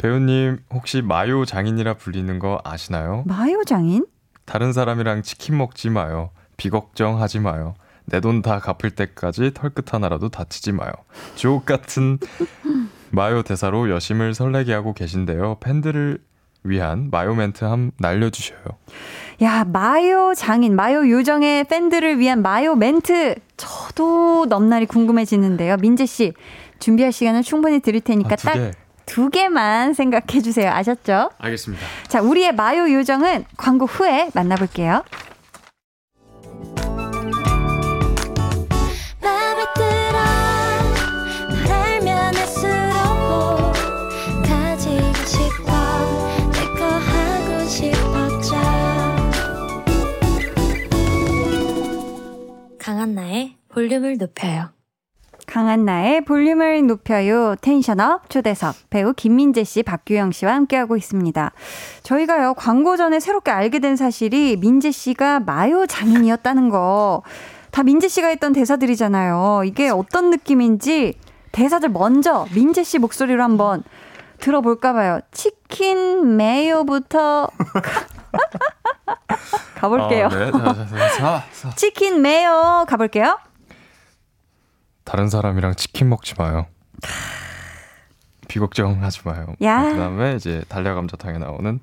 배우님 0.02 0.58
혹시 0.74 1.04
마요 1.04 1.46
장인이라 1.46 1.94
불리는 1.94 2.40
거 2.40 2.60
아시나요? 2.64 3.24
마요 3.28 3.62
장인? 3.68 4.08
다른 4.46 4.74
사람이랑 4.74 5.22
치킨 5.22 5.58
먹지 5.60 5.92
마요. 5.92 6.32
비걱정하지 6.58 7.40
마요. 7.40 7.76
내 8.06 8.20
돈 8.20 8.42
다 8.42 8.58
갚을 8.60 8.90
때까지 8.96 9.54
털끝 9.54 9.94
하나라도 9.94 10.30
다치지 10.30 10.72
마요. 10.72 10.92
주옥 11.36 11.68
같은 11.68 12.18
마요 13.12 13.44
대사로 13.44 13.92
여심을 13.92 14.34
설레게 14.34 14.74
하고 14.74 14.94
계신데요. 14.96 15.58
팬들을 15.60 16.18
위한 16.64 17.10
마요 17.12 17.36
멘트 17.36 17.64
한 17.64 17.92
날려주셔요. 18.00 18.60
야, 19.44 19.64
마요 19.66 20.34
장인, 20.36 20.76
마요 20.76 21.08
요정의 21.08 21.66
팬들을 21.66 22.18
위한 22.18 22.42
마요 22.42 22.74
멘트. 22.76 23.36
저도 23.56 24.48
넘날이 24.48 24.88
궁금해지는데요. 24.88 25.78
민재 25.78 26.06
씨, 26.08 26.34
준비할 26.80 27.12
시간은 27.12 27.44
충분히 27.44 27.80
드릴 27.80 28.02
테니까 28.02 28.34
아, 28.34 28.36
딱 28.36 28.72
두 29.12 29.30
개만 29.30 29.94
생각해 29.94 30.42
주세요. 30.42 30.72
아셨죠? 30.72 31.32
알겠습니다. 31.38 31.86
자, 32.08 32.22
우리의 32.22 32.54
마요 32.54 32.90
요정은 32.94 33.44
광고 33.58 33.86
후에 33.86 34.30
만나볼게요. 34.34 35.04
강한나의 52.80 53.58
볼륨을 53.68 54.18
높여요. 54.18 54.70
강한 55.52 55.84
나의 55.84 56.24
볼륨을 56.24 56.88
높여요. 56.88 57.58
텐션업 57.60 58.30
초대석 58.30 58.74
배우 58.90 59.12
김민재 59.12 59.66
씨, 59.66 59.84
박규영 59.84 60.32
씨와 60.32 60.54
함께하고 60.54 60.96
있습니다. 60.96 61.52
저희가요 62.04 62.54
광고 62.54 62.96
전에 62.96 63.20
새롭게 63.20 63.52
알게 63.52 63.80
된 63.80 63.98
사실이 63.98 64.56
민재 64.62 64.92
씨가 64.92 65.42
마요 65.42 65.86
장인이었다는 65.86 66.70
거. 66.70 67.24
다 67.70 67.84
민재 67.84 68.08
씨가 68.08 68.30
했던 68.30 68.54
대사들이잖아요. 68.54 69.64
이게 69.66 69.90
어떤 69.90 70.30
느낌인지 70.30 71.16
대사들 71.52 71.90
먼저 71.90 72.48
민재 72.56 72.84
씨 72.84 72.98
목소리로 72.98 73.44
한번 73.44 73.84
들어볼까 74.40 74.94
봐요. 74.94 75.20
치킨 75.32 76.38
메요부터 76.38 77.50
가볼게요. 79.76 80.28
어, 80.28 80.30
네. 80.30 80.50
자, 80.50 80.74
자, 80.74 80.86
자, 80.86 81.44
자, 81.52 81.70
치킨 81.76 82.22
메요 82.22 82.86
가볼게요. 82.88 83.38
다른 85.12 85.28
사람이랑 85.28 85.76
치킨 85.76 86.08
먹지 86.08 86.36
마요. 86.38 86.68
비걱정하지 88.48 89.20
마요. 89.26 89.48
야. 89.62 89.84
그다음에 89.92 90.36
이제 90.38 90.64
달걀 90.70 90.96
감자탕에 90.96 91.38
나오는 91.38 91.82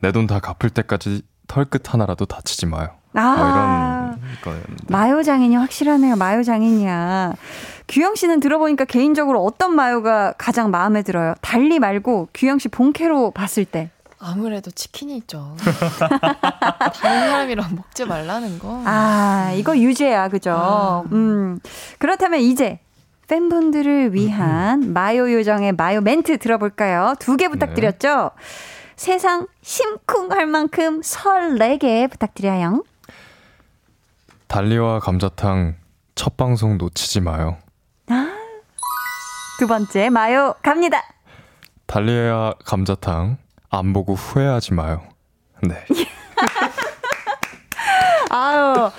내 0.00 0.10
돈 0.10 0.26
다 0.26 0.40
갚을 0.40 0.70
때까지 0.70 1.22
털끝 1.46 1.94
하나라도 1.94 2.26
다치지 2.26 2.66
마요. 2.66 2.88
아, 3.14 3.36
뭐 3.36 4.16
이런 4.16 4.36
거였는데. 4.42 4.86
마요 4.88 5.22
장인이 5.22 5.54
확실하네요. 5.54 6.16
마요 6.16 6.42
장인이야. 6.42 7.34
규영 7.86 8.16
씨는 8.16 8.40
들어보니까 8.40 8.86
개인적으로 8.86 9.44
어떤 9.44 9.76
마요가 9.76 10.32
가장 10.36 10.72
마음에 10.72 11.02
들어요? 11.02 11.34
달리 11.42 11.78
말고 11.78 12.30
규영 12.34 12.58
씨 12.58 12.66
본캐로 12.68 13.30
봤을 13.30 13.64
때. 13.64 13.90
아무래도 14.26 14.70
치킨이 14.70 15.16
있죠. 15.18 15.54
다른 15.60 17.30
사람이랑 17.30 17.74
먹지 17.76 18.04
말라는 18.06 18.58
거. 18.58 18.82
아, 18.86 19.52
이거 19.54 19.76
유죄야, 19.76 20.28
그죠? 20.28 20.52
아. 20.52 21.02
음. 21.12 21.60
그렇다면 21.98 22.40
이제 22.40 22.78
팬분들을 23.28 24.14
위한 24.14 24.92
마요 24.94 25.30
요정의 25.32 25.72
마요 25.72 26.00
멘트 26.00 26.38
들어볼까요? 26.38 27.14
두 27.18 27.36
개 27.36 27.48
부탁드렸죠? 27.48 28.30
네. 28.34 28.44
세상 28.96 29.46
심쿵할 29.62 30.46
만큼 30.46 31.02
설레게 31.02 32.06
부탁드려요. 32.08 32.82
달리와 34.46 35.00
감자탕 35.00 35.74
첫 36.14 36.36
방송 36.36 36.78
놓치지 36.78 37.20
마요. 37.20 37.56
아. 38.08 38.28
두 39.58 39.66
번째 39.66 40.10
마요 40.10 40.54
갑니다. 40.62 41.02
달리와 41.86 42.54
감자탕 42.64 43.38
안 43.76 43.92
보고 43.92 44.14
후회하지 44.14 44.74
마요. 44.74 45.02
네. 45.62 45.84
아유, 48.30 48.90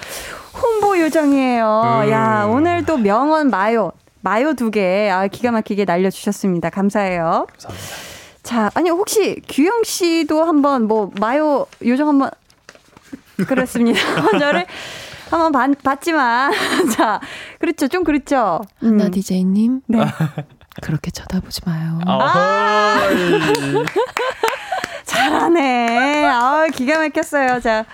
홍보 0.53 0.99
요정이에요. 0.99 2.01
음. 2.05 2.11
야, 2.11 2.45
오늘도 2.45 2.97
명언 2.97 3.49
마요. 3.49 3.91
마요 4.21 4.53
두 4.53 4.71
개, 4.71 5.09
아, 5.09 5.28
기가 5.28 5.51
막히게 5.51 5.86
날려주셨습니다. 5.86 6.69
감사해요. 6.69 7.47
감사합니다. 7.51 7.95
자, 8.43 8.71
아니, 8.76 8.89
혹시 8.89 9.41
규영 9.49 9.84
씨도 9.84 10.43
한번 10.43 10.88
뭐, 10.88 11.11
마요 11.19 11.65
요정 11.86 12.07
한번, 12.07 12.30
그렇습니다. 13.47 13.99
저를 14.39 14.65
한번 15.30 15.51
봤, 15.51 15.71
봤지만. 15.84 16.51
자, 16.95 17.19
그렇죠. 17.59 17.88
좀 17.88 18.03
그렇죠. 18.03 18.61
음. 18.84 18.97
나 18.97 19.09
디제이님. 19.09 19.82
네. 19.88 19.99
그렇게 20.82 21.09
쳐다보지 21.11 21.61
마요. 21.65 21.99
아! 22.05 22.99
아, 26.86 26.88
기가 26.88 26.99
막혔어요. 26.99 27.59
자, 27.59 27.86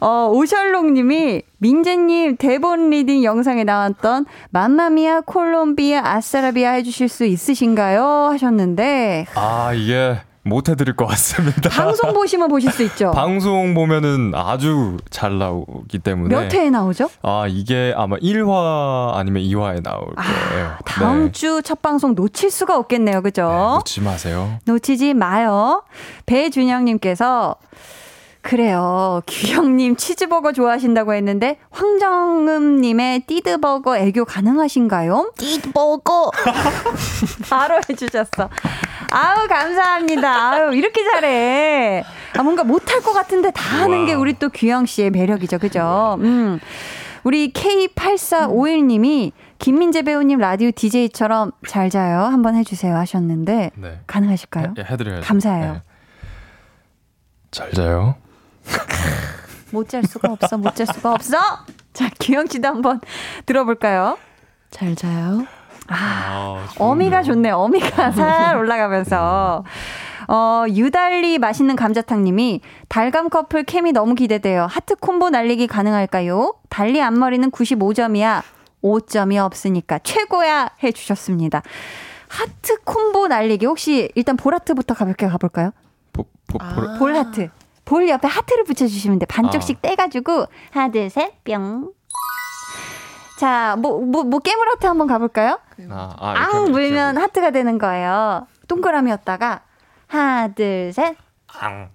어, 0.00 0.28
오셜록 0.32 0.92
님이 0.92 1.42
민재님 1.58 2.36
대본 2.36 2.90
리딩 2.90 3.22
영상에 3.22 3.62
나왔던 3.64 4.26
맘마미아 4.50 5.22
콜롬비아 5.22 6.02
아싸라비아 6.04 6.72
해주실 6.72 7.08
수 7.08 7.24
있으신가요? 7.24 8.02
하셨는데. 8.32 9.26
아, 9.36 9.72
이게 9.72 10.18
못 10.42 10.68
해드릴 10.68 10.96
것 10.96 11.06
같습니다. 11.06 11.68
방송 11.68 12.14
보시면 12.14 12.48
보실 12.48 12.72
수 12.72 12.82
있죠. 12.84 13.12
방송 13.14 13.74
보면은 13.74 14.32
아주 14.34 14.96
잘 15.10 15.38
나오기 15.38 15.98
때문에 15.98 16.34
몇 16.34 16.52
회에 16.52 16.70
나오죠? 16.70 17.10
아 17.22 17.46
이게 17.46 17.92
아마 17.94 18.16
1화 18.16 19.14
아니면 19.14 19.42
2화에 19.42 19.82
나올 19.82 20.08
아, 20.16 20.22
거예요. 20.22 20.74
다음 20.86 21.24
네. 21.26 21.32
주첫 21.32 21.82
방송 21.82 22.14
놓칠 22.14 22.50
수가 22.50 22.78
없겠네요, 22.78 23.22
그죠? 23.22 23.42
네, 23.42 23.74
놓치지 23.76 24.00
마세요. 24.00 24.58
놓치지 24.64 25.14
마요. 25.14 25.82
배준영님께서 26.24 27.56
그래요. 28.42 29.20
규영님 29.26 29.96
치즈버거 29.96 30.52
좋아하신다고 30.52 31.12
했는데 31.14 31.58
황정음님의 31.70 33.20
띠드버거 33.20 33.98
애교 33.98 34.24
가능하신가요? 34.24 35.32
띠드버거 35.36 36.30
바로 37.50 37.78
해주셨어. 37.88 38.48
아우 39.10 39.46
감사합니다. 39.46 40.50
아유 40.52 40.72
이렇게 40.74 41.04
잘해. 41.04 42.04
아 42.38 42.42
뭔가 42.42 42.64
못할 42.64 43.00
것 43.02 43.12
같은데 43.12 43.50
다 43.50 43.82
하는 43.82 44.06
게 44.06 44.14
우리 44.14 44.32
또 44.34 44.48
규영 44.48 44.86
씨의 44.86 45.10
매력이죠, 45.10 45.58
그죠? 45.58 46.16
음. 46.20 46.58
우리 47.22 47.52
K8451님이 47.52 49.32
김민재 49.58 50.00
배우님 50.02 50.38
라디오 50.38 50.70
DJ처럼 50.70 51.52
잘 51.68 51.90
자요 51.90 52.20
한번 52.20 52.54
해주세요 52.56 52.96
하셨는데 52.96 53.72
네. 53.74 54.00
가능하실까요? 54.06 54.74
해, 54.78 54.84
해드려요. 54.90 55.20
감사해요. 55.22 55.72
네. 55.74 55.82
잘 57.50 57.70
자요. 57.72 58.14
못 59.72 59.88
잘 59.88 60.02
수가 60.04 60.32
없어, 60.32 60.56
못 60.58 60.74
잘 60.74 60.86
수가 60.86 61.12
없어. 61.12 61.38
자, 61.92 62.08
규영 62.20 62.46
씨도 62.46 62.68
한번 62.68 63.00
들어볼까요? 63.46 64.18
잘 64.70 64.94
자요. 64.94 65.46
아, 65.88 65.94
아 65.96 66.68
어미가 66.78 67.22
좋네. 67.22 67.50
어미가 67.50 68.12
살 68.12 68.56
올라가면서. 68.56 69.64
어, 70.28 70.64
유달리 70.68 71.38
맛있는 71.38 71.74
감자탕님이 71.74 72.60
달감 72.88 73.30
커플 73.30 73.64
케미 73.64 73.90
너무 73.90 74.14
기대돼요. 74.14 74.66
하트 74.70 74.94
콤보 74.94 75.30
날리기 75.30 75.66
가능할까요? 75.66 76.54
달리 76.68 77.02
앞머리는 77.02 77.50
95점이야. 77.50 78.42
5점이 78.82 79.44
없으니까 79.44 79.98
최고야 80.04 80.70
해주셨습니다. 80.82 81.62
하트 82.28 82.78
콤보 82.84 83.26
날리기 83.26 83.66
혹시 83.66 84.10
일단 84.14 84.36
볼하트부터 84.36 84.94
가볍게 84.94 85.26
가볼까요? 85.26 85.72
보, 86.12 86.22
보, 86.46 86.58
볼, 86.58 86.88
아. 86.88 86.96
볼하트. 86.98 87.50
볼 87.90 88.08
옆에 88.08 88.28
하트를 88.28 88.62
붙여주시면 88.62 89.18
돼. 89.18 89.26
반쪽씩 89.26 89.78
아. 89.78 89.88
떼가지고 89.88 90.46
하나 90.70 90.90
둘 90.92 91.10
셋 91.10 91.42
뿅. 91.42 91.92
자, 93.40 93.74
뭐, 93.78 94.00
뭐, 94.04 94.22
뭐, 94.22 94.38
깨물 94.38 94.68
하트 94.68 94.86
한번 94.86 95.06
가볼까요? 95.08 95.58
아, 95.90 96.14
아, 96.20 96.34
앙 96.36 96.70
물면 96.70 97.16
하트가 97.16 97.50
되는 97.50 97.78
거예요. 97.78 98.46
동그라미였다가, 98.68 99.62
하나, 100.06 100.48
둘, 100.48 100.92
셋. 100.92 101.16
앙. 101.58 101.88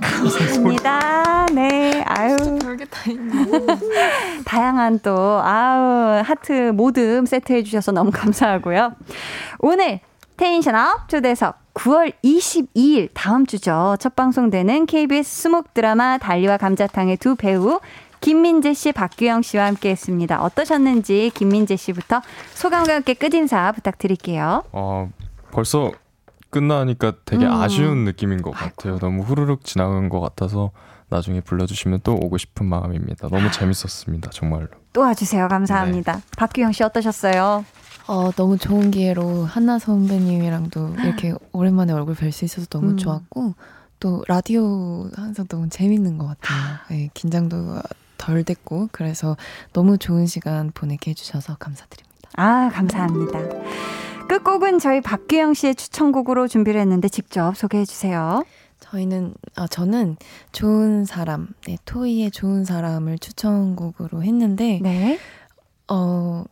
감사합니다. 0.00 1.46
네, 1.52 2.04
아유. 2.06 2.36
별게 2.62 2.84
다 2.84 3.10
있네. 3.10 3.32
다양한 4.46 5.00
또, 5.00 5.40
아우, 5.42 6.22
하트 6.24 6.70
모듬 6.70 7.26
세트 7.26 7.52
해주셔서 7.52 7.90
너무 7.90 8.12
감사하고요. 8.12 8.92
오늘 9.58 9.98
텐션업 10.42 11.08
초대석 11.08 11.72
9월 11.72 12.12
22일 12.24 13.10
다음 13.14 13.46
주죠. 13.46 13.94
첫 14.00 14.16
방송되는 14.16 14.86
KBS 14.86 15.42
수목 15.42 15.72
드라마 15.72 16.18
달리와 16.18 16.56
감자탕의 16.56 17.18
두 17.18 17.36
배우 17.36 17.78
김민재 18.20 18.74
씨, 18.74 18.90
박규영 18.90 19.42
씨와 19.42 19.66
함께 19.66 19.90
했습니다. 19.90 20.42
어떠셨는지 20.42 21.30
김민재 21.34 21.76
씨부터 21.76 22.22
소감과 22.54 22.92
함께 22.92 23.14
끝인사 23.14 23.70
부탁드릴게요. 23.70 24.64
어, 24.72 25.08
벌써 25.52 25.92
끝나니까 26.50 27.12
되게 27.24 27.46
음. 27.46 27.52
아쉬운 27.52 27.98
느낌인 27.98 28.42
것 28.42 28.50
같아요. 28.50 28.98
너무 28.98 29.22
후루룩 29.22 29.64
지나간 29.64 30.08
것 30.08 30.18
같아서 30.18 30.72
나중에 31.08 31.40
불러주시면 31.40 32.00
또 32.02 32.14
오고 32.16 32.38
싶은 32.38 32.66
마음입니다. 32.66 33.28
너무 33.28 33.48
재밌었습니다. 33.52 34.30
정말로. 34.30 34.66
또 34.92 35.02
와주세요. 35.02 35.46
감사합니다. 35.46 36.16
네. 36.16 36.22
박규영 36.36 36.72
씨 36.72 36.82
어떠셨어요? 36.82 37.64
어, 38.06 38.30
너무 38.32 38.58
좋은 38.58 38.90
기회로 38.90 39.44
한나 39.44 39.78
선배님이랑도 39.78 40.96
이렇게 41.02 41.34
오랜만에 41.52 41.92
얼굴 41.92 42.14
뵐 42.14 42.32
수 42.32 42.44
있어서 42.44 42.66
너무 42.66 42.90
음. 42.90 42.96
좋았고, 42.96 43.54
또 44.00 44.24
라디오 44.26 45.08
항상 45.14 45.46
너무 45.46 45.68
재밌는 45.68 46.18
것 46.18 46.26
같아요. 46.26 46.78
네, 46.90 47.10
긴장도 47.14 47.80
덜 48.18 48.44
됐고, 48.44 48.88
그래서 48.92 49.36
너무 49.72 49.98
좋은 49.98 50.26
시간 50.26 50.70
보내게 50.72 51.12
해주셔서 51.12 51.56
감사드립니다. 51.56 52.30
아, 52.36 52.70
감사합니다. 52.72 53.38
끝곡은 54.28 54.78
저희 54.78 55.00
박규영 55.00 55.54
씨의 55.54 55.74
추천곡으로 55.74 56.48
준비를 56.48 56.80
했는데 56.80 57.08
직접 57.08 57.56
소개해 57.56 57.84
주세요. 57.84 58.44
저희는 58.80 59.34
아 59.54 59.66
저는 59.66 60.16
좋은 60.52 61.04
사람, 61.04 61.48
네, 61.66 61.76
토이의 61.84 62.30
좋은 62.30 62.64
사람을 62.64 63.18
추천곡으로 63.18 64.22
했는데 64.22 64.80
네. 64.82 65.18
어 65.88 66.44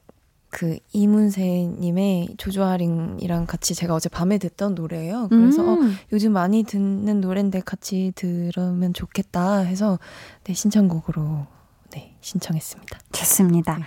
그 0.50 0.78
이문세님의 0.92 2.34
조조아링이랑 2.36 3.46
같이 3.46 3.74
제가 3.74 3.94
어제 3.94 4.08
밤에 4.08 4.38
듣던 4.38 4.74
노래예요. 4.74 5.28
그래서 5.28 5.62
어, 5.62 5.74
음. 5.74 5.90
어, 5.90 5.94
요즘 6.12 6.32
많이 6.32 6.64
듣는 6.64 7.20
노래인데 7.20 7.60
같이 7.60 8.12
들으면 8.16 8.92
좋겠다 8.92 9.58
해서 9.58 9.98
네, 10.44 10.52
신청곡으로 10.52 11.46
네, 11.92 12.16
신청했습니다. 12.20 12.98
좋습니다. 13.12 13.78
네. 13.78 13.84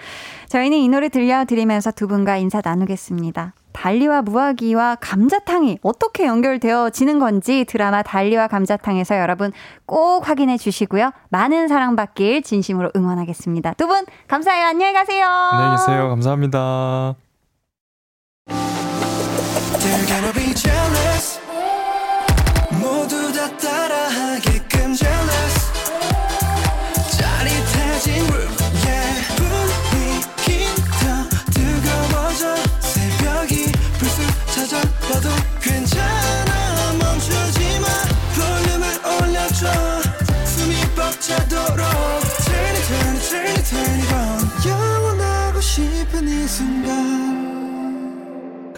저희는 0.49 0.78
이 0.78 0.88
노래 0.89 1.09
들려드리면서 1.09 1.91
두 1.91 2.07
분과 2.07 2.38
인사 2.38 2.61
나누겠습니다. 2.64 3.53
달리와 3.74 4.21
무화기와 4.21 4.95
감자탕이 5.01 5.80
어떻게 5.82 6.26
연결되어지는 6.26 7.19
건지 7.19 7.65
드라마 7.67 8.01
달리와 8.03 8.47
감자탕에서 8.47 9.17
여러분 9.17 9.51
꼭 9.86 10.28
확인해 10.30 10.57
주시고요. 10.57 11.11
많은 11.30 11.67
사랑받길 11.67 12.43
진심으로 12.43 12.91
응원하겠습니다. 12.95 13.74
두 13.74 13.88
분 13.88 14.05
감사해요. 14.28 14.67
안녕히 14.67 14.93
가세요. 14.93 15.26
안녕히 15.28 15.78
계세요. 15.78 16.09
감사합니다. 16.09 17.15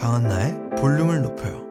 강한나의 0.05 0.69
볼륨을 0.77 1.23
높여요 1.23 1.65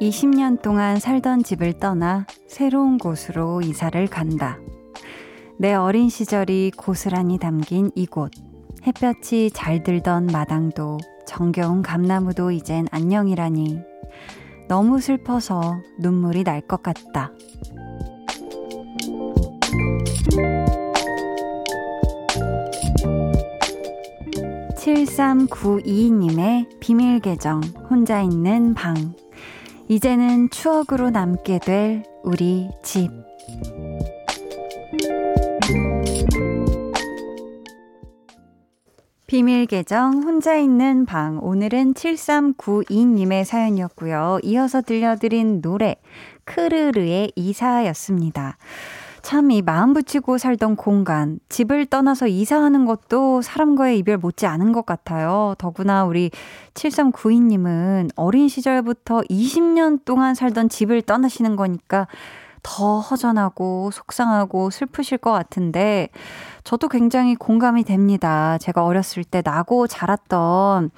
20년 0.00 0.60
동안 0.60 0.98
살던 0.98 1.44
집을 1.44 1.74
떠나 1.74 2.26
새로운 2.48 2.98
곳으로 2.98 3.60
이사를 3.62 4.04
간다. 4.08 4.58
내 5.58 5.72
어린 5.72 6.08
시절이 6.08 6.72
고스란히 6.76 7.38
담긴 7.38 7.90
이곳. 7.94 8.32
햇볕이 8.86 9.50
잘 9.54 9.82
들던 9.82 10.26
마당도 10.26 10.98
정겨운 11.26 11.82
감나무도 11.82 12.50
이젠 12.50 12.86
안녕이라니. 12.90 13.78
너무 14.68 15.00
슬퍼서 15.00 15.80
눈물이 16.00 16.44
날 16.44 16.60
것 16.66 16.82
같다. 16.82 17.32
7392님의 24.76 26.66
비밀 26.80 27.20
계정, 27.20 27.60
혼자 27.88 28.20
있는 28.20 28.74
방. 28.74 29.14
이제는 29.88 30.50
추억으로 30.50 31.10
남게 31.10 31.60
될 31.60 32.02
우리 32.22 32.68
집. 32.82 33.10
비밀 39.34 39.66
계정 39.66 40.22
혼자 40.22 40.54
있는 40.54 41.06
방 41.06 41.40
오늘은 41.42 41.94
7392님의 41.94 43.44
사연이었고요. 43.44 44.38
이어서 44.44 44.80
들려드린 44.80 45.60
노래 45.60 45.96
크르르의 46.44 47.32
이사였습니다. 47.34 48.56
참 49.22 49.50
이 49.50 49.60
마음 49.60 49.92
붙이고 49.92 50.38
살던 50.38 50.76
공간, 50.76 51.40
집을 51.48 51.86
떠나서 51.86 52.28
이사하는 52.28 52.84
것도 52.84 53.42
사람과의 53.42 53.98
이별 53.98 54.18
못지 54.18 54.46
않은 54.46 54.70
것 54.70 54.86
같아요. 54.86 55.56
더구나 55.58 56.04
우리 56.04 56.30
7392님은 56.74 58.10
어린 58.14 58.48
시절부터 58.48 59.22
20년 59.22 60.04
동안 60.04 60.36
살던 60.36 60.68
집을 60.68 61.02
떠나시는 61.02 61.56
거니까 61.56 62.06
더 62.64 62.98
허전하고 62.98 63.92
속상하고 63.92 64.70
슬프실 64.70 65.18
것 65.18 65.30
같은데 65.30 66.08
저도 66.64 66.88
굉장히 66.88 67.36
공감이 67.36 67.84
됩니다. 67.84 68.58
제가 68.58 68.84
어렸을 68.84 69.22
때 69.22 69.42
나고 69.44 69.86
자랐던 69.86 70.90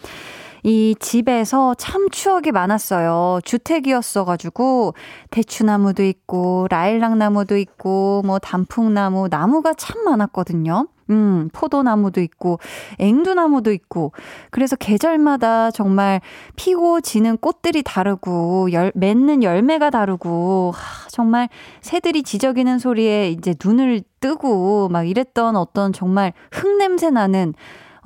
이 0.62 0.96
집에서 0.98 1.74
참 1.74 2.08
추억이 2.10 2.50
많았어요. 2.52 3.40
주택이었어가지고 3.44 4.94
대추나무도 5.30 6.02
있고 6.04 6.66
라일락 6.70 7.18
나무도 7.18 7.56
있고 7.58 8.22
뭐 8.24 8.38
단풍나무 8.38 9.28
나무가 9.28 9.74
참 9.74 10.02
많았거든요. 10.04 10.86
음, 11.10 11.48
포도나무도 11.52 12.20
있고, 12.20 12.58
앵두나무도 12.98 13.72
있고, 13.72 14.12
그래서 14.50 14.76
계절마다 14.76 15.70
정말 15.70 16.20
피고 16.56 17.00
지는 17.00 17.36
꽃들이 17.36 17.82
다르고, 17.82 18.72
열, 18.72 18.92
맺는 18.94 19.42
열매가 19.42 19.90
다르고, 19.90 20.72
하, 20.74 21.08
정말 21.08 21.48
새들이 21.80 22.22
지저귀는 22.22 22.78
소리에 22.78 23.30
이제 23.30 23.54
눈을 23.62 24.02
뜨고, 24.20 24.88
막 24.88 25.04
이랬던 25.04 25.56
어떤 25.56 25.92
정말 25.92 26.32
흙냄새 26.52 27.10
나는 27.10 27.54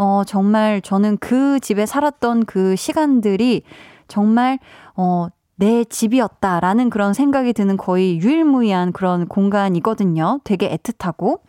어, 0.02 0.24
정말 0.24 0.80
저는 0.80 1.18
그 1.18 1.60
집에 1.60 1.84
살았던 1.84 2.46
그 2.46 2.74
시간들이 2.74 3.62
정말, 4.08 4.58
어, 4.96 5.28
내 5.56 5.84
집이었다라는 5.84 6.88
그런 6.88 7.12
생각이 7.12 7.52
드는 7.52 7.76
거의 7.76 8.18
유일무이한 8.18 8.92
그런 8.92 9.28
공간이거든요. 9.28 10.40
되게 10.42 10.74
애틋하고. 10.74 11.40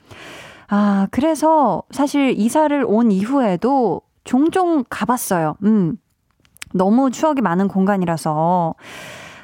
아, 0.73 1.05
그래서 1.11 1.83
사실 1.91 2.33
이사를 2.37 2.85
온 2.87 3.11
이후에도 3.11 4.01
종종 4.23 4.85
가봤어요. 4.89 5.55
음. 5.63 5.97
너무 6.73 7.11
추억이 7.11 7.41
많은 7.41 7.67
공간이라서. 7.67 8.75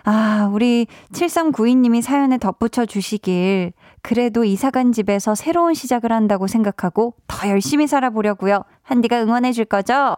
아, 0.05 0.49
우리 0.53 0.87
7392님이 1.11 2.01
사연에 2.01 2.37
덧붙여 2.37 2.85
주시길 2.85 3.73
그래도 4.01 4.45
이사 4.45 4.71
간 4.71 4.93
집에서 4.93 5.35
새로운 5.35 5.73
시작을 5.73 6.13
한다고 6.13 6.47
생각하고 6.47 7.15
더 7.27 7.49
열심히 7.49 7.87
살아보려고요. 7.87 8.63
한디가 8.83 9.21
응원해 9.21 9.51
줄 9.51 9.65
거죠? 9.65 10.15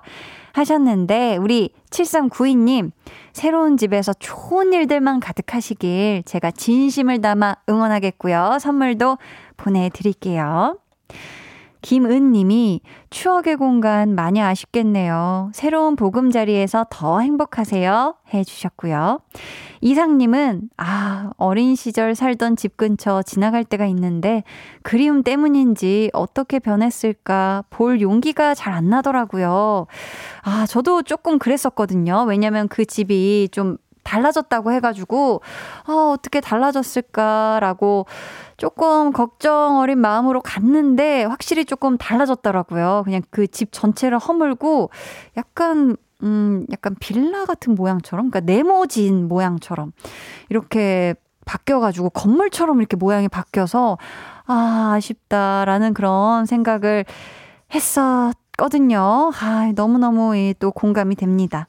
하셨는데 0.54 1.38
우리 1.38 1.74
7392님 1.90 2.92
새로운 3.34 3.78
집에서 3.78 4.14
좋은 4.14 4.74
일들만 4.74 5.22
가득하시길 5.22 6.22
제가 6.28 6.52
진심을 6.52 7.22
담아 7.22 7.56
응원하겠고요. 7.68 8.60
선물도 8.62 9.18
보내 9.58 9.90
드릴게요. 9.90 10.78
김은 11.82 12.34
님이 12.34 12.82
추억의 13.10 13.56
공간 13.56 14.14
많이 14.14 14.42
아쉽겠네요. 14.42 15.50
새로운 15.54 15.96
보금자리에서 15.96 16.88
더 16.90 17.22
행복하세요. 17.22 18.16
해 18.34 18.44
주셨고요. 18.44 19.22
이상님은, 19.80 20.70
아, 20.76 21.32
어린 21.38 21.76
시절 21.76 22.16
살던 22.16 22.58
집 22.58 22.76
근처 22.76 23.22
지나갈 23.22 23.64
때가 23.64 23.86
있는데 23.86 24.44
그리움 24.84 25.24
때문인지 25.24 26.10
어떻게 26.12 26.60
변했을까 26.60 27.64
볼 27.70 28.02
용기가 28.02 28.54
잘 28.54 28.74
안 28.74 28.90
나더라고요. 28.90 29.88
아, 30.44 30.66
저도 30.68 31.02
조금 31.04 31.40
그랬었거든요. 31.40 32.26
왜냐면 32.28 32.68
그 32.68 32.86
집이 32.86 33.50
좀 33.52 33.78
달라졌다고 34.04 34.72
해가지고, 34.74 35.42
아, 35.86 36.12
어떻게 36.14 36.42
달라졌을까라고 36.42 38.06
조금 38.60 39.12
걱정 39.14 39.80
어린 39.80 40.00
마음으로 40.00 40.42
갔는데, 40.42 41.24
확실히 41.24 41.66
조금 41.66 41.98
달라졌더라고요. 41.98 43.04
그냥 43.06 43.22
그 43.32 43.48
집 43.48 43.72
전체를 43.72 44.20
허물고, 44.20 44.90
약간, 45.38 45.96
음, 46.24 46.66
약간 46.72 46.96
빌라 47.00 47.46
같은 47.46 47.76
모양처럼, 47.76 48.30
그러니까 48.30 48.52
네모진 48.52 49.28
모양처럼, 49.30 49.94
이렇게 50.50 51.16
바뀌어가지고, 51.46 52.12
건물처럼 52.12 52.80
이렇게 52.80 52.98
모양이 52.98 53.28
바뀌어서, 53.30 53.98
아, 54.46 54.94
아쉽다라는 54.96 55.94
그런 55.94 56.46
생각을 56.46 57.06
했었거든요. 57.74 59.32
아, 59.42 59.72
너무너무 59.76 60.34
또 60.60 60.72
공감이 60.72 61.16
됩니다. 61.16 61.68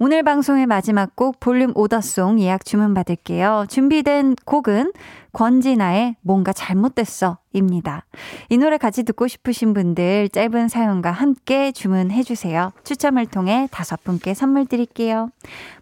오늘 0.00 0.22
방송의 0.22 0.66
마지막 0.66 1.16
곡 1.16 1.40
볼륨 1.40 1.72
오더송 1.74 2.38
예약 2.38 2.64
주문 2.64 2.94
받을게요. 2.94 3.66
준비된 3.68 4.36
곡은 4.44 4.92
권진아의 5.32 6.14
뭔가 6.20 6.52
잘못됐어 6.52 7.38
입니다. 7.52 8.04
이 8.48 8.58
노래 8.58 8.78
같이 8.78 9.02
듣고 9.02 9.26
싶으신 9.26 9.74
분들 9.74 10.28
짧은 10.28 10.68
사연과 10.68 11.10
함께 11.10 11.72
주문해 11.72 12.22
주세요. 12.22 12.70
추첨을 12.84 13.26
통해 13.26 13.66
다섯 13.72 14.04
분께 14.04 14.34
선물 14.34 14.66
드릴게요. 14.66 15.30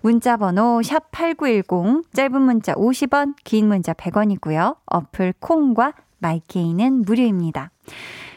문자 0.00 0.38
번호 0.38 0.80
샵 0.82 1.10
8910 1.10 2.10
짧은 2.14 2.40
문자 2.40 2.72
50원, 2.72 3.34
긴 3.44 3.68
문자 3.68 3.92
100원이고요. 3.92 4.76
어플 4.86 5.34
콩과 5.40 5.92
마이케이는 6.20 7.02
무료입니다. 7.02 7.70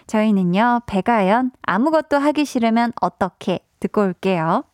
저희는요, 0.08 0.82
배가연 0.88 1.52
아무것도 1.62 2.18
하기 2.18 2.44
싫으면 2.44 2.92
어떻게 3.00 3.60
듣고 3.80 4.02
올게요. 4.02 4.66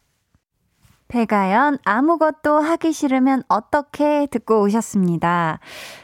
배가연 1.16 1.78
아무것도 1.86 2.60
하기 2.60 2.92
싫으면 2.92 3.44
어떻게 3.48 4.28
듣고 4.30 4.64
오셨습니다. 4.64 5.60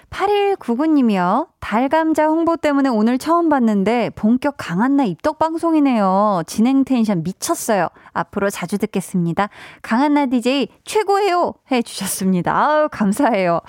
8199님이요. 0.09 1.49
달감자 1.59 2.27
홍보 2.27 2.55
때문에 2.55 2.87
오늘 2.87 3.17
처음 3.17 3.49
봤는데 3.49 4.11
본격 4.15 4.55
강한나 4.57 5.03
입덕 5.03 5.37
방송이네요. 5.37 6.43
진행 6.47 6.85
텐션 6.85 7.23
미쳤어요. 7.23 7.89
앞으로 8.13 8.49
자주 8.49 8.77
듣겠습니다. 8.77 9.49
강한나 9.81 10.27
DJ 10.27 10.69
최고예요. 10.85 11.55
해 11.73 11.81
주셨습니다. 11.81 12.55
아유, 12.55 12.87
감사해요. 12.89 13.59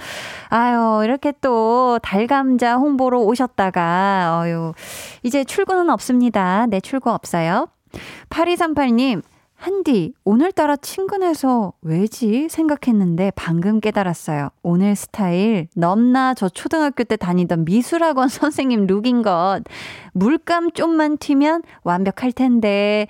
아유, 0.48 1.00
이렇게 1.02 1.32
또 1.40 1.98
달감자 2.04 2.76
홍보로 2.76 3.24
오셨다가 3.24 4.42
아유, 4.42 4.74
이제 5.24 5.42
출근은 5.42 5.90
없습니다. 5.90 6.66
네, 6.66 6.78
출근 6.78 7.12
없어요. 7.12 7.66
8238님, 8.30 9.22
한디, 9.62 10.12
오늘따라 10.24 10.74
친근해서 10.74 11.72
왜지? 11.82 12.48
생각했는데 12.50 13.30
방금 13.36 13.78
깨달았어요. 13.78 14.48
오늘 14.64 14.96
스타일 14.96 15.68
넘나 15.76 16.34
저 16.34 16.48
초등학교 16.48 17.04
때 17.04 17.14
다니던 17.14 17.64
미술학원 17.64 18.26
선생님 18.28 18.88
룩인 18.88 19.22
것. 19.22 19.60
물감 20.14 20.72
좀만 20.72 21.18
튀면 21.18 21.62
완벽할 21.84 22.32
텐데. 22.32 23.06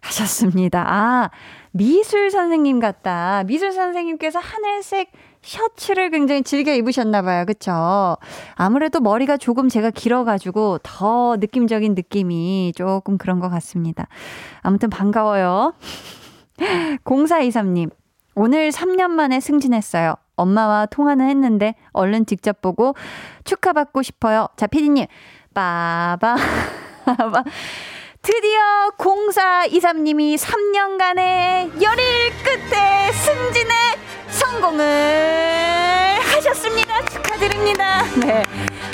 하셨습니다. 0.00 0.86
아, 0.88 1.30
미술 1.72 2.30
선생님 2.30 2.80
같다. 2.80 3.44
미술 3.44 3.72
선생님께서 3.72 4.38
하늘색 4.38 5.12
셔츠를 5.42 6.10
굉장히 6.10 6.42
즐겨 6.42 6.72
입으셨나 6.74 7.22
봐요. 7.22 7.44
그쵸? 7.46 8.16
아무래도 8.54 9.00
머리가 9.00 9.36
조금 9.36 9.68
제가 9.68 9.90
길어가지고 9.90 10.78
더 10.82 11.36
느낌적인 11.38 11.94
느낌이 11.94 12.72
조금 12.76 13.18
그런 13.18 13.40
것 13.40 13.48
같습니다. 13.48 14.06
아무튼 14.62 14.90
반가워요. 14.90 15.74
0423님, 17.04 17.90
오늘 18.34 18.70
3년 18.70 19.10
만에 19.10 19.40
승진했어요. 19.40 20.14
엄마와 20.36 20.86
통화는 20.86 21.28
했는데 21.28 21.74
얼른 21.92 22.26
직접 22.26 22.60
보고 22.60 22.94
축하받고 23.44 24.02
싶어요. 24.02 24.48
자, 24.56 24.66
피디님, 24.66 25.06
빠바. 25.54 26.36
드디어 28.22 28.60
0423님이 28.98 30.36
3년간의 30.36 31.82
열일 31.82 32.30
끝에 32.44 33.12
승진에 33.12 34.09
성공을 34.30 34.84
하셨습니다. 36.34 37.04
축하드립니다. 37.06 38.04
네. 38.20 38.44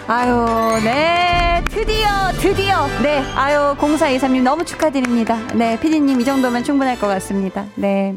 아유, 0.09 0.81
네. 0.83 1.63
드디어, 1.69 2.09
드디어. 2.41 2.87
네. 3.03 3.23
아유, 3.35 3.75
0423님 3.79 4.43
너무 4.43 4.65
축하드립니다. 4.65 5.37
네. 5.55 5.79
피디님 5.79 6.21
이 6.21 6.25
정도면 6.25 6.65
충분할 6.65 6.99
것 6.99 7.07
같습니다. 7.07 7.67
네. 7.75 8.17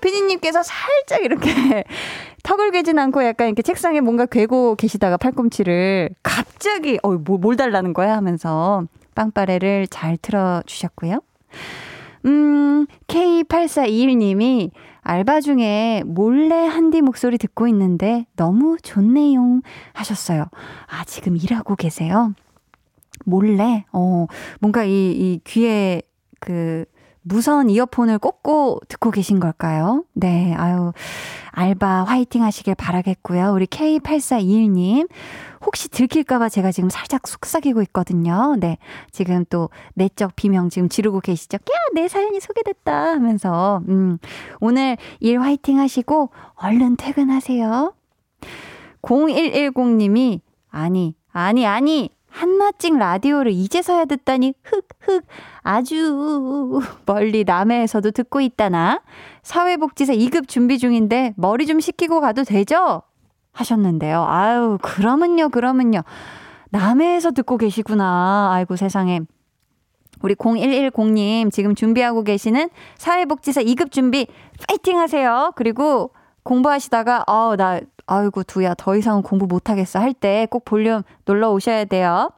피디님께서 0.00 0.62
살짝 0.62 1.24
이렇게 1.24 1.84
턱을 2.42 2.72
괴진 2.72 2.98
않고 2.98 3.24
약간 3.24 3.48
이렇게 3.48 3.62
책상에 3.62 4.00
뭔가 4.00 4.26
괴고 4.26 4.76
계시다가 4.76 5.16
팔꿈치를 5.16 6.10
갑자기, 6.22 6.98
어, 7.02 7.12
뭐, 7.12 7.38
뭘 7.38 7.56
달라는 7.56 7.94
거야 7.94 8.16
하면서 8.16 8.84
빵빠레를 9.14 9.86
잘 9.88 10.18
틀어주셨고요. 10.18 11.20
음, 12.26 12.86
K8421님이 13.06 14.70
알바 15.04 15.42
중에 15.42 16.02
몰래 16.06 16.66
한디 16.66 17.02
목소리 17.02 17.36
듣고 17.38 17.68
있는데 17.68 18.26
너무 18.36 18.78
좋네요 18.82 19.60
하셨어요. 19.92 20.46
아, 20.86 21.04
지금 21.04 21.36
일하고 21.36 21.76
계세요? 21.76 22.34
몰래? 23.26 23.84
어, 23.92 24.26
뭔가 24.60 24.84
이, 24.84 25.12
이 25.12 25.40
귀에 25.44 26.02
그 26.40 26.86
무선 27.26 27.70
이어폰을 27.70 28.18
꽂고 28.18 28.80
듣고 28.86 29.10
계신 29.10 29.40
걸까요? 29.40 30.04
네, 30.12 30.54
아유, 30.54 30.92
알바 31.52 32.04
화이팅 32.04 32.42
하시길 32.42 32.74
바라겠고요. 32.74 33.52
우리 33.52 33.66
K8421님. 33.66 35.08
혹시 35.64 35.88
들킬까봐 35.88 36.50
제가 36.50 36.70
지금 36.70 36.90
살짝 36.90 37.26
속삭이고 37.26 37.80
있거든요. 37.82 38.54
네. 38.60 38.76
지금 39.10 39.46
또 39.48 39.70
내적 39.94 40.36
비명 40.36 40.68
지금 40.68 40.90
지르고 40.90 41.20
계시죠? 41.20 41.56
야, 41.56 41.78
내 41.94 42.08
사연이 42.08 42.38
소개됐다 42.38 42.92
하면서, 43.12 43.80
음, 43.88 44.18
오늘 44.60 44.98
일 45.20 45.40
화이팅 45.40 45.78
하시고 45.78 46.28
얼른 46.56 46.96
퇴근하세요. 46.96 47.94
0110님이, 49.00 50.40
아니, 50.70 51.14
아니, 51.32 51.66
아니, 51.66 52.10
한마찡 52.34 52.98
라디오를 52.98 53.52
이제서야 53.52 54.06
듣다니 54.06 54.54
흑흑 54.64 55.24
아주 55.62 56.80
멀리 57.06 57.44
남해에서도 57.44 58.10
듣고 58.10 58.40
있다나 58.40 59.02
사회복지사 59.42 60.14
2급 60.14 60.48
준비 60.48 60.78
중인데 60.78 61.34
머리 61.36 61.64
좀 61.66 61.78
식히고 61.78 62.20
가도 62.20 62.42
되죠? 62.42 63.02
하셨는데요. 63.52 64.24
아유 64.28 64.78
그러면요 64.82 65.48
그러면요 65.48 66.02
남해에서 66.70 67.30
듣고 67.30 67.56
계시구나. 67.56 68.50
아이고 68.52 68.74
세상에. 68.74 69.20
우리 70.22 70.34
0110님 70.34 71.52
지금 71.52 71.76
준비하고 71.76 72.24
계시는 72.24 72.68
사회복지사 72.96 73.62
2급 73.62 73.92
준비 73.92 74.26
파이팅 74.66 74.98
하세요. 74.98 75.52
그리고 75.54 76.10
공부하시다가 76.42 77.24
어나 77.28 77.80
아이고 78.06 78.42
두야 78.44 78.74
더 78.74 78.94
이상은 78.96 79.22
공부 79.22 79.46
못하겠어 79.46 79.98
할 79.98 80.12
때 80.14 80.46
꼭 80.50 80.64
볼륨 80.64 81.02
놀러 81.24 81.50
오셔야 81.52 81.84
돼요. 81.86 82.30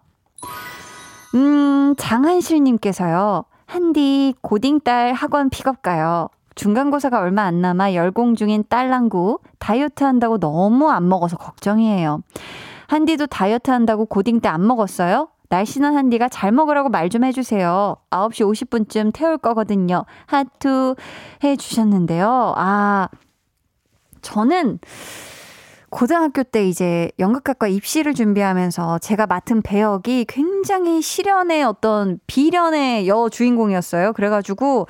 음 1.34 1.94
장한실님께서요. 1.98 3.44
한디 3.66 4.34
고딩 4.42 4.80
딸 4.80 5.12
학원 5.12 5.50
픽업 5.50 5.82
가요. 5.82 6.28
중간고사가 6.54 7.18
얼마 7.20 7.42
안 7.42 7.60
남아 7.60 7.94
열공 7.94 8.34
중인 8.36 8.64
딸랑구 8.68 9.40
다이어트 9.58 10.04
한다고 10.04 10.38
너무 10.38 10.90
안 10.90 11.08
먹어서 11.08 11.36
걱정이에요. 11.36 12.22
한디도 12.88 13.26
다이어트 13.26 13.70
한다고 13.70 14.06
고딩 14.06 14.40
때 14.40 14.48
안 14.48 14.66
먹었어요? 14.66 15.28
날씬한 15.48 15.96
한디가 15.96 16.28
잘 16.28 16.52
먹으라고 16.52 16.88
말 16.88 17.08
좀 17.10 17.24
해주세요. 17.24 17.96
9시 18.10 18.68
50분쯤 18.68 19.12
태울 19.12 19.36
거거든요. 19.38 20.04
하트 20.26 20.94
해주셨는데요. 21.44 22.54
아, 22.56 23.08
저는 24.22 24.78
고등학교 25.96 26.42
때 26.42 26.68
이제 26.68 27.10
연극학과 27.18 27.68
입시를 27.68 28.12
준비하면서 28.12 28.98
제가 28.98 29.26
맡은 29.26 29.62
배역이 29.62 30.26
굉장히 30.28 31.00
실연의 31.00 31.62
어떤 31.62 32.20
비련의 32.26 33.08
여 33.08 33.30
주인공이었어요. 33.30 34.12
그래가지고 34.12 34.88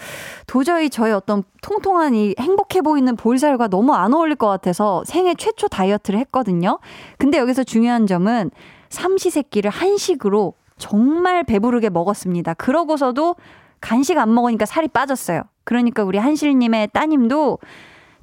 도저히 0.48 0.90
저의 0.90 1.12
어떤 1.12 1.44
통통한 1.62 2.16
이 2.16 2.34
행복해 2.40 2.82
보이는 2.82 3.14
볼살과 3.14 3.68
너무 3.68 3.94
안 3.94 4.14
어울릴 4.14 4.34
것 4.34 4.48
같아서 4.48 5.04
생애 5.06 5.36
최초 5.36 5.68
다이어트를 5.68 6.18
했거든요. 6.18 6.80
근데 7.18 7.38
여기서 7.38 7.62
중요한 7.62 8.08
점은 8.08 8.50
삼시세끼를 8.88 9.70
한식으로 9.70 10.54
정말 10.76 11.44
배부르게 11.44 11.88
먹었습니다. 11.88 12.54
그러고서도 12.54 13.36
간식 13.80 14.18
안 14.18 14.34
먹으니까 14.34 14.66
살이 14.66 14.88
빠졌어요. 14.88 15.42
그러니까 15.62 16.02
우리 16.02 16.18
한실님의 16.18 16.88
따님도 16.92 17.60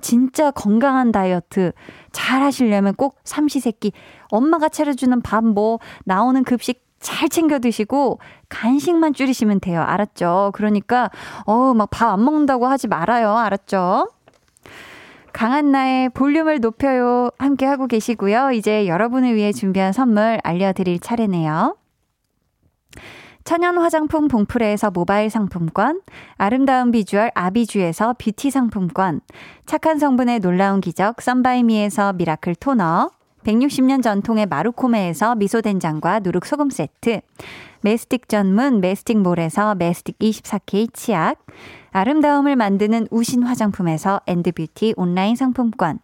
진짜 0.04 0.52
건강한 0.52 1.12
다이어트 1.12 1.72
잘 2.12 2.44
하시려면 2.44 2.94
꼭 2.96 3.18
삼시세끼 3.24 3.94
엄마가 4.30 4.70
차려주는 4.70 5.22
밥 5.22 5.44
뭐 5.44 5.80
나오는 6.06 6.44
급식 6.44 6.84
잘 7.00 7.28
챙겨 7.30 7.60
드시고 7.60 8.20
간식만 8.50 9.14
줄이시면 9.14 9.60
돼요. 9.62 9.82
알았죠? 9.82 10.52
그러니까 10.54 11.10
어막 11.46 11.90
밥 11.90 12.12
안 12.14 12.24
먹는다고 12.24 12.68
하지 12.68 12.88
말아요. 12.88 13.36
알았죠? 13.36 14.08
강한나의 15.34 16.10
볼륨을 16.10 16.60
높여요. 16.60 17.30
함께 17.40 17.66
하고 17.66 17.88
계시고요. 17.88 18.52
이제 18.52 18.88
여러분을 18.88 19.34
위해 19.36 19.52
준비한 19.52 19.92
선물 19.92 20.40
알려드릴 20.44 21.00
차례네요. 21.00 21.76
천연 23.44 23.78
화장품 23.78 24.30
봉프레에서 24.30 24.92
모바일 24.92 25.30
상품권, 25.30 26.02
아름다운 26.38 26.92
비주얼 26.92 27.32
아비주에서 27.36 28.16
뷰티 28.18 28.52
상품권, 28.52 29.20
착한 29.66 30.00
성분의 30.00 30.40
놀라운 30.40 30.80
기적 30.80 31.22
썬바이미에서 31.22 32.14
미라클 32.14 32.56
토너, 32.56 33.10
160년 33.44 34.02
전통의 34.02 34.46
마루코메에서 34.46 35.36
미소된장과 35.36 36.22
누룩소금 36.22 36.70
세트, 36.70 37.20
메스틱 37.84 38.30
전문 38.30 38.80
메스틱몰에서 38.80 39.76
메스틱 39.76 40.18
24K 40.20 40.94
치약, 40.94 41.46
아름다움을 41.92 42.56
만드는 42.56 43.08
우신 43.12 43.44
화장품에서 43.44 44.22
엔드뷰티 44.26 44.94
온라인 44.96 45.36
상품권, 45.36 46.00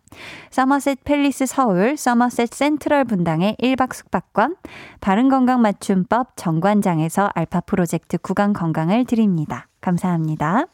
서머셋 0.51 1.05
팰리스 1.05 1.45
서울 1.45 1.95
서머셋 1.95 2.53
센트럴 2.53 3.05
분당의 3.05 3.55
1박 3.61 3.93
숙박권, 3.93 4.57
바른건강 4.99 5.61
맞춤법 5.61 6.35
정관장에서 6.35 7.31
알파 7.33 7.61
프로젝트 7.61 8.17
구강 8.17 8.51
건강을 8.51 9.05
드립니다. 9.05 9.67
감사합니다. 9.79 10.65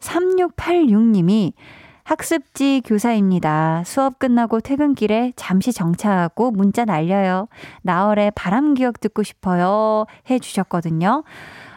3686님이 0.00 1.52
학습지 2.10 2.82
교사입니다. 2.84 3.84
수업 3.86 4.18
끝나고 4.18 4.60
퇴근길에 4.60 5.32
잠시 5.36 5.72
정차하고 5.72 6.50
문자 6.50 6.84
날려요. 6.84 7.46
나월의 7.82 8.32
바람 8.34 8.74
기억 8.74 8.98
듣고 8.98 9.22
싶어요. 9.22 10.06
해 10.28 10.40
주셨거든요. 10.40 11.22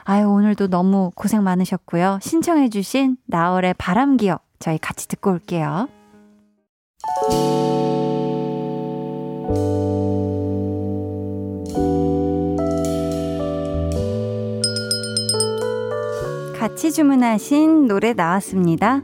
아유, 0.06 0.28
오늘도 0.28 0.70
너무 0.70 1.12
고생 1.14 1.44
많으셨고요. 1.44 2.18
신청해 2.20 2.70
주신 2.70 3.16
나월의 3.28 3.76
바람 3.78 4.18
기억 4.18 4.44
저희 4.58 4.80
같이 4.80 5.08
듣고 5.08 5.30
올게요. 5.30 5.88
같이 16.58 16.92
주문하신 16.92 17.88
노래 17.88 18.14
나왔습니다. 18.14 19.04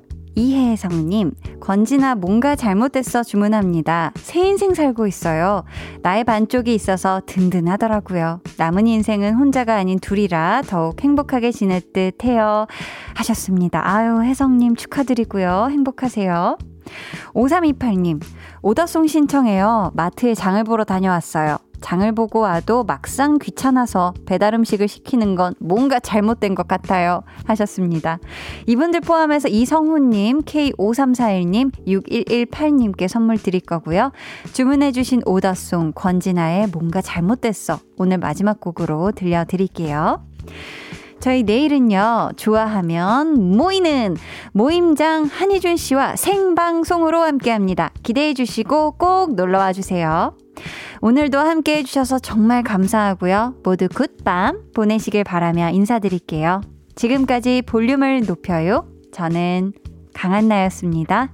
이혜성님, 0.35 1.31
건지나 1.59 2.15
뭔가 2.15 2.55
잘못됐어 2.55 3.23
주문합니다. 3.23 4.13
새 4.15 4.39
인생 4.47 4.73
살고 4.73 5.07
있어요. 5.07 5.63
나의 6.01 6.23
반쪽이 6.23 6.73
있어서 6.73 7.21
든든하더라고요. 7.25 8.39
남은 8.57 8.87
인생은 8.87 9.35
혼자가 9.35 9.75
아닌 9.75 9.99
둘이라 9.99 10.63
더욱 10.67 11.01
행복하게 11.03 11.51
지낼 11.51 11.81
듯 11.93 12.23
해요. 12.23 12.65
하셨습니다. 13.15 13.81
아유, 13.83 14.21
혜성님 14.21 14.75
축하드리고요. 14.75 15.67
행복하세요. 15.69 16.57
5328님, 17.33 18.21
오더송 18.61 19.07
신청해요. 19.07 19.91
마트에 19.95 20.33
장을 20.33 20.63
보러 20.63 20.83
다녀왔어요. 20.83 21.57
장을 21.81 22.09
보고 22.13 22.39
와도 22.39 22.83
막상 22.83 23.37
귀찮아서 23.39 24.13
배달 24.25 24.53
음식을 24.53 24.87
시키는 24.87 25.35
건 25.35 25.53
뭔가 25.59 25.99
잘못된 25.99 26.55
것 26.55 26.67
같아요. 26.67 27.23
하셨습니다. 27.45 28.19
이분들 28.67 29.01
포함해서 29.01 29.49
이성훈님, 29.49 30.43
K5341님, 30.43 31.71
6118님께 31.87 33.07
선물 33.07 33.37
드릴 33.37 33.61
거고요. 33.61 34.11
주문해주신 34.53 35.23
오더송 35.25 35.93
권진아의 35.95 36.67
뭔가 36.67 37.01
잘못됐어. 37.01 37.79
오늘 37.97 38.17
마지막 38.17 38.59
곡으로 38.59 39.11
들려드릴게요. 39.11 40.23
저희 41.21 41.43
내일은요, 41.43 42.31
좋아하면 42.35 43.55
모이는 43.55 44.17
모임장 44.53 45.25
한희준 45.25 45.77
씨와 45.77 46.15
생방송으로 46.15 47.21
함께 47.21 47.51
합니다. 47.51 47.91
기대해 48.01 48.33
주시고 48.33 48.97
꼭 48.97 49.35
놀러 49.35 49.59
와 49.59 49.71
주세요. 49.71 50.35
오늘도 50.99 51.37
함께 51.37 51.77
해주셔서 51.77 52.17
정말 52.19 52.63
감사하고요. 52.63 53.53
모두 53.63 53.87
굿밤 53.87 54.71
보내시길 54.73 55.23
바라며 55.23 55.69
인사드릴게요. 55.69 56.61
지금까지 56.95 57.61
볼륨을 57.67 58.25
높여요. 58.25 58.87
저는 59.13 59.73
강한나였습니다. 60.15 61.29